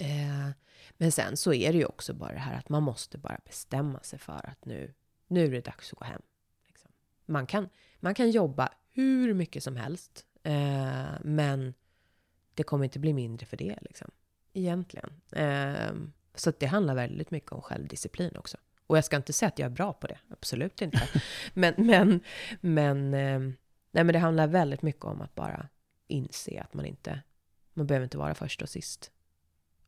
Eh, 0.00 0.50
men 0.98 1.12
sen 1.12 1.36
så 1.36 1.52
är 1.52 1.72
det 1.72 1.78
ju 1.78 1.84
också 1.84 2.14
bara 2.14 2.32
det 2.32 2.38
här 2.38 2.58
att 2.58 2.68
man 2.68 2.82
måste 2.82 3.18
bara 3.18 3.40
bestämma 3.44 4.00
sig 4.00 4.18
för 4.18 4.46
att 4.46 4.64
nu, 4.64 4.94
nu 5.26 5.44
är 5.44 5.50
det 5.50 5.64
dags 5.64 5.92
att 5.92 5.98
gå 5.98 6.04
hem. 6.04 6.22
Liksom. 6.66 6.90
Man, 7.26 7.46
kan, 7.46 7.68
man 8.00 8.14
kan 8.14 8.30
jobba 8.30 8.72
hur 8.90 9.34
mycket 9.34 9.64
som 9.64 9.76
helst, 9.76 10.26
eh, 10.42 11.12
men 11.20 11.74
det 12.54 12.62
kommer 12.62 12.84
inte 12.84 12.98
bli 12.98 13.12
mindre 13.12 13.46
för 13.46 13.56
det, 13.56 13.78
liksom. 13.80 14.10
Egentligen. 14.52 15.20
Eh, 15.32 15.92
så 16.34 16.52
det 16.58 16.66
handlar 16.66 16.94
väldigt 16.94 17.30
mycket 17.30 17.52
om 17.52 17.62
självdisciplin 17.62 18.36
också. 18.36 18.56
Och 18.86 18.96
jag 18.96 19.04
ska 19.04 19.16
inte 19.16 19.32
säga 19.32 19.48
att 19.48 19.58
jag 19.58 19.66
är 19.66 19.70
bra 19.70 19.92
på 19.92 20.06
det, 20.06 20.18
absolut 20.30 20.82
inte. 20.82 21.08
men, 21.54 21.74
men, 21.76 22.20
men, 22.60 23.14
eh, 23.14 23.40
nej, 23.90 24.04
men 24.04 24.06
det 24.06 24.18
handlar 24.18 24.46
väldigt 24.46 24.82
mycket 24.82 25.04
om 25.04 25.20
att 25.20 25.34
bara 25.34 25.68
inse 26.06 26.60
att 26.60 26.74
man 26.74 26.86
inte, 26.86 27.22
man 27.74 27.86
behöver 27.86 28.04
inte 28.04 28.18
vara 28.18 28.34
först 28.34 28.62
och 28.62 28.68
sist. 28.68 29.12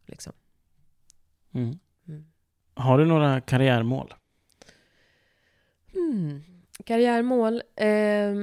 Liksom. 0.07 0.33
Mm. 1.53 1.79
Mm. 2.09 2.25
Har 2.75 2.99
du 2.99 3.05
några 3.05 3.41
karriärmål? 3.41 4.15
Mm. 5.95 6.43
Karriärmål? 6.85 7.63
Eh, 7.77 8.35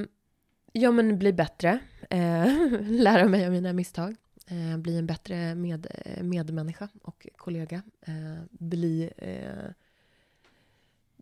ja, 0.72 0.90
men 0.90 1.18
bli 1.18 1.32
bättre. 1.32 1.78
Eh, 2.10 2.46
lära 2.80 3.28
mig 3.28 3.46
av 3.46 3.52
mina 3.52 3.72
misstag. 3.72 4.16
Eh, 4.46 4.78
bli 4.78 4.98
en 4.98 5.06
bättre 5.06 5.54
med, 5.54 5.86
medmänniska 6.22 6.88
och 7.02 7.26
kollega. 7.36 7.82
Eh, 8.00 8.42
bli... 8.50 9.10
Eh, 9.16 9.72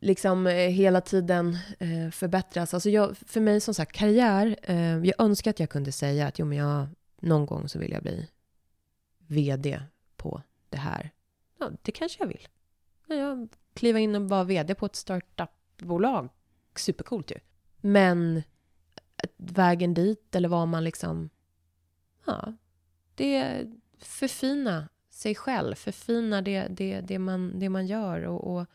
liksom 0.00 0.46
eh, 0.46 0.54
hela 0.54 1.00
tiden 1.00 1.58
eh, 1.78 2.10
förbättras. 2.10 2.74
Alltså 2.74 2.90
jag, 2.90 3.16
för 3.16 3.40
mig 3.40 3.60
som 3.60 3.74
sagt, 3.74 3.92
karriär. 3.92 4.56
jag 5.04 5.14
önskar 5.18 5.50
att 5.50 5.60
jag 5.60 5.70
kunde 5.70 5.92
säga 5.92 6.26
att 6.26 6.38
jo, 6.38 6.46
men 6.46 6.58
jag, 6.58 6.86
någon 7.20 7.46
gång 7.46 7.68
så 7.68 7.78
vill 7.78 7.92
jag 7.92 8.02
bli 8.02 8.28
VD 9.26 9.80
på 10.18 10.42
det 10.68 10.78
här. 10.78 11.10
Ja, 11.58 11.70
det 11.82 11.92
kanske 11.92 12.22
jag 12.22 12.28
vill. 12.28 12.48
Jag 13.06 13.48
kliva 13.74 13.98
in 13.98 14.14
och 14.14 14.28
vara 14.28 14.44
VD 14.44 14.74
på 14.74 14.86
ett 14.86 14.96
startupbolag. 14.96 16.28
Supercoolt 16.76 17.30
ju. 17.30 17.38
Men 17.76 18.36
eh, 18.36 18.42
vägen 19.36 19.94
dit 19.94 20.34
eller 20.34 20.48
vad 20.48 20.68
man 20.68 20.84
liksom... 20.84 21.30
Ja, 22.26 22.52
det 23.14 23.36
är 23.36 23.72
förfina 23.98 24.88
sig 25.10 25.34
själv, 25.34 25.74
förfina 25.74 26.42
det, 26.42 26.66
det, 26.68 27.00
det, 27.00 27.18
man, 27.18 27.58
det 27.58 27.68
man 27.68 27.86
gör 27.86 28.22
och, 28.22 28.56
och, 28.56 28.66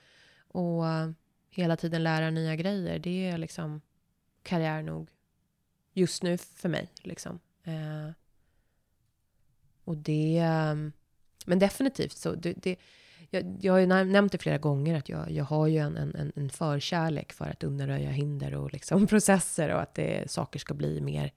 och 0.47 0.87
eh, 0.87 1.11
hela 1.49 1.77
tiden 1.77 2.03
lära 2.03 2.29
nya 2.29 2.55
grejer. 2.55 2.99
Det 2.99 3.27
är 3.27 3.37
liksom 3.37 3.81
karriär 4.43 4.81
nog 4.81 5.09
just 5.93 6.23
nu 6.23 6.37
för 6.37 6.69
mig. 6.69 6.89
Liksom. 7.01 7.39
Eh, 7.63 8.11
och 9.83 9.97
det... 9.97 10.37
Eh, 10.37 10.75
men 11.45 11.59
definitivt 11.59 12.17
så. 12.17 12.35
Det, 12.35 12.53
det, 12.53 12.75
jag, 13.29 13.57
jag 13.61 13.73
har 13.73 13.79
ju 13.79 13.85
nämnt 13.85 14.31
det 14.31 14.37
flera 14.37 14.57
gånger 14.57 14.97
att 14.97 15.09
jag, 15.09 15.31
jag 15.31 15.45
har 15.45 15.67
ju 15.67 15.77
en, 15.77 15.97
en, 15.97 16.31
en 16.35 16.49
förkärlek 16.49 17.33
för 17.33 17.45
att 17.45 17.63
undanröja 17.63 18.09
hinder 18.09 18.55
och 18.55 18.73
liksom 18.73 19.07
processer 19.07 19.73
och 19.73 19.81
att 19.81 19.95
det, 19.95 20.31
saker 20.31 20.59
ska 20.59 20.73
bli 20.73 21.01
mer 21.01 21.31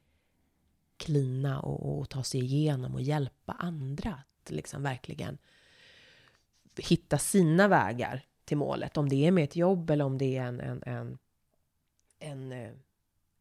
klina 0.97 1.61
och, 1.61 1.99
och 1.99 2.09
ta 2.09 2.23
sig 2.23 2.41
igenom 2.41 2.95
och 2.95 3.03
hjälpa 3.03 3.53
andra 3.53 4.11
att 4.11 4.51
liksom 4.51 4.83
verkligen 4.83 5.39
hitta 6.77 7.19
sina 7.19 7.69
vägar 7.69 8.25
till 8.45 8.57
målet. 8.57 8.97
Om 8.97 9.09
det 9.09 9.27
är 9.27 9.31
med 9.31 9.45
ett 9.45 9.57
jobb 9.57 9.91
eller 9.91 10.05
om 10.05 10.19
det 10.19 10.37
är 10.37 10.43
en, 10.43 10.61
en, 10.61 10.83
en, 10.87 11.19
en, 12.19 12.53
eh, 12.53 12.71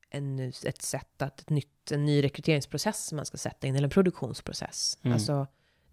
en 0.10 0.40
ett 0.40 0.82
sätt 0.82 1.22
att, 1.22 1.40
ett 1.40 1.50
nytt, 1.50 1.92
en 1.92 2.06
ny 2.06 2.24
rekryteringsprocess 2.24 3.14
man 3.14 3.26
ska 3.26 3.38
sätta 3.38 3.68
in, 3.68 3.76
eller 3.76 3.88
en 3.88 3.90
produktionsprocess. 3.90 4.98
Mm. 5.02 5.14
Alltså, 5.14 5.48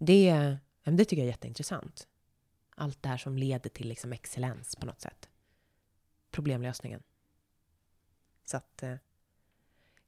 det, 0.05 0.57
det 0.83 1.05
tycker 1.05 1.21
jag 1.21 1.27
är 1.27 1.31
jätteintressant. 1.31 2.07
Allt 2.75 3.03
det 3.03 3.09
här 3.09 3.17
som 3.17 3.37
leder 3.37 3.69
till 3.69 3.87
liksom 3.87 4.13
excellens 4.13 4.75
på 4.75 4.85
något 4.85 5.01
sätt. 5.01 5.29
Problemlösningen. 6.31 7.03
Så 8.45 8.57
att 8.57 8.83
eh, 8.83 8.95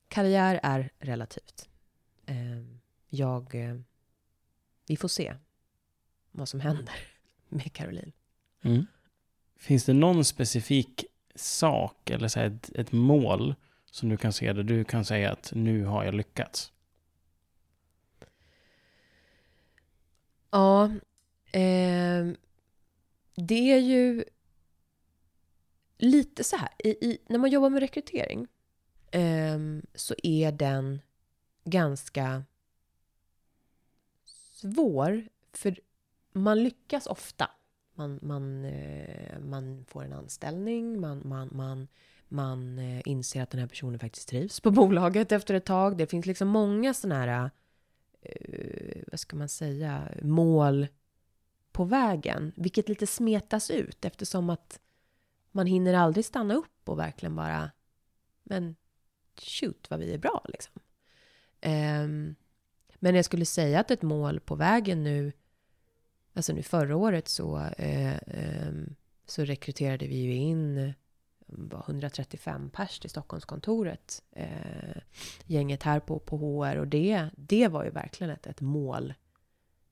karriär 0.07 0.59
är 0.63 0.91
relativt. 0.99 1.69
Eh, 2.25 2.61
jag... 3.09 3.55
Eh, 3.55 3.75
vi 4.87 4.97
får 4.97 5.07
se 5.07 5.35
vad 6.31 6.49
som 6.49 6.59
händer 6.59 6.95
med 7.49 7.73
Caroline. 7.73 8.11
Mm. 8.61 8.85
Finns 9.57 9.85
det 9.85 9.93
någon 9.93 10.25
specifik 10.25 11.05
sak 11.35 12.09
eller 12.09 12.27
så 12.27 12.39
ett, 12.39 12.69
ett 12.75 12.91
mål 12.91 13.55
som 13.85 14.09
du 14.09 14.17
kan 14.17 14.33
se 14.33 14.53
där 14.53 14.63
du 14.63 14.83
kan 14.83 15.05
säga 15.05 15.31
att 15.31 15.51
nu 15.55 15.85
har 15.85 16.03
jag 16.03 16.13
lyckats? 16.13 16.73
Ja, 20.55 20.85
eh, 21.51 22.27
det 23.35 23.71
är 23.71 23.79
ju 23.79 24.23
lite 25.97 26.43
så 26.43 26.55
här. 26.57 26.69
I, 26.79 26.89
i, 26.89 27.17
när 27.27 27.37
man 27.39 27.49
jobbar 27.49 27.69
med 27.69 27.79
rekrytering 27.79 28.47
eh, 29.11 29.59
så 29.95 30.15
är 30.23 30.51
den 30.51 31.01
ganska 31.63 32.43
svår. 34.53 35.27
För 35.53 35.79
man 36.31 36.63
lyckas 36.63 37.07
ofta. 37.07 37.49
Man, 37.93 38.19
man, 38.21 38.65
eh, 38.65 39.39
man 39.39 39.85
får 39.87 40.03
en 40.03 40.13
anställning, 40.13 40.99
man, 40.99 41.21
man, 41.25 41.49
man, 41.51 41.87
man 42.27 42.79
eh, 42.79 43.01
inser 43.05 43.41
att 43.41 43.49
den 43.49 43.59
här 43.59 43.67
personen 43.67 43.99
faktiskt 43.99 44.29
trivs 44.29 44.59
på 44.59 44.71
bolaget 44.81 45.31
efter 45.31 45.53
ett 45.53 45.65
tag. 45.65 45.97
Det 45.97 46.07
finns 46.07 46.25
liksom 46.25 46.47
många 46.47 46.93
sådana 46.93 47.25
här, 47.25 47.51
Eh, 48.25 49.01
vad 49.07 49.19
ska 49.19 49.35
man 49.35 49.49
säga, 49.49 50.11
mål 50.21 50.87
på 51.71 51.83
vägen. 51.83 52.51
Vilket 52.55 52.89
lite 52.89 53.07
smetas 53.07 53.71
ut 53.71 54.05
eftersom 54.05 54.49
att 54.49 54.79
man 55.51 55.67
hinner 55.67 55.93
aldrig 55.93 56.25
stanna 56.25 56.55
upp 56.55 56.89
och 56.89 56.99
verkligen 56.99 57.35
bara, 57.35 57.71
men 58.43 58.75
shoot 59.41 59.89
vad 59.89 59.99
vi 59.99 60.13
är 60.13 60.17
bra 60.17 60.45
liksom. 60.47 60.73
Um, 61.65 62.35
men 62.95 63.15
jag 63.15 63.25
skulle 63.25 63.45
säga 63.45 63.79
att 63.79 63.91
ett 63.91 64.01
mål 64.01 64.39
på 64.39 64.55
vägen 64.55 65.03
nu 65.03 65.31
alltså 66.33 66.53
nu 66.53 66.63
förra 66.63 66.95
året 66.95 67.27
så, 67.27 67.57
uh, 67.79 68.15
um, 68.67 68.95
så 69.25 69.43
rekryterade 69.43 70.07
vi 70.07 70.15
ju 70.15 70.33
in 70.33 70.93
135 71.47 72.69
pers 72.69 72.99
till 72.99 73.09
Stockholmskontoret. 73.09 74.23
Eh, 74.31 75.01
gänget 75.45 75.83
här 75.83 75.99
på, 75.99 76.19
på 76.19 76.37
HR 76.37 76.75
och 76.75 76.87
det, 76.87 77.29
det 77.35 77.67
var 77.67 77.83
ju 77.83 77.89
verkligen 77.89 78.33
ett, 78.33 78.47
ett 78.47 78.61
mål 78.61 79.13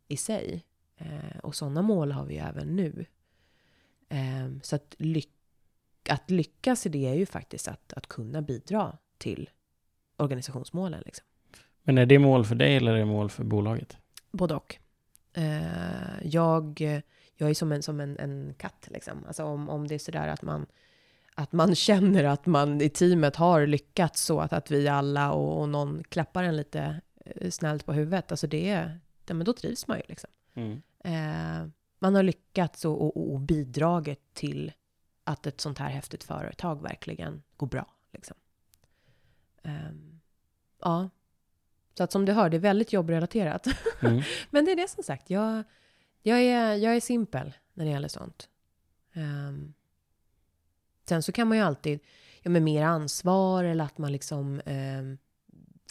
i 0.08 0.18
sig. 0.18 0.66
Eh, 0.98 1.38
och 1.44 1.56
sådana 1.56 1.82
mål 1.82 2.12
har 2.12 2.26
vi 2.26 2.34
ju 2.34 2.40
även 2.40 2.76
nu. 2.76 3.06
Eh, 4.10 4.50
så 4.62 4.76
att, 4.76 4.96
lyck 4.98 5.30
att 6.10 6.30
lyckas 6.30 6.86
i 6.86 6.90
det 6.90 7.06
är 7.08 7.14
ju 7.14 7.26
faktiskt 7.26 7.68
att, 7.68 7.94
att 7.94 8.08
kunna 8.08 8.42
bidra 8.42 8.98
till 9.18 9.50
organisationsmålen. 10.18 11.04
Liksom. 11.06 11.26
Men 11.84 11.98
är 11.98 12.06
det 12.06 12.20
mål 12.20 12.46
för 12.46 12.56
dig 12.56 12.76
eller 12.76 12.94
är 12.94 12.98
det 12.98 13.06
mål 13.06 13.30
för 13.30 13.44
bolaget? 13.44 13.98
Både 14.32 14.56
och. 14.56 14.78
Eh, 15.34 16.24
jag, 16.24 16.82
jag 17.36 17.50
är 17.50 17.54
som 17.54 17.72
en, 17.72 17.84
som 17.84 18.00
en, 18.00 18.20
en 18.20 18.54
katt, 18.58 18.88
liksom. 18.92 19.26
Alltså 19.28 19.44
om, 19.44 19.70
om 19.70 19.88
det 19.88 19.96
är 19.96 20.00
sådär 20.00 20.28
att 20.28 20.42
man, 20.42 20.66
att 21.36 21.52
man 21.52 21.76
känner 21.90 22.24
att 22.24 22.46
man 22.46 22.82
i 22.82 22.90
teamet 22.90 23.36
har 23.36 23.68
lyckats 23.68 24.22
så 24.22 24.40
att, 24.40 24.54
att 24.54 24.72
vi 24.72 24.88
alla 24.88 25.32
och, 25.32 25.62
och 25.62 25.70
någon 25.70 26.04
klappar 26.04 26.44
en 26.44 26.58
lite 26.58 27.02
eh, 27.26 27.50
snällt 27.50 27.86
på 27.86 27.94
huvudet, 27.94 28.32
alltså 28.32 28.48
det, 28.48 28.90
det 29.26 29.34
men 29.34 29.46
då 29.46 29.54
trivs 29.54 29.88
man 29.88 29.98
ju 29.98 30.04
liksom. 30.08 30.30
Mm. 30.54 30.82
Eh, 31.00 31.70
man 32.00 32.16
har 32.16 32.24
lyckats 32.24 32.86
och, 32.86 33.02
och, 33.02 33.34
och, 33.34 33.40
bidragit 33.40 34.34
till 34.34 34.72
att 35.24 35.48
ett 35.48 35.62
sånt 35.62 35.78
här 35.78 35.90
häftigt 35.90 36.24
företag 36.24 36.82
verkligen 36.82 37.44
går 37.58 37.68
bra. 37.68 37.86
Liksom. 38.14 38.38
Eh, 39.64 39.92
ja, 40.82 41.10
så 41.98 42.04
att 42.04 42.12
som 42.12 42.26
du 42.26 42.32
hör, 42.32 42.50
det 42.50 42.58
är 42.58 42.60
väldigt 42.60 42.94
jobbrelaterat. 42.94 43.68
Mm. 44.02 44.22
Men 44.50 44.66
det 44.66 44.72
är 44.72 44.76
det 44.76 44.90
som 44.90 45.04
sagt, 45.04 45.30
jag, 45.30 45.64
jag, 46.22 46.42
är, 46.42 46.76
jag 46.76 46.96
är 46.96 47.02
simpel 47.02 47.54
när 47.74 47.86
det 47.86 47.92
gäller 47.92 48.08
sånt. 48.08 48.50
Um, 49.14 49.74
sen 51.14 51.24
så 51.24 51.32
kan 51.32 51.48
man 51.48 51.58
ju 51.58 51.64
alltid, 51.64 52.00
ja 52.42 52.50
med 52.50 52.62
mer 52.62 52.84
ansvar 52.84 53.64
eller 53.64 53.84
att 53.86 53.98
man 53.98 54.12
liksom 54.12 54.62
um, 54.66 55.18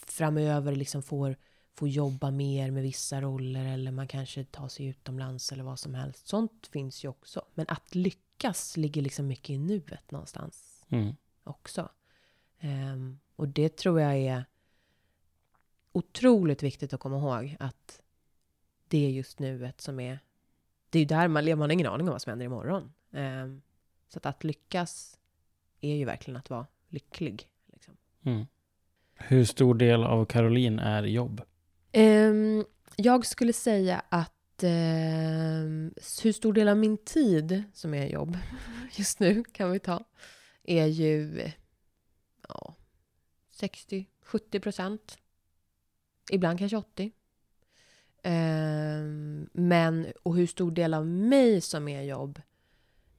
framöver 0.07 0.77
liksom 0.77 1.03
får, 1.03 1.37
få 1.75 1.89
jobba 1.89 2.31
mer 2.31 2.71
med 2.71 2.83
vissa 2.83 3.21
roller 3.21 3.65
eller 3.65 3.93
man 3.93 4.09
kanske 4.09 4.45
tar 4.45 4.69
sig 4.69 4.87
utomlands 4.87 5.53
eller 5.53 5.65
vad 5.65 5.79
som 5.79 5.95
helst. 5.95 6.27
Sånt 6.27 6.67
finns 6.73 7.05
ju 7.05 7.09
också. 7.09 7.45
Men 7.55 7.67
att 7.69 7.95
lyckas 7.95 8.77
ligger 8.77 9.03
liksom 9.03 9.27
mycket 9.27 9.51
i 9.51 9.59
nuet 9.59 10.11
någonstans 10.11 10.85
Mm. 10.89 11.17
också. 11.45 11.89
Ehm, 12.61 13.19
och 13.37 13.49
det 13.49 13.77
tror 13.77 14.01
jag 14.01 14.17
är 14.17 14.45
otroligt 15.93 16.63
viktigt 16.63 16.93
att 16.93 17.01
komma 17.01 17.17
ihåg 17.19 17.57
att 17.61 18.03
det 18.89 19.07
är 19.07 19.11
just 19.11 19.39
nuet 19.39 19.81
som 19.81 20.01
är... 20.01 20.19
Det 20.91 20.99
är 20.99 21.01
ju 21.01 21.07
där 21.07 21.29
man 21.29 21.45
lever, 21.45 21.59
man 21.59 21.71
har 21.71 21.73
ingen 21.73 21.87
aning 21.87 22.09
om 22.09 22.13
vad 22.13 22.23
som 22.23 22.31
händer 22.31 22.47
imorgon. 22.47 22.93
Ehm, 23.13 23.63
så 24.13 24.19
att, 24.19 24.27
att 24.27 24.45
lyckas 24.45 25.19
är 25.81 25.95
ju 25.95 26.05
verkligen 26.05 26.37
att 26.37 26.51
vara 26.51 26.67
lycklig. 26.89 27.49
Liksom. 27.73 27.97
Mm. 28.25 28.47
Hur 29.15 29.45
stor 29.45 29.75
del 29.75 30.05
av 30.05 30.25
Caroline 30.25 30.79
är 30.79 31.03
jobb? 31.03 31.43
Ehm, 31.93 32.65
jag 32.97 33.27
skulle 33.27 33.53
säga 33.53 34.03
att 34.09 34.63
ehm, 34.63 35.95
hur 36.23 36.33
stor 36.33 36.53
del 36.53 36.69
av 36.69 36.77
min 36.77 36.99
tid 36.99 37.63
som 37.73 37.95
är 37.95 38.07
jobb 38.07 38.39
just 38.93 39.21
nu 39.21 39.45
kan 39.45 39.71
vi 39.71 39.79
ta 39.79 40.05
är 40.65 40.87
ju 40.87 41.51
ja, 42.49 42.75
60-70 43.61 44.61
procent. 44.61 45.19
Ibland 46.31 46.59
kanske 46.59 46.77
80. 46.77 47.13
Ehm, 48.23 49.49
men, 49.53 50.13
och 50.23 50.37
hur 50.37 50.47
stor 50.47 50.71
del 50.71 50.95
av 50.95 51.07
mig 51.07 51.61
som 51.61 51.89
är 51.89 52.03
jobb 52.03 52.41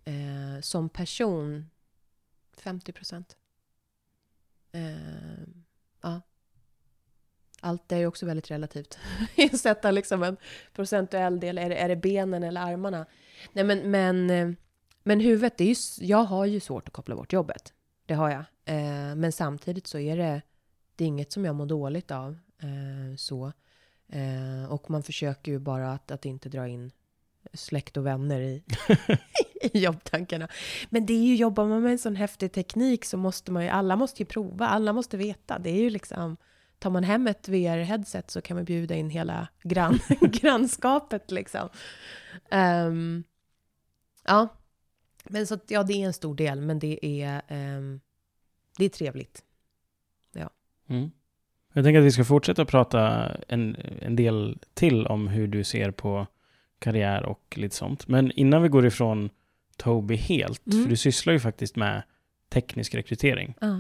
eh, 0.06 0.62
som 0.62 0.90
person 0.90 1.70
50 2.58 2.92
procent. 2.92 3.38
Eh, 4.72 5.44
ja. 6.02 6.22
Allt 7.62 7.92
är 7.92 7.98
ju 7.98 8.08
också 8.08 8.26
väldigt 8.26 8.52
relativt. 8.52 8.98
Sätta 9.60 9.92
liksom 9.92 10.24
en 10.24 10.38
procentuell 10.74 11.40
del. 11.40 11.58
Är 11.58 11.70
det, 11.70 11.76
är 11.76 11.90
det 11.90 11.96
benen 11.96 12.44
eller 12.44 12.62
armarna? 12.62 13.06
Nej, 13.54 13.64
men, 13.64 13.92
men, 13.92 14.30
eh, 14.30 14.52
men 15.04 15.20
huvudet, 15.20 15.58
det 15.58 15.64
är 15.64 15.68
ju, 15.68 16.06
jag 16.08 16.24
har 16.24 16.46
ju 16.46 16.60
svårt 16.60 16.88
att 16.88 16.94
koppla 16.94 17.16
bort 17.16 17.34
jobbet. 17.34 17.74
Det 18.06 18.14
har 18.14 18.30
jag. 18.30 18.46
Eh, 18.66 19.16
men 19.16 19.32
samtidigt 19.32 19.88
så 19.88 20.00
är 20.00 20.18
det, 20.18 20.42
det 20.96 21.04
är 21.04 21.08
inget 21.08 21.32
som 21.32 21.46
jag 21.46 21.56
mår 21.56 21.66
dåligt 21.66 22.12
av. 22.12 22.38
Eh, 22.60 23.16
så. 23.18 23.52
Eh, 24.08 24.72
och 24.72 24.90
man 24.90 25.04
försöker 25.04 25.52
ju 25.52 25.60
bara 25.60 25.94
att, 25.94 26.12
att 26.12 26.26
inte 26.26 26.50
dra 26.50 26.68
in 26.68 26.92
släkt 27.54 27.98
och 27.98 28.06
vänner 28.06 28.42
i, 28.42 28.64
i 29.62 29.80
jobbtankarna. 29.80 30.48
Men 30.90 31.06
det 31.06 31.14
är 31.14 31.24
ju, 31.24 31.36
jobbar 31.36 31.66
man 31.66 31.82
med 31.82 31.92
en 31.92 32.00
sån 32.00 32.16
häftig 32.16 32.52
teknik 32.52 33.06
så 33.06 33.18
måste 33.18 33.52
man 33.52 33.64
ju, 33.64 33.70
alla 33.70 33.96
måste 33.96 34.22
ju 34.22 34.26
prova, 34.26 34.68
alla 34.68 34.94
måste 34.94 35.18
veta. 35.18 35.60
Det 35.60 35.70
är 35.70 35.82
ju 35.82 35.90
liksom, 35.90 36.38
tar 36.80 36.90
man 36.90 37.04
hem 37.04 37.28
ett 37.28 37.48
VR-headset 37.48 38.32
så 38.32 38.42
kan 38.42 38.58
man 38.58 38.66
bjuda 38.66 38.96
in 38.96 39.10
hela 39.10 39.48
grann, 39.64 40.00
grannskapet 40.22 41.32
liksom. 41.32 41.70
Ehm, 42.50 43.24
ja, 44.26 44.48
men 45.24 45.48
så 45.48 45.54
att, 45.54 45.72
ja, 45.72 45.84
det 45.84 45.94
är 45.94 46.06
en 46.06 46.14
stor 46.14 46.36
del, 46.36 46.62
men 46.62 46.80
det 46.80 47.06
är, 47.06 47.42
ehm, 47.48 48.00
det 48.78 48.86
är 48.86 48.90
trevligt. 48.90 49.44
Mm. 50.90 51.12
Jag 51.74 51.84
tänker 51.84 52.00
att 52.00 52.06
vi 52.06 52.12
ska 52.12 52.24
fortsätta 52.24 52.66
prata 52.66 53.32
en, 53.48 53.76
en 54.02 54.16
del 54.16 54.60
till 54.74 55.08
om 55.08 55.28
hur 55.28 55.48
du 55.48 55.64
ser 55.64 55.92
på 55.92 56.28
karriär 56.84 57.26
och 57.26 57.54
lite 57.58 57.76
sånt. 57.76 58.08
Men 58.08 58.32
innan 58.32 58.62
vi 58.62 58.70
går 58.70 58.86
ifrån 58.86 59.30
Toby 59.78 60.16
helt, 60.16 60.68
Mm. 60.68 60.84
för 60.84 60.90
du 60.90 60.98
sysslar 60.98 61.34
ju 61.34 61.40
faktiskt 61.40 61.76
med 61.76 62.04
teknisk 62.50 62.96
rekrytering. 62.96 63.54
Ja. 63.62 63.80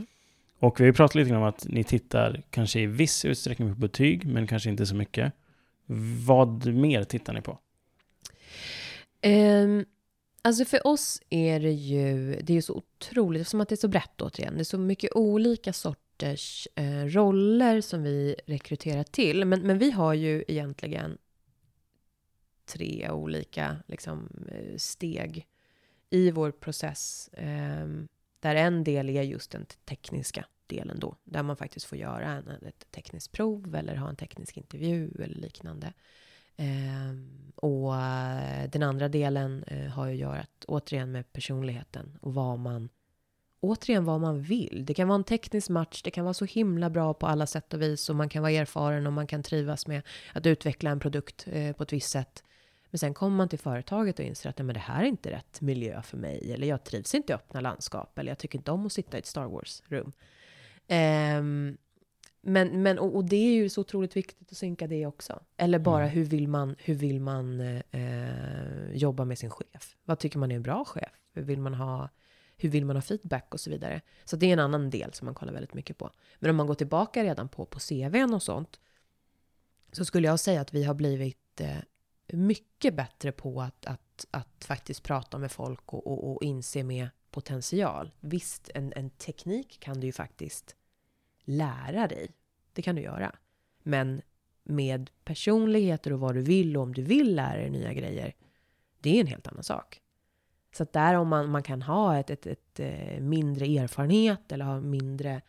Och 0.59 0.79
vi 0.79 0.83
har 0.83 0.87
ju 0.87 0.93
pratat 0.93 1.15
lite 1.15 1.29
grann 1.29 1.41
om 1.41 1.47
att 1.47 1.65
ni 1.69 1.83
tittar 1.83 2.43
kanske 2.49 2.79
i 2.79 2.85
viss 2.85 3.25
utsträckning 3.25 3.73
på 3.73 3.79
betyg, 3.79 4.25
men 4.25 4.47
kanske 4.47 4.69
inte 4.69 4.85
så 4.85 4.95
mycket. 4.95 5.33
Vad 6.25 6.65
mer 6.73 7.03
tittar 7.03 7.33
ni 7.33 7.41
på? 7.41 7.59
Um, 9.25 9.85
alltså 10.41 10.65
för 10.65 10.87
oss 10.87 11.21
är 11.29 11.59
det 11.59 11.71
ju, 11.71 12.35
det 12.41 12.53
är 12.53 12.55
ju 12.55 12.61
så 12.61 12.73
otroligt, 12.73 13.47
som 13.47 13.61
att 13.61 13.69
det 13.69 13.75
är 13.75 13.77
så 13.77 13.87
brett 13.87 14.21
återigen. 14.21 14.53
Det 14.53 14.59
är 14.59 14.63
så 14.63 14.77
mycket 14.77 15.11
olika 15.15 15.73
sorters 15.73 16.67
eh, 16.75 17.05
roller 17.05 17.81
som 17.81 18.03
vi 18.03 18.35
rekryterar 18.47 19.03
till. 19.03 19.45
Men, 19.45 19.61
men 19.61 19.77
vi 19.77 19.91
har 19.91 20.13
ju 20.13 20.43
egentligen 20.47 21.17
tre 22.66 23.09
olika 23.09 23.78
liksom, 23.88 24.30
eh, 24.51 24.78
steg 24.78 25.47
i 26.09 26.32
vår 26.32 26.51
process. 26.51 27.28
Eh, 27.34 27.88
där 28.39 28.55
en 28.55 28.84
del 28.84 29.09
är 29.09 29.22
just 29.22 29.51
den 29.51 29.66
tekniska 29.86 30.45
delen 30.68 30.99
då. 30.99 31.16
Där 31.24 31.43
man 31.43 31.57
faktiskt 31.57 31.86
får 31.86 31.97
göra 31.97 32.32
en, 32.32 32.47
ett 32.47 32.91
tekniskt 32.91 33.32
prov 33.32 33.76
eller 33.76 33.95
ha 33.95 34.09
en 34.09 34.16
teknisk 34.16 34.57
intervju 34.57 35.11
eller 35.24 35.36
liknande. 35.36 35.93
Ehm, 36.55 37.51
eh, 37.55 37.66
och 37.66 37.93
den 38.70 38.84
andra 38.84 39.09
delen 39.09 39.64
eh, 39.64 39.89
har 39.89 40.07
ju 40.07 40.14
att 40.14 40.20
göra 40.20 40.39
att, 40.39 40.66
återigen 40.68 41.11
med 41.11 41.34
personligheten 41.34 42.18
och 42.22 42.34
vad 42.34 42.59
man 42.59 42.89
återigen 43.59 44.05
vad 44.05 44.22
man 44.22 44.41
vill. 44.41 44.84
Det 44.86 44.93
kan 44.93 45.07
vara 45.07 45.16
en 45.16 45.24
teknisk 45.24 45.70
match, 45.70 46.01
det 46.03 46.11
kan 46.11 46.24
vara 46.24 46.34
så 46.34 46.45
himla 46.45 46.89
bra 46.89 47.14
på 47.14 47.28
alla 47.28 47.47
sätt 47.47 47.74
och 47.74 47.82
vis 47.82 48.09
och 48.09 48.16
man 48.16 48.30
kan 48.30 48.41
vara 48.41 48.51
erfaren 48.51 49.07
och 49.07 49.14
man 49.14 49.28
kan 49.28 49.43
trivas 49.43 49.88
med 49.88 50.01
att 50.34 50.45
utveckla 50.45 50.89
en 50.89 50.99
produkt 50.99 51.47
eh, 51.51 51.76
på 51.76 51.84
ett 51.84 51.93
visst 51.93 52.09
sätt. 52.09 52.43
Men 52.93 52.99
sen 52.99 53.13
kommer 53.13 53.37
man 53.37 53.49
till 53.49 53.59
företaget 53.59 54.19
och 54.19 54.25
inser 54.25 54.49
att 54.49 54.57
"Nej, 54.57 54.65
men 54.65 54.73
det 54.73 54.79
här 54.79 55.03
är 55.03 55.07
inte 55.07 55.31
rätt 55.31 55.61
miljö 55.61 56.01
för 56.01 56.17
mig. 56.17 56.53
Eller 56.53 56.67
jag 56.67 56.83
trivs 56.83 57.15
inte 57.15 57.33
i 57.33 57.35
öppna 57.35 57.61
landskap. 57.61 58.17
Eller 58.19 58.31
jag 58.31 58.37
tycker 58.37 58.57
inte 58.59 58.71
om 58.71 58.85
att 58.85 58.91
sitta 58.93 59.17
i 59.17 59.19
ett 59.19 59.25
Star 59.25 59.45
Wars-rum. 59.45 60.11
Ehm, 60.87 61.77
men, 62.41 62.83
men, 62.83 62.99
och, 62.99 63.15
och 63.15 63.25
det 63.25 63.35
är 63.35 63.53
ju 63.53 63.69
så 63.69 63.81
otroligt 63.81 64.15
viktigt 64.15 64.51
att 64.51 64.57
synka 64.57 64.87
det 64.87 65.05
också. 65.05 65.39
Eller 65.57 65.79
bara 65.79 66.03
Mm. 66.03 66.15
hur 66.15 66.25
vill 66.25 66.47
man, 66.47 66.75
hur 66.79 66.93
vill 66.95 67.19
man 67.21 67.59
eh, 67.91 68.91
jobba 68.93 69.25
med 69.25 69.37
sin 69.37 69.49
chef? 69.49 69.97
Vad 70.05 70.19
tycker 70.19 70.39
man 70.39 70.51
är 70.51 70.55
en 70.55 70.63
bra 70.63 70.85
chef? 70.85 71.11
Hur 71.33 71.41
vill 71.41 71.59
man 71.59 71.73
ha, 71.73 72.09
hur 72.57 72.69
vill 72.69 72.85
man 72.85 72.95
ha 72.95 73.01
feedback 73.01 73.53
och 73.53 73.59
så 73.59 73.69
vidare? 73.69 74.01
Så 74.23 74.35
det 74.35 74.45
är 74.45 74.53
en 74.53 74.59
annan 74.59 74.89
del 74.89 75.13
som 75.13 75.25
man 75.25 75.35
kollar 75.35 75.53
väldigt 75.53 75.73
mycket 75.73 75.97
på. 75.97 76.11
Men 76.39 76.49
om 76.49 76.55
man 76.55 76.67
går 76.67 76.75
tillbaka 76.75 77.23
redan 77.23 77.49
på, 77.49 77.65
på 77.65 77.79
CVn 77.79 78.33
och 78.33 78.43
sånt. 78.43 78.79
Så 79.91 80.05
skulle 80.05 80.27
jag 80.27 80.39
säga 80.39 80.61
att 80.61 80.73
vi 80.73 80.83
har 80.83 80.93
blivit 80.93 81.61
eh, 81.61 81.77
mycket 82.28 82.93
bättre 82.93 83.32
på 83.32 83.61
att, 83.61 83.86
att, 83.86 84.28
att 84.32 84.65
faktiskt 84.65 85.03
prata 85.03 85.38
med 85.38 85.51
folk 85.51 85.93
och, 85.93 86.07
och, 86.07 86.32
och 86.32 86.43
inse 86.43 86.84
med 86.84 87.09
potential. 87.32 88.11
Visst, 88.19 88.69
en, 88.74 88.93
en 88.95 89.09
teknik 89.09 89.80
kan 89.80 89.99
du 89.99 90.07
ju 90.07 90.13
faktiskt 90.13 90.76
lära 91.43 92.07
dig. 92.07 92.32
Det 92.74 92.82
kan 92.82 92.95
du 92.95 93.01
göra. 93.01 93.36
Men 93.84 94.21
med 94.63 95.09
personligheter 95.24 96.13
och 96.13 96.19
vad 96.19 96.36
du 96.36 96.41
vill 96.41 96.78
och 96.78 96.84
om 96.84 96.93
du 96.93 97.01
vill 97.01 97.36
lära 97.36 97.57
dig 97.57 97.69
nya 97.69 97.93
grejer, 97.93 98.36
det 98.99 99.17
är 99.17 99.21
en 99.21 99.28
helt 99.28 99.47
annan 99.47 99.63
sak. 99.63 100.01
Så 100.76 100.84
att 100.84 100.93
där 100.93 101.13
om 101.13 101.28
man, 101.28 101.51
man 101.51 101.63
kan 101.63 101.82
ha 101.82 102.17
ett, 102.17 102.30
ett, 102.30 102.47
ett, 102.47 102.80
eh, 102.80 103.19
mindre 103.19 103.65
erfarenhet 103.65 104.51
eller 104.51 104.65
ha 104.65 104.82
mindre, 104.82 105.41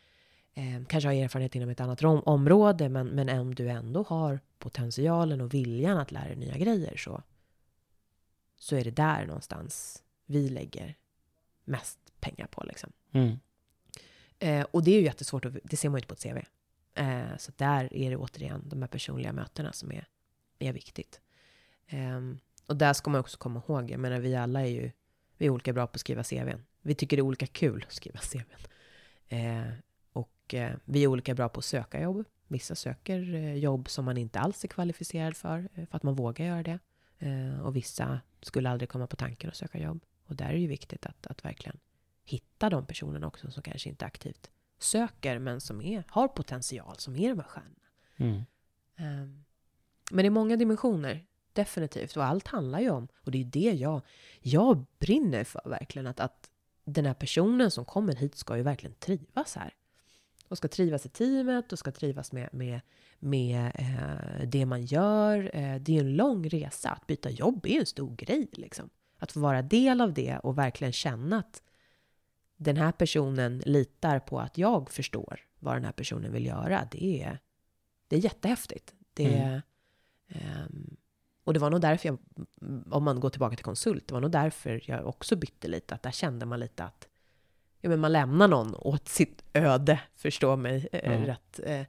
eh, 0.54 0.84
kanske 0.88 1.08
ha 1.08 1.14
erfarenhet 1.14 1.54
inom 1.54 1.68
ett 1.68 1.80
annat 1.80 2.02
rom, 2.02 2.20
område, 2.20 2.88
men, 2.88 3.06
men 3.06 3.28
om 3.28 3.54
du 3.54 3.68
ändå 3.68 4.02
har 4.02 4.40
potentialen 4.58 5.40
och 5.40 5.54
viljan 5.54 5.98
att 5.98 6.12
lära 6.12 6.26
dig 6.26 6.36
nya 6.36 6.58
grejer 6.58 6.96
så, 6.96 7.22
så 8.56 8.76
är 8.76 8.84
det 8.84 8.90
där 8.90 9.26
någonstans 9.26 10.02
vi 10.26 10.48
lägger 10.48 10.96
mest 11.64 11.98
pengar 12.20 12.46
på. 12.46 12.64
Liksom. 12.64 12.92
Mm. 13.12 13.38
Eh, 14.38 14.66
och 14.70 14.84
det 14.84 14.90
är 14.90 14.98
ju 14.98 15.04
jättesvårt, 15.04 15.44
att, 15.44 15.56
det 15.64 15.76
ser 15.76 15.88
man 15.88 15.98
ju 15.98 15.98
inte 15.98 16.08
på 16.08 16.14
ett 16.14 16.22
CV. 16.22 16.38
Eh, 17.00 17.36
så 17.38 17.52
där 17.56 17.94
är 17.94 18.10
det 18.10 18.16
återigen 18.16 18.68
de 18.68 18.82
här 18.82 18.88
personliga 18.88 19.32
mötena 19.32 19.72
som 19.72 19.92
är, 19.92 20.08
är 20.58 20.72
viktigt. 20.72 21.20
Ehm, 21.86 22.38
och 22.66 22.76
där 22.76 22.92
ska 22.92 23.10
man 23.10 23.20
också 23.20 23.38
komma 23.38 23.62
ihåg, 23.68 23.90
jag 23.90 24.00
menar 24.00 24.18
vi 24.18 24.36
alla 24.36 24.60
är 24.60 24.66
ju 24.66 24.90
vi 25.36 25.46
är 25.46 25.50
olika 25.50 25.72
bra 25.72 25.86
på 25.86 25.94
att 25.94 26.00
skriva 26.00 26.22
CVn. 26.24 26.64
Vi 26.82 26.94
tycker 26.94 27.16
det 27.16 27.20
är 27.20 27.24
olika 27.24 27.46
kul 27.46 27.84
att 27.88 27.94
skriva 27.94 28.18
CVn. 28.18 28.60
Och 30.44 30.54
eh, 30.54 30.76
vi 30.84 31.04
är 31.04 31.06
olika 31.06 31.34
bra 31.34 31.48
på 31.48 31.58
att 31.58 31.64
söka 31.64 32.00
jobb. 32.00 32.24
Vissa 32.48 32.74
söker 32.74 33.34
eh, 33.34 33.54
jobb 33.54 33.88
som 33.88 34.04
man 34.04 34.16
inte 34.16 34.40
alls 34.40 34.64
är 34.64 34.68
kvalificerad 34.68 35.36
för, 35.36 35.68
eh, 35.74 35.86
för 35.86 35.96
att 35.96 36.02
man 36.02 36.14
vågar 36.14 36.46
göra 36.46 36.62
det. 36.62 36.78
Och 37.62 37.76
vissa 37.76 38.20
skulle 38.42 38.70
aldrig 38.70 38.88
komma 38.88 39.06
på 39.06 39.16
tanken 39.16 39.50
att 39.50 39.56
söka 39.56 39.78
jobb. 39.78 40.04
Och 40.26 40.36
där 40.36 40.44
är 40.44 40.52
det 40.52 40.58
ju 40.58 40.66
viktigt 40.66 41.06
att, 41.06 41.26
att 41.26 41.44
verkligen 41.44 41.78
hitta 42.24 42.70
de 42.70 42.86
personerna 42.86 43.26
också 43.26 43.50
som 43.50 43.62
kanske 43.62 43.88
inte 43.88 44.04
aktivt 44.06 44.50
söker, 44.78 45.38
men 45.38 45.60
som 45.60 45.82
är, 45.82 46.04
har 46.08 46.28
potential, 46.28 46.96
som 46.98 47.16
är 47.16 47.28
de 47.28 47.38
här 47.38 47.46
stjärnorna. 47.48 47.86
Mm. 48.16 48.42
Ehm, 48.96 49.44
Men 50.10 50.22
det 50.22 50.26
är 50.26 50.30
många 50.30 50.56
dimensioner, 50.56 51.26
definitivt. 51.52 52.16
Och 52.16 52.24
allt 52.24 52.48
handlar 52.48 52.80
ju 52.80 52.90
om, 52.90 53.08
och 53.14 53.30
det 53.30 53.40
är 53.40 53.44
det 53.44 53.72
jag, 53.72 54.00
jag 54.40 54.86
brinner 54.98 55.44
för 55.44 55.62
verkligen, 55.64 56.06
att, 56.06 56.20
att 56.20 56.50
den 56.84 57.06
här 57.06 57.14
personen 57.14 57.70
som 57.70 57.84
kommer 57.84 58.14
hit 58.14 58.36
ska 58.36 58.56
ju 58.56 58.62
verkligen 58.62 58.94
trivas 58.94 59.56
här. 59.56 59.74
Och 60.48 60.58
ska 60.58 60.68
trivas 60.68 61.06
i 61.06 61.08
teamet 61.08 61.72
och 61.72 61.78
ska 61.78 61.90
trivas 61.92 62.32
med, 62.32 62.48
med, 62.52 62.80
med 63.18 63.72
eh, 63.74 64.46
det 64.48 64.66
man 64.66 64.84
gör. 64.84 65.50
Eh, 65.56 65.76
det 65.80 65.96
är 65.96 66.00
en 66.00 66.16
lång 66.16 66.48
resa. 66.48 66.90
Att 66.90 67.06
byta 67.06 67.30
jobb 67.30 67.66
är 67.66 67.80
en 67.80 67.86
stor 67.86 68.16
grej. 68.16 68.48
Liksom. 68.52 68.90
Att 69.18 69.32
få 69.32 69.40
vara 69.40 69.62
del 69.62 70.00
av 70.00 70.12
det 70.14 70.38
och 70.38 70.58
verkligen 70.58 70.92
känna 70.92 71.38
att 71.38 71.62
den 72.56 72.76
här 72.76 72.92
personen 72.92 73.58
litar 73.58 74.18
på 74.18 74.40
att 74.40 74.58
jag 74.58 74.90
förstår 74.90 75.40
vad 75.58 75.76
den 75.76 75.84
här 75.84 75.92
personen 75.92 76.32
vill 76.32 76.46
göra. 76.46 76.88
Det 76.90 77.22
är, 77.22 77.38
det 78.08 78.16
är 78.16 78.20
jättehäftigt. 78.20 78.94
Det, 79.14 79.34
Mm. 79.34 79.60
ehm, 80.28 80.96
och 81.44 81.54
det 81.54 81.60
var 81.60 81.70
nog 81.70 81.80
därför 81.80 82.08
jag, 82.08 82.18
om 82.90 83.04
man 83.04 83.20
går 83.20 83.30
tillbaka 83.30 83.56
till 83.56 83.64
konsult, 83.64 84.08
det 84.08 84.14
var 84.14 84.20
nog 84.20 84.30
därför 84.30 84.82
jag 84.84 85.06
också 85.06 85.36
bytte 85.36 85.68
lite. 85.68 85.94
Att 85.94 86.02
där 86.02 86.10
kände 86.10 86.46
man 86.46 86.60
lite 86.60 86.84
att 86.84 87.08
ja, 87.84 87.90
men 87.90 88.00
man 88.00 88.12
lämnar 88.12 88.48
någon 88.48 88.74
åt 88.74 89.08
sitt 89.08 89.44
öde, 89.54 90.00
förstå 90.16 90.56
mig 90.56 90.88
eh, 90.92 91.12
Ja. 91.12 91.26
rätt. 91.28 91.60
Eh, 91.64 91.80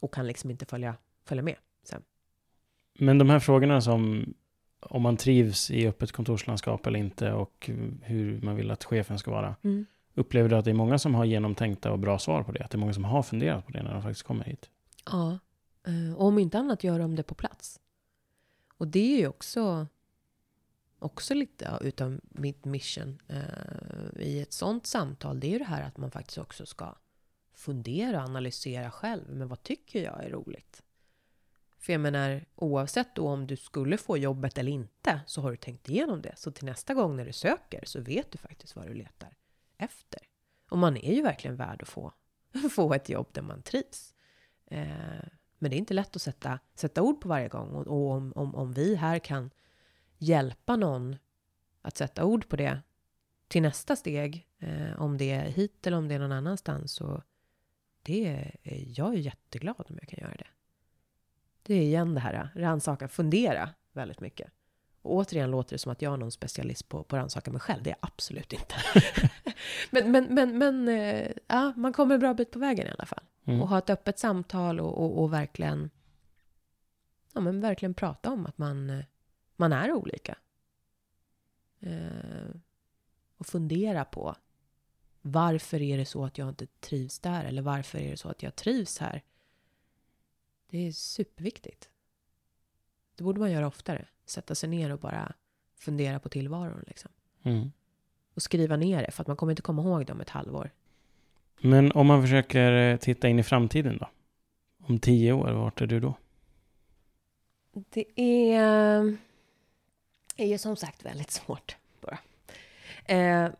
och 0.00 0.14
kan 0.14 0.26
liksom 0.26 0.50
inte 0.50 0.66
följa, 0.66 0.96
följa 1.24 1.42
med. 1.42 1.56
Men 2.98 3.18
de 3.18 3.30
här 3.30 3.38
frågorna 3.38 3.80
som 3.80 4.34
om 4.80 5.02
man 5.02 5.16
trivs 5.16 5.70
i 5.70 5.88
öppet 5.88 6.12
kontorslandskap 6.12 6.86
eller 6.86 6.98
inte 6.98 7.32
och 7.32 7.70
hur 8.02 8.40
man 8.40 8.56
vill 8.56 8.70
att 8.70 8.84
chefen 8.84 9.18
ska 9.18 9.30
vara. 9.30 9.56
Upplever 10.14 10.48
du 10.48 10.56
att 10.56 10.64
det 10.64 10.70
är 10.70 10.74
många 10.74 10.98
som 10.98 11.14
har 11.14 11.24
genomtänkta 11.24 11.92
och 11.92 11.98
bra 11.98 12.18
svar 12.18 12.42
på 12.42 12.52
det? 12.52 12.64
Att 12.64 12.70
det 12.70 12.76
är 12.76 12.78
många 12.78 12.92
som 12.92 13.04
har 13.04 13.22
funderat 13.22 13.66
på 13.66 13.72
det 13.72 13.82
när 13.82 13.92
de 13.92 14.02
faktiskt 14.02 14.22
kommer 14.26 14.44
hit? 14.44 14.70
Ja, 15.06 15.38
eh, 15.86 16.14
och 16.16 16.26
om 16.26 16.38
inte 16.38 16.58
annat 16.58 16.84
gör 16.84 16.98
de 16.98 17.16
det 17.16 17.22
på 17.22 17.34
plats. 17.34 17.80
Och 18.78 18.88
det 18.88 19.14
är 19.14 19.18
ju 19.18 19.28
också, 19.28 19.86
också 21.04 21.34
lite 21.34 21.78
utav 21.80 22.20
mitt 22.24 22.64
mission 22.64 23.22
eh, 23.28 24.22
i 24.22 24.40
ett 24.40 24.52
sånt 24.52 24.86
samtal. 24.86 25.40
Det 25.40 25.46
är 25.46 25.50
ju 25.50 25.58
det 25.58 25.64
här 25.64 25.82
att 25.82 25.96
man 25.96 26.10
faktiskt 26.10 26.38
också 26.38 26.66
ska 26.66 26.94
fundera 27.54 28.18
och 28.18 28.28
analysera 28.28 28.90
själv. 28.90 29.22
Men 29.28 29.48
vad 29.48 29.62
tycker 29.62 30.04
jag 30.04 30.24
är 30.24 30.30
roligt? 30.30 30.82
För 31.78 31.92
jag 31.92 32.00
menar, 32.00 32.44
oavsett 32.54 33.14
då 33.14 33.28
om 33.28 33.46
du 33.46 33.56
skulle 33.56 33.96
få 33.98 34.18
jobbet 34.18 34.58
eller 34.58 34.72
inte, 34.72 35.20
så 35.26 35.40
har 35.40 35.50
du 35.50 35.56
tänkt 35.56 35.88
igenom 35.88 36.22
det. 36.22 36.32
Så 36.36 36.50
till 36.50 36.64
nästa 36.64 36.94
gång 36.94 37.16
när 37.16 37.24
du 37.24 37.32
söker 37.32 37.84
så 37.84 38.00
vet 38.00 38.32
du 38.32 38.38
faktiskt 38.38 38.76
vad 38.76 38.86
du 38.86 38.94
letar 38.94 39.36
efter. 39.76 40.20
Och 40.70 40.78
man 40.78 40.96
är 40.96 41.14
ju 41.14 41.22
verkligen 41.22 41.56
värd 41.56 41.82
att 41.82 41.88
få, 41.88 42.12
få 42.70 42.94
ett 42.94 43.08
jobb 43.08 43.28
där 43.32 43.42
man 43.42 43.62
trivs. 43.62 44.14
Eh, 44.66 44.88
men 45.58 45.70
det 45.70 45.76
är 45.76 45.78
inte 45.78 45.94
lätt 45.94 46.16
att 46.16 46.22
sätta, 46.22 46.58
sätta 46.74 47.02
ord 47.02 47.20
på 47.20 47.28
varje 47.28 47.48
gång. 47.48 47.68
Och, 47.68 47.86
och 47.86 48.10
om, 48.10 48.32
om, 48.36 48.54
om 48.54 48.72
vi 48.72 48.94
här 48.94 49.18
kan 49.18 49.50
hjälpa 50.24 50.76
någon 50.76 51.16
att 51.82 51.96
sätta 51.96 52.24
ord 52.24 52.48
på 52.48 52.56
det 52.56 52.82
till 53.48 53.62
nästa 53.62 53.96
steg, 53.96 54.48
eh, 54.58 55.02
om 55.02 55.18
det 55.18 55.30
är 55.30 55.44
hit 55.44 55.86
eller 55.86 55.96
om 55.96 56.08
det 56.08 56.14
är 56.14 56.18
någon 56.18 56.32
annanstans, 56.32 56.92
så 56.92 57.22
det 58.02 58.26
är, 58.26 58.56
jag 58.96 59.14
är 59.14 59.18
jätteglad 59.18 59.86
om 59.88 59.98
jag 60.00 60.08
kan 60.08 60.18
göra 60.20 60.36
det. 60.36 60.46
Det 61.62 61.74
är 61.74 61.82
igen 61.82 62.14
det 62.14 62.20
här, 62.20 62.50
rannsaka, 62.54 63.08
fundera 63.08 63.70
väldigt 63.92 64.20
mycket. 64.20 64.52
Och 65.02 65.14
återigen 65.14 65.50
låter 65.50 65.74
det 65.74 65.78
som 65.78 65.92
att 65.92 66.02
jag 66.02 66.12
är 66.12 66.16
någon 66.16 66.30
specialist 66.30 66.88
på, 66.88 67.02
på 67.02 67.16
rannsaka 67.16 67.50
mig 67.50 67.60
själv. 67.60 67.82
Det 67.82 67.90
är 67.90 67.96
jag 68.00 68.08
absolut 68.08 68.52
inte. 68.52 68.74
men 69.90 70.12
men, 70.12 70.34
men, 70.34 70.58
men 70.58 70.88
eh, 70.88 71.30
ja, 71.46 71.72
man 71.76 71.92
kommer 71.92 72.14
en 72.14 72.20
bra 72.20 72.34
bit 72.34 72.50
på 72.50 72.58
vägen 72.58 72.86
i 72.86 72.90
alla 72.90 73.06
fall. 73.06 73.24
Mm. 73.44 73.62
Och 73.62 73.68
ha 73.68 73.78
ett 73.78 73.90
öppet 73.90 74.18
samtal 74.18 74.80
och, 74.80 74.98
och, 74.98 75.22
och 75.22 75.32
verkligen, 75.32 75.90
ja, 77.32 77.40
men 77.40 77.60
verkligen 77.60 77.94
prata 77.94 78.30
om 78.30 78.46
att 78.46 78.58
man, 78.58 78.90
eh, 78.90 79.04
man 79.56 79.72
är 79.72 79.92
olika. 79.92 80.38
Eh, 81.80 82.54
och 83.36 83.46
fundera 83.46 84.04
på 84.04 84.36
varför 85.22 85.82
är 85.82 85.98
det 85.98 86.04
så 86.04 86.24
att 86.24 86.38
jag 86.38 86.48
inte 86.48 86.66
trivs 86.66 87.18
där? 87.18 87.44
Eller 87.44 87.62
varför 87.62 87.98
är 87.98 88.10
det 88.10 88.16
så 88.16 88.28
att 88.28 88.42
jag 88.42 88.56
trivs 88.56 88.98
här? 88.98 89.22
Det 90.70 90.86
är 90.88 90.92
superviktigt. 90.92 91.88
Det 93.14 93.24
borde 93.24 93.40
man 93.40 93.52
göra 93.52 93.66
oftare. 93.66 94.06
Sätta 94.24 94.54
sig 94.54 94.68
ner 94.68 94.92
och 94.92 94.98
bara 94.98 95.32
fundera 95.76 96.20
på 96.20 96.28
tillvaron. 96.28 96.84
Liksom. 96.86 97.10
Mm. 97.42 97.72
Och 98.34 98.42
skriva 98.42 98.76
ner 98.76 99.02
det, 99.02 99.10
för 99.10 99.22
att 99.22 99.26
man 99.26 99.36
kommer 99.36 99.52
inte 99.52 99.62
komma 99.62 99.82
ihåg 99.82 100.06
det 100.06 100.12
om 100.12 100.20
ett 100.20 100.30
halvår. 100.30 100.70
Men 101.60 101.92
om 101.92 102.06
man 102.06 102.22
försöker 102.22 102.72
eh, 102.72 102.96
titta 102.96 103.28
in 103.28 103.38
i 103.38 103.42
framtiden 103.42 103.98
då? 103.98 104.10
Om 104.86 104.98
tio 104.98 105.32
år, 105.32 105.52
vart 105.52 105.80
är 105.80 105.86
du 105.86 106.00
då? 106.00 106.14
Det 107.72 108.20
är, 108.20 109.16
är 110.36 110.46
ju 110.46 110.58
som 110.58 110.76
sagt 110.76 111.04
väldigt 111.04 111.30
svårt 111.30 111.76
bara. 112.00 112.18
Eh, 113.04 113.50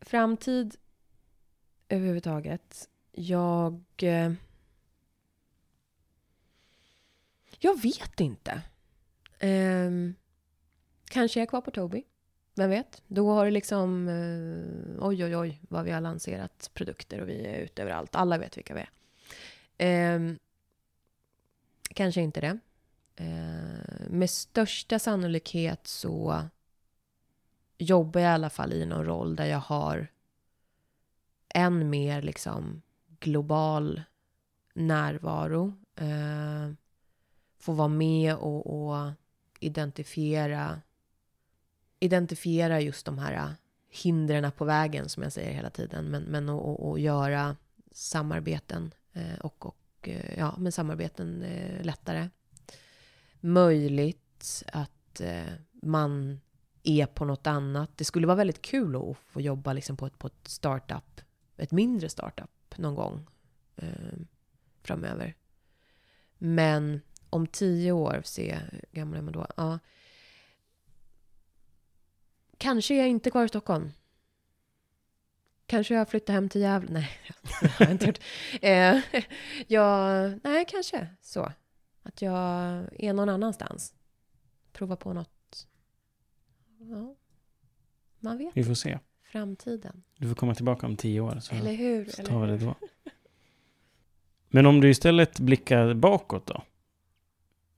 framtid 0.00 0.76
överhuvudtaget. 1.88 2.88
Jag... 3.12 3.82
Eh, 3.96 4.32
jag 7.58 7.82
vet 7.82 8.20
inte. 8.20 8.62
Eh, 9.38 9.90
kanske 11.04 11.38
är 11.38 11.42
jag 11.42 11.48
kvar 11.48 11.60
på 11.60 11.70
Tobii. 11.70 12.04
Vem 12.54 12.70
vet? 12.70 13.02
Då 13.06 13.30
har 13.30 13.44
det 13.44 13.50
liksom... 13.50 14.08
Eh, 14.08 15.06
oj, 15.06 15.24
oj, 15.24 15.36
oj, 15.36 15.60
vad 15.68 15.84
vi 15.84 15.90
har 15.90 16.00
lanserat 16.00 16.70
produkter 16.74 17.20
och 17.20 17.28
vi 17.28 17.46
är 17.46 17.58
ute 17.58 17.82
överallt. 17.82 18.14
Alla 18.14 18.38
vet 18.38 18.56
vilka 18.56 18.74
vi 18.74 18.80
är. 18.80 20.16
Eh, 20.16 20.34
kanske 21.94 22.20
inte 22.20 22.40
det. 22.40 22.58
Eh, 23.16 24.08
med 24.08 24.30
största 24.30 24.98
sannolikhet 24.98 25.86
så 25.86 26.44
jobbar 27.78 28.20
jag 28.20 28.30
i 28.30 28.34
alla 28.34 28.50
fall 28.50 28.72
i 28.72 28.86
någon 28.86 29.04
roll 29.04 29.36
där 29.36 29.46
jag 29.46 29.58
har 29.58 30.06
än 31.48 31.90
mer 31.90 32.22
liksom 32.22 32.82
global 33.20 34.02
närvaro. 34.74 35.72
Eh, 35.96 36.72
få 37.58 37.72
vara 37.72 37.88
med 37.88 38.34
och, 38.34 38.90
och 38.90 39.10
identifiera 39.60 40.80
identifiera 42.02 42.80
just 42.80 43.06
de 43.06 43.18
här 43.18 43.54
hindren 43.88 44.52
på 44.52 44.64
vägen 44.64 45.08
som 45.08 45.22
jag 45.22 45.32
säger 45.32 45.52
hela 45.52 45.70
tiden. 45.70 46.04
Men, 46.04 46.22
men 46.22 46.48
att 46.48 46.60
och, 46.60 46.88
och 46.88 46.98
göra 46.98 47.56
samarbeten 47.92 48.94
eh, 49.12 49.38
och, 49.40 49.66
och 49.66 50.08
eh, 50.08 50.38
ja, 50.38 50.54
men 50.58 50.72
samarbeten 50.72 51.42
eh, 51.42 51.84
lättare 51.84 52.28
möjligt 53.42 54.62
att 54.72 55.20
eh, 55.20 55.52
man 55.72 56.40
är 56.82 57.06
på 57.06 57.24
något 57.24 57.46
annat. 57.46 57.90
Det 57.96 58.04
skulle 58.04 58.26
vara 58.26 58.36
väldigt 58.36 58.62
kul 58.62 58.96
att 58.96 59.16
få 59.26 59.40
jobba 59.40 59.72
liksom 59.72 59.96
på, 59.96 60.06
ett, 60.06 60.18
på 60.18 60.26
ett 60.26 60.48
startup, 60.48 61.20
ett 61.56 61.72
mindre 61.72 62.08
startup 62.08 62.50
någon 62.76 62.94
gång 62.94 63.26
eh, 63.76 64.18
framöver. 64.82 65.34
Men 66.38 67.00
om 67.30 67.46
tio 67.46 67.92
år, 67.92 68.22
se 68.24 68.54
hur 68.54 68.84
gammal 68.92 69.18
är 69.18 69.22
man 69.22 69.32
då? 69.32 69.46
Ja. 69.56 69.78
Kanske 72.58 72.94
är 72.94 72.98
jag 72.98 73.08
inte 73.08 73.30
kvar 73.30 73.44
i 73.44 73.48
Stockholm. 73.48 73.92
Kanske 75.66 75.94
jag 75.94 76.08
flyttar 76.08 76.34
hem 76.34 76.48
till 76.48 76.60
Gävle. 76.60 76.90
Nej, 76.92 77.10
det 77.60 77.68
har 77.68 77.86
jag 77.86 77.90
inte 77.90 78.06
gjort. 78.06 78.20
Eh, 78.62 79.22
ja, 79.66 80.26
nej, 80.28 80.64
kanske 80.68 81.08
så. 81.20 81.52
Att 82.02 82.22
jag 82.22 82.32
är 82.92 83.12
någon 83.12 83.28
annanstans. 83.28 83.94
Prova 84.72 84.96
på 84.96 85.12
något. 85.12 85.66
Ja, 86.78 87.14
man 88.18 88.38
vet. 88.38 88.56
Vi 88.56 88.64
får 88.64 88.74
se. 88.74 88.98
Framtiden. 89.22 90.02
Du 90.16 90.28
får 90.28 90.34
komma 90.34 90.54
tillbaka 90.54 90.86
om 90.86 90.96
tio 90.96 91.20
år. 91.20 91.38
Så, 91.40 91.54
Eller 91.54 91.72
hur? 91.72 92.04
så 92.04 92.22
tar 92.22 92.46
vi 92.46 92.52
det 92.52 92.64
då. 92.64 92.74
Men 94.48 94.66
om 94.66 94.80
du 94.80 94.90
istället 94.90 95.40
blickar 95.40 95.94
bakåt 95.94 96.46
då? 96.46 96.62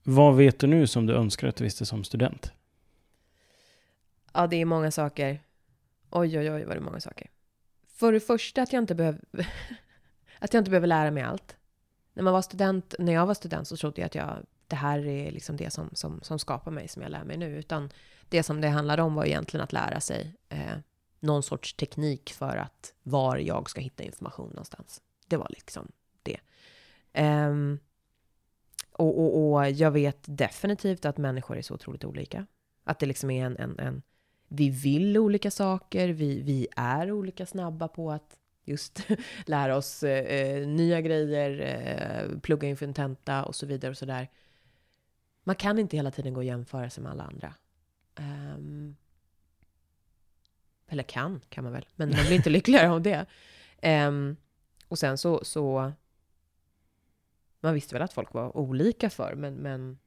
Vad 0.03 0.35
vet 0.35 0.59
du 0.59 0.67
nu 0.67 0.87
som 0.87 1.05
du 1.05 1.13
önskar 1.13 1.47
att 1.47 1.55
du 1.55 1.63
visste 1.63 1.85
som 1.85 2.03
student? 2.03 2.51
Ja, 4.33 4.47
det 4.47 4.55
är 4.55 4.65
många 4.65 4.91
saker. 4.91 5.39
Oj, 6.09 6.39
oj, 6.39 6.51
oj, 6.51 6.65
vad 6.65 6.75
det 6.75 6.79
är 6.79 6.83
många 6.83 6.99
saker. 6.99 7.27
För 7.87 8.11
det 8.11 8.19
första 8.19 8.61
att 8.61 8.73
jag 8.73 8.83
inte 8.83 8.95
behöver... 8.95 9.21
att 10.39 10.53
jag 10.53 10.61
inte 10.61 10.71
behöver 10.71 10.87
lära 10.87 11.11
mig 11.11 11.23
allt. 11.23 11.57
När, 12.15 12.23
man 12.23 12.33
var 12.33 12.41
student, 12.41 12.95
när 12.99 13.13
jag 13.13 13.25
var 13.25 13.33
student 13.33 13.67
så 13.67 13.77
trodde 13.77 14.01
jag 14.01 14.05
att 14.05 14.15
jag, 14.15 14.37
det 14.67 14.75
här 14.75 15.07
är 15.07 15.31
liksom 15.31 15.57
det 15.57 15.73
som, 15.73 15.89
som, 15.93 16.19
som 16.21 16.39
skapar 16.39 16.71
mig, 16.71 16.87
som 16.87 17.01
jag 17.01 17.11
lär 17.11 17.23
mig 17.23 17.37
nu. 17.37 17.57
Utan 17.57 17.89
det 18.29 18.43
som 18.43 18.61
det 18.61 18.67
handlade 18.67 19.01
om 19.01 19.15
var 19.15 19.25
egentligen 19.25 19.63
att 19.63 19.73
lära 19.73 19.99
sig 20.01 20.35
eh, 20.49 20.77
någon 21.19 21.43
sorts 21.43 21.73
teknik 21.73 22.33
för 22.33 22.57
att 22.57 22.93
var 23.03 23.37
jag 23.37 23.69
ska 23.69 23.81
hitta 23.81 24.03
information 24.03 24.49
någonstans. 24.49 25.01
Det 25.27 25.37
var 25.37 25.47
liksom 25.49 25.91
det. 26.23 26.39
Um, 27.21 27.79
och, 28.91 29.19
och, 29.19 29.53
och 29.53 29.69
jag 29.69 29.91
vet 29.91 30.19
definitivt 30.25 31.05
att 31.05 31.17
människor 31.17 31.57
är 31.57 31.61
så 31.61 31.73
otroligt 31.73 32.05
olika. 32.05 32.47
Att 32.83 32.99
det 32.99 33.05
liksom 33.05 33.31
är 33.31 33.45
en, 33.45 33.57
en, 33.57 33.79
en 33.79 34.01
vi 34.47 34.69
vill 34.69 35.17
olika 35.17 35.51
saker, 35.51 36.09
vi, 36.09 36.41
vi 36.41 36.67
är 36.75 37.11
olika 37.11 37.45
snabba 37.45 37.87
på 37.87 38.11
att 38.11 38.37
just 38.65 39.07
lära 39.45 39.75
oss 39.75 40.03
eh, 40.03 40.67
nya 40.67 41.01
grejer, 41.01 41.59
eh, 41.59 42.39
plugga 42.39 42.67
inför 42.67 42.85
en 42.85 42.93
tenta 42.93 43.43
och 43.43 43.55
så 43.55 43.65
vidare 43.65 43.91
och 43.91 43.97
så 43.97 44.05
där. 44.05 44.29
Man 45.43 45.55
kan 45.55 45.79
inte 45.79 45.97
hela 45.97 46.11
tiden 46.11 46.33
gå 46.33 46.39
och 46.39 46.45
jämföra 46.45 46.89
sig 46.89 47.03
med 47.03 47.11
alla 47.11 47.23
andra. 47.23 47.53
Ehm, 48.15 48.95
eller 50.87 51.03
kan, 51.03 51.41
kan 51.49 51.63
man 51.63 51.73
väl, 51.73 51.85
men 51.95 52.09
man 52.09 52.25
blir 52.25 52.35
inte 52.35 52.49
lyckligare 52.59 52.89
av 52.89 53.01
det. 53.01 53.25
Ehm, 53.81 54.35
och 54.87 54.99
sen 54.99 55.17
så, 55.17 55.43
så... 55.43 55.91
Man 57.59 57.73
visste 57.73 57.95
väl 57.95 58.01
att 58.01 58.13
folk 58.13 58.33
var 58.33 58.57
olika 58.57 59.09
för, 59.09 59.35
men, 59.35 59.53
men 59.53 59.99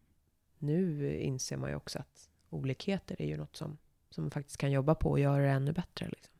nu 0.58 1.12
inser 1.18 1.56
man 1.56 1.70
ju 1.70 1.76
också 1.76 1.98
att 1.98 2.30
olikheter 2.50 3.22
är 3.22 3.26
ju 3.26 3.36
något 3.36 3.56
som, 3.56 3.78
som 4.10 4.24
man 4.24 4.30
faktiskt 4.30 4.56
kan 4.56 4.72
jobba 4.72 4.94
på 4.94 5.10
och 5.10 5.20
göra 5.20 5.42
det 5.42 5.50
ännu 5.50 5.72
bättre. 5.72 6.08
Liksom. 6.08 6.34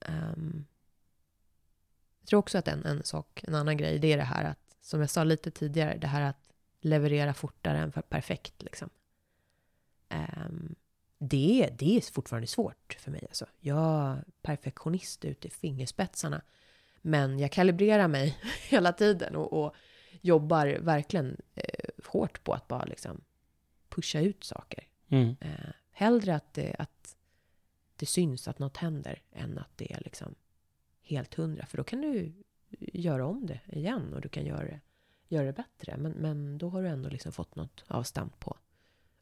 Ehm, 0.00 0.64
jag 2.24 2.28
tror 2.28 2.38
också 2.38 2.58
att 2.58 2.68
en, 2.68 2.84
en 2.84 3.02
sak, 3.02 3.44
en 3.46 3.54
annan 3.54 3.76
grej, 3.76 3.98
det 3.98 4.12
är 4.12 4.16
det 4.16 4.22
här 4.22 4.44
att, 4.44 4.76
som 4.80 5.00
jag 5.00 5.10
sa 5.10 5.24
lite 5.24 5.50
tidigare, 5.50 5.98
det 5.98 6.06
här 6.06 6.22
att 6.22 6.48
leverera 6.80 7.34
fortare 7.34 7.78
än 7.78 7.92
för 7.92 8.02
perfekt 8.02 8.62
liksom. 8.62 8.90
Um, 10.08 10.74
det, 11.18 11.70
det 11.78 11.96
är 11.96 12.12
fortfarande 12.12 12.46
svårt 12.46 12.96
för 12.98 13.10
mig. 13.10 13.26
Alltså. 13.28 13.46
Jag 13.60 14.12
är 14.12 14.24
perfektionist 14.42 15.24
ut 15.24 15.44
i 15.44 15.50
fingerspetsarna. 15.50 16.42
Men 17.02 17.38
jag 17.38 17.52
kalibrerar 17.52 18.08
mig 18.08 18.38
hela 18.68 18.92
tiden 18.92 19.36
och, 19.36 19.64
och 19.64 19.74
jobbar 20.20 20.66
verkligen 20.66 21.36
eh, 21.54 21.88
hårt 22.06 22.44
på 22.44 22.52
att 22.52 22.68
bara 22.68 22.84
liksom 22.84 23.20
pusha 23.88 24.20
ut 24.20 24.44
saker. 24.44 24.88
Mm. 25.08 25.36
Eh, 25.40 25.70
hellre 25.90 26.34
att 26.34 26.54
det, 26.54 26.76
att 26.78 27.16
det 27.96 28.06
syns 28.06 28.48
att 28.48 28.58
något 28.58 28.76
händer 28.76 29.22
än 29.32 29.58
att 29.58 29.70
det 29.76 29.92
är 29.92 30.00
liksom 30.04 30.34
helt 31.04 31.34
hundra. 31.34 31.66
För 31.66 31.76
då 31.76 31.84
kan 31.84 32.00
du 32.00 32.32
göra 32.78 33.26
om 33.26 33.46
det 33.46 33.60
igen 33.66 34.14
och 34.14 34.20
du 34.20 34.28
kan 34.28 34.46
göra 34.46 34.64
det, 34.64 34.80
göra 35.28 35.46
det 35.46 35.52
bättre. 35.52 35.96
Men, 35.96 36.12
men 36.12 36.58
då 36.58 36.68
har 36.68 36.82
du 36.82 36.88
ändå 36.88 37.08
liksom 37.08 37.32
fått 37.32 37.56
något 37.56 37.84
avstamp 37.86 38.40
på 38.40 38.58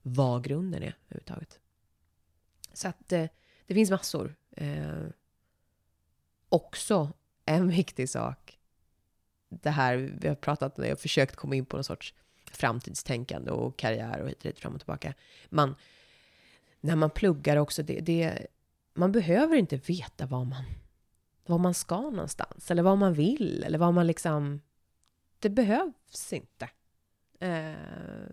vad 0.03 0.45
grunden 0.45 0.83
är 0.83 0.97
överhuvudtaget. 1.07 1.61
Så 2.73 2.89
att 2.89 3.13
eh, 3.13 3.27
det 3.67 3.75
finns 3.75 3.91
massor. 3.91 4.35
Eh, 4.51 5.05
också 6.49 7.13
en 7.45 7.69
viktig 7.77 8.09
sak. 8.09 8.59
Det 9.49 9.71
här, 9.71 9.97
vi 10.21 10.29
har 10.29 10.35
pratat 10.35 10.79
om 10.79 10.85
jag 10.85 10.91
har 10.91 10.97
försökt 10.97 11.37
komma 11.37 11.55
in 11.55 11.67
på 11.67 11.77
någon 11.77 11.85
sorts 11.85 12.15
framtidstänkande 12.45 13.51
och 13.51 13.79
karriär 13.79 14.21
och 14.21 14.29
hit 14.29 14.37
och 14.37 14.43
dit, 14.43 14.59
fram 14.59 14.75
och 14.75 14.81
tillbaka. 14.81 15.15
Man, 15.49 15.75
när 16.81 16.97
man 16.97 17.11
pluggar 17.11 17.57
också, 17.57 17.83
det, 17.83 18.01
det, 18.01 18.47
man 18.95 19.13
behöver 19.13 19.57
inte 19.57 19.77
veta 19.77 20.27
vad 20.27 20.47
man, 20.47 20.65
vad 21.47 21.61
man 21.61 21.75
ska 21.75 22.01
någonstans, 22.01 22.71
eller 22.71 22.83
vad 22.83 22.99
man 22.99 23.15
vill, 23.15 23.65
eller 23.65 23.79
vad 23.79 23.95
man 23.95 24.07
liksom... 24.07 24.61
Det 25.39 25.51
behövs 25.51 26.33
inte. 26.33 26.69
Eh, 27.39 27.75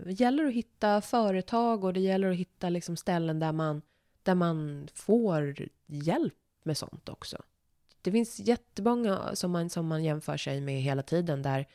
det 0.05 0.11
gäller 0.11 0.45
att 0.45 0.53
hitta 0.53 1.01
företag 1.01 1.83
och 1.83 1.93
det 1.93 1.99
gäller 1.99 2.31
att 2.31 2.37
hitta 2.37 2.69
liksom 2.69 2.97
ställen 2.97 3.39
där 3.39 3.51
man, 3.51 3.81
där 4.23 4.35
man 4.35 4.87
får 4.93 5.55
hjälp 5.85 6.33
med 6.63 6.77
sånt 6.77 7.09
också. 7.09 7.37
Det 8.01 8.11
finns 8.11 8.39
jättemånga 8.39 9.35
som 9.35 9.51
man, 9.51 9.69
som 9.69 9.87
man 9.87 10.03
jämför 10.03 10.37
sig 10.37 10.61
med 10.61 10.81
hela 10.81 11.03
tiden 11.03 11.41
där 11.41 11.67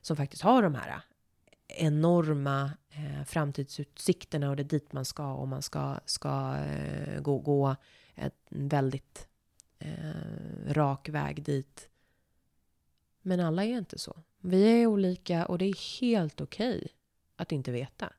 som 0.00 0.16
faktiskt 0.16 0.42
har 0.42 0.62
de 0.62 0.74
här 0.74 0.88
eh, 0.88 1.86
enorma 1.86 2.70
eh, 2.90 3.24
framtidsutsikterna 3.24 4.50
och 4.50 4.56
det 4.56 4.62
är 4.62 4.64
dit 4.64 4.92
man 4.92 5.04
ska 5.04 5.32
och 5.32 5.48
man 5.48 5.62
ska, 5.62 5.96
ska 6.04 6.56
eh, 6.56 7.20
gå, 7.20 7.38
gå 7.38 7.76
en 8.14 8.30
väldigt 8.48 9.28
eh, 9.84 10.72
rak 10.72 11.08
väg 11.08 11.42
dit. 11.42 11.88
Men 13.22 13.40
alla 13.40 13.64
är 13.64 13.78
inte 13.78 13.98
så. 13.98 14.22
Vi 14.38 14.82
är 14.82 14.86
olika 14.86 15.46
och 15.46 15.58
det 15.58 15.64
är 15.64 16.00
helt 16.00 16.40
okej 16.40 16.76
okay 16.76 16.88
att 17.36 17.52
inte 17.52 17.72
veta. 17.72 18.12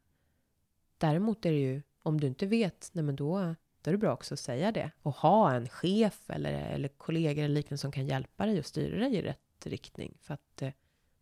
Däremot 0.98 1.46
är 1.46 1.52
det 1.52 1.60
ju, 1.60 1.82
om 2.02 2.20
du 2.20 2.28
inte 2.28 2.46
vet, 2.46 2.90
nej 2.94 3.04
men 3.04 3.16
då, 3.16 3.56
då 3.82 3.90
är 3.90 3.92
det 3.92 3.98
bra 3.98 4.14
också 4.14 4.34
att 4.34 4.40
säga 4.40 4.72
det. 4.72 4.92
Och 5.02 5.16
ha 5.16 5.54
en 5.54 5.70
chef 5.70 6.30
eller, 6.30 6.52
eller 6.54 6.88
kollegor 6.88 7.44
eller 7.44 7.56
liknande 7.56 7.78
som 7.78 7.92
kan 7.92 8.08
hjälpa 8.08 8.46
dig 8.46 8.60
och 8.60 8.66
styra 8.66 9.00
dig 9.00 9.16
i 9.16 9.22
rätt 9.22 9.66
riktning. 9.66 10.18
För 10.22 10.34
att 10.34 10.62
eh, 10.62 10.72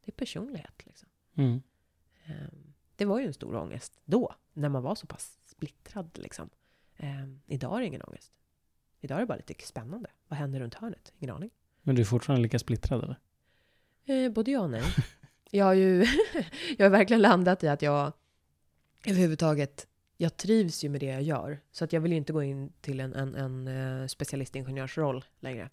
det 0.05 0.11
är 0.11 0.15
personlighet 0.15 0.85
liksom. 0.85 1.09
Mm. 1.35 1.61
Um, 2.27 2.73
det 2.95 3.05
var 3.05 3.19
ju 3.19 3.25
en 3.25 3.33
stor 3.33 3.55
ångest 3.55 3.99
då, 4.05 4.35
när 4.53 4.69
man 4.69 4.83
var 4.83 4.95
så 4.95 5.07
pass 5.07 5.39
splittrad 5.45 6.17
liksom. 6.21 6.49
Um, 6.97 7.41
idag 7.45 7.75
är 7.75 7.79
det 7.79 7.85
ingen 7.85 8.01
ångest. 8.01 8.31
Idag 8.99 9.15
är 9.15 9.19
det 9.19 9.25
bara 9.27 9.37
lite 9.47 9.65
spännande. 9.65 10.09
Vad 10.31 10.37
händer 10.39 10.59
runt 10.59 10.73
hörnet? 10.73 11.13
Ingen 11.19 11.35
aning. 11.35 11.49
Men 11.81 11.95
du 11.95 12.01
är 12.01 12.05
fortfarande 12.05 12.43
lika 12.43 12.59
splittrad 12.59 13.03
eller? 13.03 13.19
Eh, 14.05 14.31
både 14.31 14.51
ja 14.51 14.59
och 14.61 14.69
nej. 14.69 14.83
Jag 15.51 15.65
har 15.65 15.73
ju 15.73 16.05
jag 16.77 16.85
har 16.85 16.89
verkligen 16.89 17.21
landat 17.21 17.63
i 17.63 17.67
att 17.67 17.81
jag 17.81 18.13
överhuvudtaget, 19.05 19.87
jag 20.17 20.37
trivs 20.37 20.83
ju 20.83 20.89
med 20.89 20.99
det 20.99 21.05
jag 21.05 21.21
gör. 21.21 21.59
Så 21.71 21.83
att 21.83 21.93
jag 21.93 22.01
vill 22.01 22.13
inte 22.13 22.33
gå 22.33 22.43
in 22.43 22.73
till 22.81 22.99
en, 22.99 23.13
en, 23.13 23.35
en 23.35 23.67
uh, 23.67 24.07
specialistingenjörsroll 24.07 25.25
längre. 25.39 25.69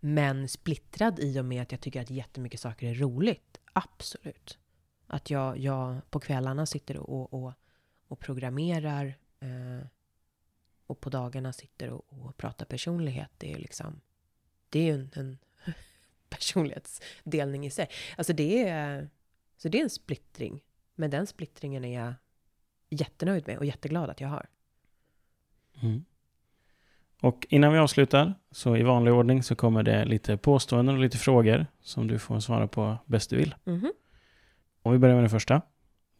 Men 0.00 0.48
splittrad 0.48 1.20
i 1.20 1.40
och 1.40 1.44
med 1.44 1.62
att 1.62 1.72
jag 1.72 1.80
tycker 1.80 2.00
att 2.00 2.10
jättemycket 2.10 2.60
saker 2.60 2.86
är 2.86 2.94
roligt. 2.94 3.60
Absolut. 3.72 4.58
Att 5.06 5.30
jag, 5.30 5.58
jag 5.58 6.10
på 6.10 6.20
kvällarna 6.20 6.66
sitter 6.66 6.96
och, 6.96 7.34
och, 7.34 7.52
och 8.08 8.18
programmerar 8.18 9.14
eh, 9.40 9.86
och 10.92 11.00
på 11.00 11.10
dagarna 11.10 11.52
sitter 11.52 11.90
och, 11.90 12.04
och 12.08 12.36
pratar 12.36 12.66
personlighet. 12.66 13.30
Det 13.38 13.52
är 13.52 13.58
liksom, 13.58 14.00
det 14.68 14.78
är 14.78 14.84
ju 14.84 14.94
en, 14.94 15.10
en 15.14 15.38
personlighetsdelning 16.28 17.66
i 17.66 17.70
sig. 17.70 17.88
Alltså 18.16 18.32
det 18.32 18.68
är, 18.68 19.08
så 19.56 19.68
det 19.68 19.78
är 19.78 19.82
en 19.82 19.90
splittring. 19.90 20.60
Men 20.94 21.10
den 21.10 21.26
splittringen 21.26 21.84
är 21.84 22.04
jag 22.04 22.14
jättenöjd 22.90 23.46
med 23.46 23.58
och 23.58 23.64
jätteglad 23.64 24.10
att 24.10 24.20
jag 24.20 24.28
har. 24.28 24.46
Mm. 25.82 26.04
Och 27.20 27.46
innan 27.50 27.72
vi 27.72 27.78
avslutar, 27.78 28.34
så 28.50 28.76
i 28.76 28.82
vanlig 28.82 29.14
ordning 29.14 29.42
så 29.42 29.54
kommer 29.54 29.82
det 29.82 30.04
lite 30.04 30.36
påståenden 30.36 30.94
och 30.94 31.00
lite 31.00 31.18
frågor 31.18 31.66
som 31.80 32.08
du 32.08 32.18
får 32.18 32.40
svara 32.40 32.68
på 32.68 32.98
bäst 33.06 33.30
du 33.30 33.36
vill. 33.36 33.54
Mm. 33.64 33.92
Om 34.82 34.92
vi 34.92 34.98
börjar 34.98 35.14
med 35.14 35.22
den 35.22 35.30
första. 35.30 35.62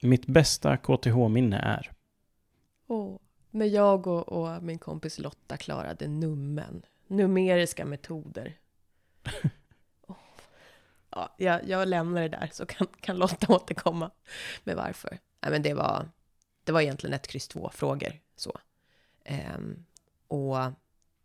Mitt 0.00 0.26
bästa 0.26 0.76
KTH-minne 0.76 1.58
är? 1.58 1.92
Oh, 2.86 3.18
när 3.53 3.66
jag 3.66 4.07
och, 4.07 4.28
och, 4.28 4.62
min 4.62 4.78
kompis 4.78 5.18
Lotta 5.18 5.57
klarade 5.57 6.09
nummen. 6.09 6.82
Numeriska 7.07 7.84
metoder. 7.84 8.59
oh. 10.07 10.16
ja, 11.11 11.34
jag, 11.36 11.68
jag 11.68 11.88
lämnar 11.88 12.22
det 12.22 12.28
där 12.28 12.50
så 12.53 12.66
kan, 12.66 12.86
kan 13.00 13.16
Lotta 13.16 13.53
återkomma 13.53 14.11
med 14.64 14.76
varför. 14.76 15.18
Nej, 15.40 15.50
men 15.50 15.62
det 15.62 15.74
var, 15.74 16.09
det 16.64 16.72
var 16.72 16.80
egentligen 16.80 17.14
ett 17.14 17.26
kryss 17.26 17.48
två 17.48 17.70
frågor 17.72 18.12
så. 18.36 18.59
Um, 19.57 19.84
och 20.28 20.59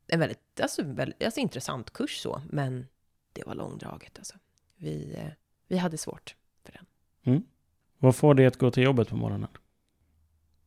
en 0.07 0.19
väldigt, 0.19 0.59
alltså, 0.61 0.83
väldigt 0.83 1.23
alltså, 1.23 1.39
intressant 1.39 1.93
kurs 1.93 2.17
så, 2.17 2.41
men 2.49 2.87
det 3.33 3.45
var 3.45 3.55
långdraget 3.55 4.17
alltså. 4.17 4.35
Vi, 4.75 5.15
eh, 5.17 5.31
vi 5.67 5.77
hade 5.77 5.97
svårt 5.97 6.35
för 6.63 6.71
den. 6.71 6.85
Mm. 7.23 7.43
Vad 7.97 8.15
får 8.15 8.33
dig 8.33 8.45
att 8.45 8.57
gå 8.57 8.71
till 8.71 8.83
jobbet 8.83 9.09
på 9.09 9.15
morgonen? 9.15 9.49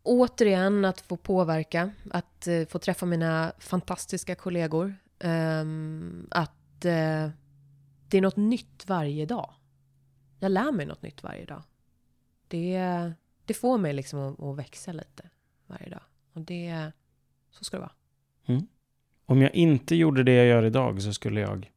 Återigen 0.03 0.84
att 0.84 1.01
få 1.01 1.16
påverka, 1.16 1.90
att 2.11 2.48
uh, 2.48 2.66
få 2.66 2.78
träffa 2.78 3.07
mina 3.07 3.53
fantastiska 3.59 4.34
kollegor. 4.34 4.94
Um, 5.24 6.28
att 6.30 6.84
uh, 6.84 7.30
det 8.09 8.18
är 8.18 8.20
något 8.20 8.36
nytt 8.36 8.84
varje 8.86 9.26
dag. 9.26 9.55
Jag 10.38 10.53
lär 10.53 10.72
mig 10.72 10.86
något 10.86 11.03
nytt 11.03 11.22
varje 11.22 11.44
dag. 11.44 11.62
Det, 12.48 12.78
det 13.44 13.55
får 13.55 13.78
mig 13.78 13.92
liksom 13.92 14.18
att, 14.18 14.40
att 14.40 14.57
växa 14.57 14.92
lite 14.92 15.30
varje 15.66 15.90
dag. 15.90 16.03
Och 16.32 16.40
det, 16.40 16.92
så 17.51 17.64
ska 17.64 17.76
det 17.76 17.80
vara. 17.80 17.92
Mm. 18.46 18.66
Om 19.26 19.42
jag 19.42 19.55
inte 19.55 19.94
gjorde 19.94 20.22
det 20.22 20.34
jag 20.34 20.46
gör 20.46 20.64
idag 20.64 21.03
så 21.03 21.12
skulle 21.12 21.40
jag? 21.40 21.70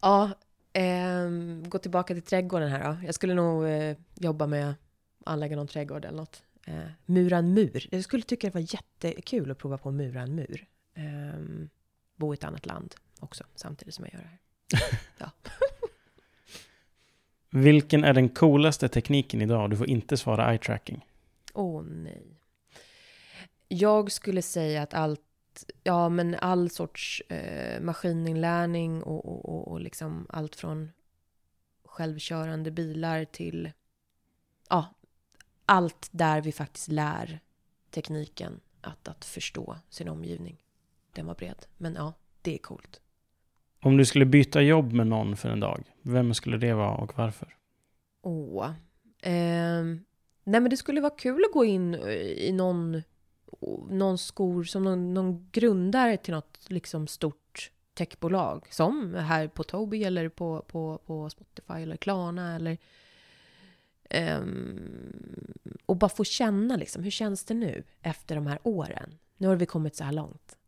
Ja, 0.00 0.30
Eh, 0.72 1.30
gå 1.68 1.78
tillbaka 1.78 2.14
till 2.14 2.22
trädgården 2.22 2.70
här 2.70 2.84
då. 2.84 3.06
Jag 3.06 3.14
skulle 3.14 3.34
nog 3.34 3.66
eh, 3.66 3.96
jobba 4.14 4.46
med 4.46 4.74
anlägga 5.24 5.56
någon 5.56 5.66
trädgård 5.66 6.04
eller 6.04 6.16
något. 6.16 6.42
Eh, 6.66 6.86
mura 7.06 7.38
en 7.38 7.54
mur. 7.54 7.88
Jag 7.90 8.04
skulle 8.04 8.22
tycka 8.22 8.46
det 8.46 8.54
var 8.54 8.74
jättekul 8.74 9.50
att 9.50 9.58
prova 9.58 9.78
på 9.78 9.88
att 9.88 9.94
mura 9.94 10.22
en 10.22 10.34
mur. 10.34 10.66
Eh, 10.94 11.40
bo 12.16 12.34
i 12.34 12.36
ett 12.36 12.44
annat 12.44 12.66
land 12.66 12.94
också, 13.20 13.44
samtidigt 13.54 13.94
som 13.94 14.04
jag 14.04 14.14
gör 14.14 14.20
det 14.20 14.28
här. 14.28 14.40
ja. 15.18 15.30
Vilken 17.50 18.04
är 18.04 18.14
den 18.14 18.28
coolaste 18.28 18.88
tekniken 18.88 19.42
idag? 19.42 19.70
Du 19.70 19.76
får 19.76 19.88
inte 19.88 20.16
svara 20.16 20.50
eye 20.50 20.58
tracking. 20.58 21.06
Åh 21.54 21.80
oh, 21.80 21.84
nej. 21.84 22.40
Jag 23.68 24.12
skulle 24.12 24.42
säga 24.42 24.82
att 24.82 24.94
allt 24.94 25.20
ja, 25.82 26.08
men 26.08 26.34
all 26.34 26.70
sorts 26.70 27.22
eh, 27.28 27.80
maskininlärning 27.80 29.02
och, 29.02 29.24
och, 29.26 29.48
och, 29.48 29.68
och 29.68 29.80
liksom 29.80 30.26
allt 30.28 30.56
från 30.56 30.90
självkörande 31.84 32.70
bilar 32.70 33.24
till 33.24 33.72
ja, 34.68 34.94
allt 35.70 36.08
där 36.10 36.40
vi 36.40 36.52
faktiskt 36.52 36.88
lär 36.88 37.40
tekniken 37.90 38.60
att, 38.80 39.08
att 39.08 39.24
förstå 39.24 39.76
sin 39.88 40.08
omgivning. 40.08 40.62
Den 41.12 41.26
var 41.26 41.34
bred, 41.34 41.66
men 41.76 41.94
ja, 41.94 42.12
det 42.42 42.54
är 42.54 42.58
coolt. 42.58 43.00
Om 43.82 43.96
du 43.96 44.04
skulle 44.04 44.26
byta 44.26 44.62
jobb 44.62 44.92
med 44.92 45.06
någon 45.06 45.36
för 45.36 45.48
en 45.48 45.60
dag, 45.60 45.92
vem 46.02 46.34
skulle 46.34 46.56
det 46.56 46.74
vara 46.74 46.96
och 46.96 47.18
varför? 47.18 47.56
Åh. 48.22 48.70
Eh, 49.22 49.84
nej 50.44 50.60
men 50.60 50.70
det 50.70 50.76
skulle 50.76 51.00
vara 51.00 51.16
kul 51.16 51.44
att 51.44 51.52
gå 51.52 51.64
in 51.64 51.94
i 51.94 52.52
någon 52.52 53.02
någon 53.88 54.18
skor 54.18 54.64
som 54.64 54.84
någon, 54.84 55.14
någon 55.14 55.48
grundare 55.52 56.16
till 56.16 56.34
något 56.34 56.58
liksom 56.66 57.06
stort 57.06 57.70
techbolag. 57.94 58.66
Som 58.70 59.14
här 59.14 59.48
på 59.48 59.64
Tobii 59.64 60.04
eller 60.04 60.28
på, 60.28 60.64
på, 60.68 61.00
på 61.06 61.30
Spotify 61.30 61.82
eller 61.82 61.96
Klarna 61.96 62.56
eller... 62.56 62.78
Um, 64.14 65.54
och 65.86 65.96
bara 65.96 66.08
få 66.08 66.24
känna 66.24 66.76
liksom, 66.76 67.02
hur 67.02 67.10
känns 67.10 67.44
det 67.44 67.54
nu 67.54 67.84
efter 68.02 68.34
de 68.34 68.46
här 68.46 68.58
åren? 68.62 69.18
Nu 69.36 69.48
har 69.48 69.56
vi 69.56 69.66
kommit 69.66 69.96
så 69.96 70.04
här 70.04 70.12
långt. 70.12 70.58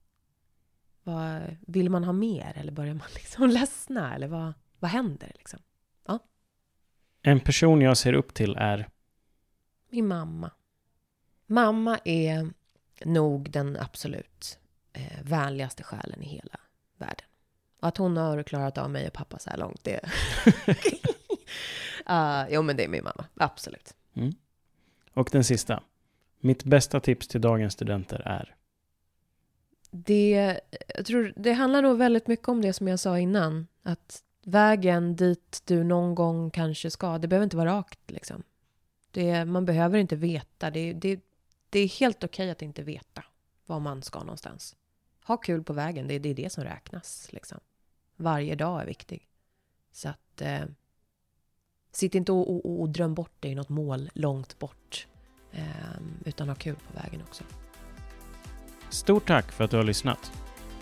Vad, 1.02 1.56
vill 1.60 1.90
man 1.90 2.04
ha 2.04 2.12
mer 2.12 2.52
eller 2.56 2.72
börjar 2.72 2.94
man 2.94 3.08
liksom 3.14 3.50
ledsna? 3.50 4.14
Eller 4.14 4.28
vad, 4.28 4.52
vad 4.78 4.90
händer 4.90 5.32
liksom? 5.34 5.60
Ja. 6.06 6.18
En 7.22 7.40
person 7.40 7.80
jag 7.80 7.96
ser 7.96 8.12
upp 8.12 8.34
till 8.34 8.56
är 8.56 8.88
Min 9.90 10.08
mamma. 10.08 10.50
Mamma 11.46 11.98
är 12.04 12.50
nog 13.04 13.50
den 13.50 13.76
absolut 13.80 14.58
eh, 14.92 15.22
vänligaste 15.22 15.82
själen 15.82 16.22
i 16.22 16.26
hela 16.26 16.60
världen. 16.96 17.26
Och 17.80 17.88
att 17.88 17.96
hon 17.96 18.16
har 18.16 18.42
klarat 18.42 18.78
av 18.78 18.90
mig 18.90 19.06
och 19.06 19.12
pappa 19.12 19.38
så 19.38 19.50
här 19.50 19.56
långt, 19.56 19.84
det... 19.84 20.00
uh, 22.10 22.46
jo, 22.50 22.62
men 22.62 22.76
det 22.76 22.84
är 22.84 22.88
min 22.88 23.04
mamma. 23.04 23.24
Absolut. 23.34 23.94
Mm. 24.14 24.32
Och 25.14 25.28
den 25.32 25.44
sista. 25.44 25.82
Mitt 26.40 26.64
bästa 26.64 27.00
tips 27.00 27.28
till 27.28 27.40
dagens 27.40 27.72
studenter 27.72 28.22
är? 28.24 28.54
Det, 29.90 30.60
jag 30.96 31.06
tror, 31.06 31.32
det 31.36 31.52
handlar 31.52 31.82
nog 31.82 31.98
väldigt 31.98 32.26
mycket 32.26 32.48
om 32.48 32.62
det 32.62 32.72
som 32.72 32.88
jag 32.88 33.00
sa 33.00 33.18
innan. 33.18 33.66
Att 33.82 34.22
vägen 34.42 35.16
dit 35.16 35.62
du 35.64 35.84
någon 35.84 36.14
gång 36.14 36.50
kanske 36.50 36.90
ska, 36.90 37.18
det 37.18 37.28
behöver 37.28 37.44
inte 37.44 37.56
vara 37.56 37.78
rakt 37.78 38.10
liksom. 38.10 38.42
Det, 39.10 39.44
man 39.44 39.64
behöver 39.64 39.98
inte 39.98 40.16
veta. 40.16 40.70
Det, 40.70 40.92
det, 40.92 41.20
det 41.70 41.80
är 41.80 41.88
helt 41.88 42.24
okej 42.24 42.50
att 42.50 42.62
inte 42.62 42.82
veta 42.82 43.24
var 43.66 43.80
man 43.80 44.02
ska 44.02 44.18
någonstans. 44.18 44.76
Ha 45.24 45.36
kul 45.36 45.62
på 45.62 45.72
vägen, 45.72 46.08
det, 46.08 46.18
det 46.18 46.28
är 46.28 46.34
det 46.34 46.52
som 46.52 46.64
räknas. 46.64 47.28
Liksom. 47.32 47.60
Varje 48.16 48.54
dag 48.54 48.82
är 48.82 48.86
viktig. 48.86 49.28
Så 49.92 50.08
att... 50.08 50.40
Eh, 50.40 50.64
sitt 51.92 52.14
inte 52.14 52.32
och, 52.32 52.66
och, 52.66 52.80
och 52.80 52.88
dröm 52.88 53.14
bort 53.14 53.42
dig 53.42 53.50
i 53.50 53.54
något 53.54 53.68
mål 53.68 54.10
långt 54.14 54.58
bort. 54.58 55.06
Eh, 55.52 55.62
utan 56.24 56.48
ha 56.48 56.54
kul 56.54 56.74
på 56.74 57.02
vägen 57.02 57.22
också. 57.28 57.44
Stort 58.90 59.26
tack 59.26 59.52
för 59.52 59.64
att 59.64 59.70
du 59.70 59.76
har 59.76 59.84
lyssnat. 59.84 60.32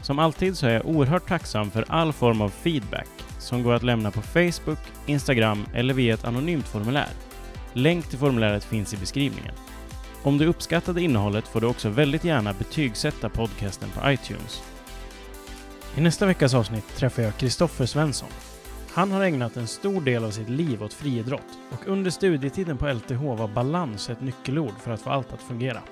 Som 0.03 0.19
alltid 0.19 0.57
så 0.57 0.67
är 0.67 0.71
jag 0.71 0.87
oerhört 0.87 1.29
tacksam 1.29 1.71
för 1.71 1.85
all 1.89 2.13
form 2.13 2.41
av 2.41 2.49
feedback 2.49 3.09
som 3.39 3.63
går 3.63 3.75
att 3.75 3.83
lämna 3.83 4.11
på 4.11 4.23
Facebook, 4.23 4.79
Instagram 5.07 5.67
eller 5.75 5.95
via 5.95 6.15
ett 6.15 6.25
anonymt 6.25 6.69
formulär. 6.69 7.09
Länk 7.73 8.09
till 8.09 8.19
formuläret 8.19 8.65
finns 8.65 8.95
i 8.95 8.97
beskrivningen. 8.97 9.55
Om 10.23 10.39
du 10.39 10.47
uppskattade 10.47 11.03
innehållet 11.03 11.49
får 11.49 11.61
du 11.61 11.67
också 11.67 11.89
väldigt 11.89 12.25
gärna 12.25 12.53
betygsätta 12.53 13.29
podcasten 13.29 13.89
på 13.91 14.11
iTunes. 14.13 14.63
I 15.97 16.01
nästa 16.01 16.27
veckas 16.27 16.55
avsnitt 16.55 16.97
träffar 16.97 17.23
jag 17.23 17.37
Kristoffer 17.37 17.87
Svensson. 17.87 18.29
Han 18.93 19.12
har 19.12 19.24
ägnat 19.24 19.57
en 19.57 19.66
stor 19.66 20.01
del 20.01 20.24
av 20.24 20.30
sitt 20.30 20.49
liv 20.49 20.82
åt 20.82 20.93
friidrott 20.93 21.59
och 21.70 21.88
under 21.88 22.11
studietiden 22.11 22.76
på 22.76 22.93
LTH 22.93 23.22
var 23.22 23.49
balans 23.49 24.11
ett 24.11 24.20
nyckelord 24.20 24.78
för 24.78 24.91
att 24.91 25.01
få 25.01 25.11
allt 25.11 25.32
att 25.32 25.43
fungera. 25.43 25.82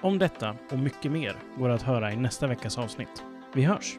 Om 0.00 0.18
detta 0.18 0.56
och 0.70 0.78
mycket 0.78 1.12
mer 1.12 1.36
går 1.58 1.70
att 1.70 1.82
höra 1.82 2.12
i 2.12 2.16
nästa 2.16 2.46
veckas 2.46 2.78
avsnitt. 2.78 3.22
Vi 3.54 3.64
hörs! 3.64 3.98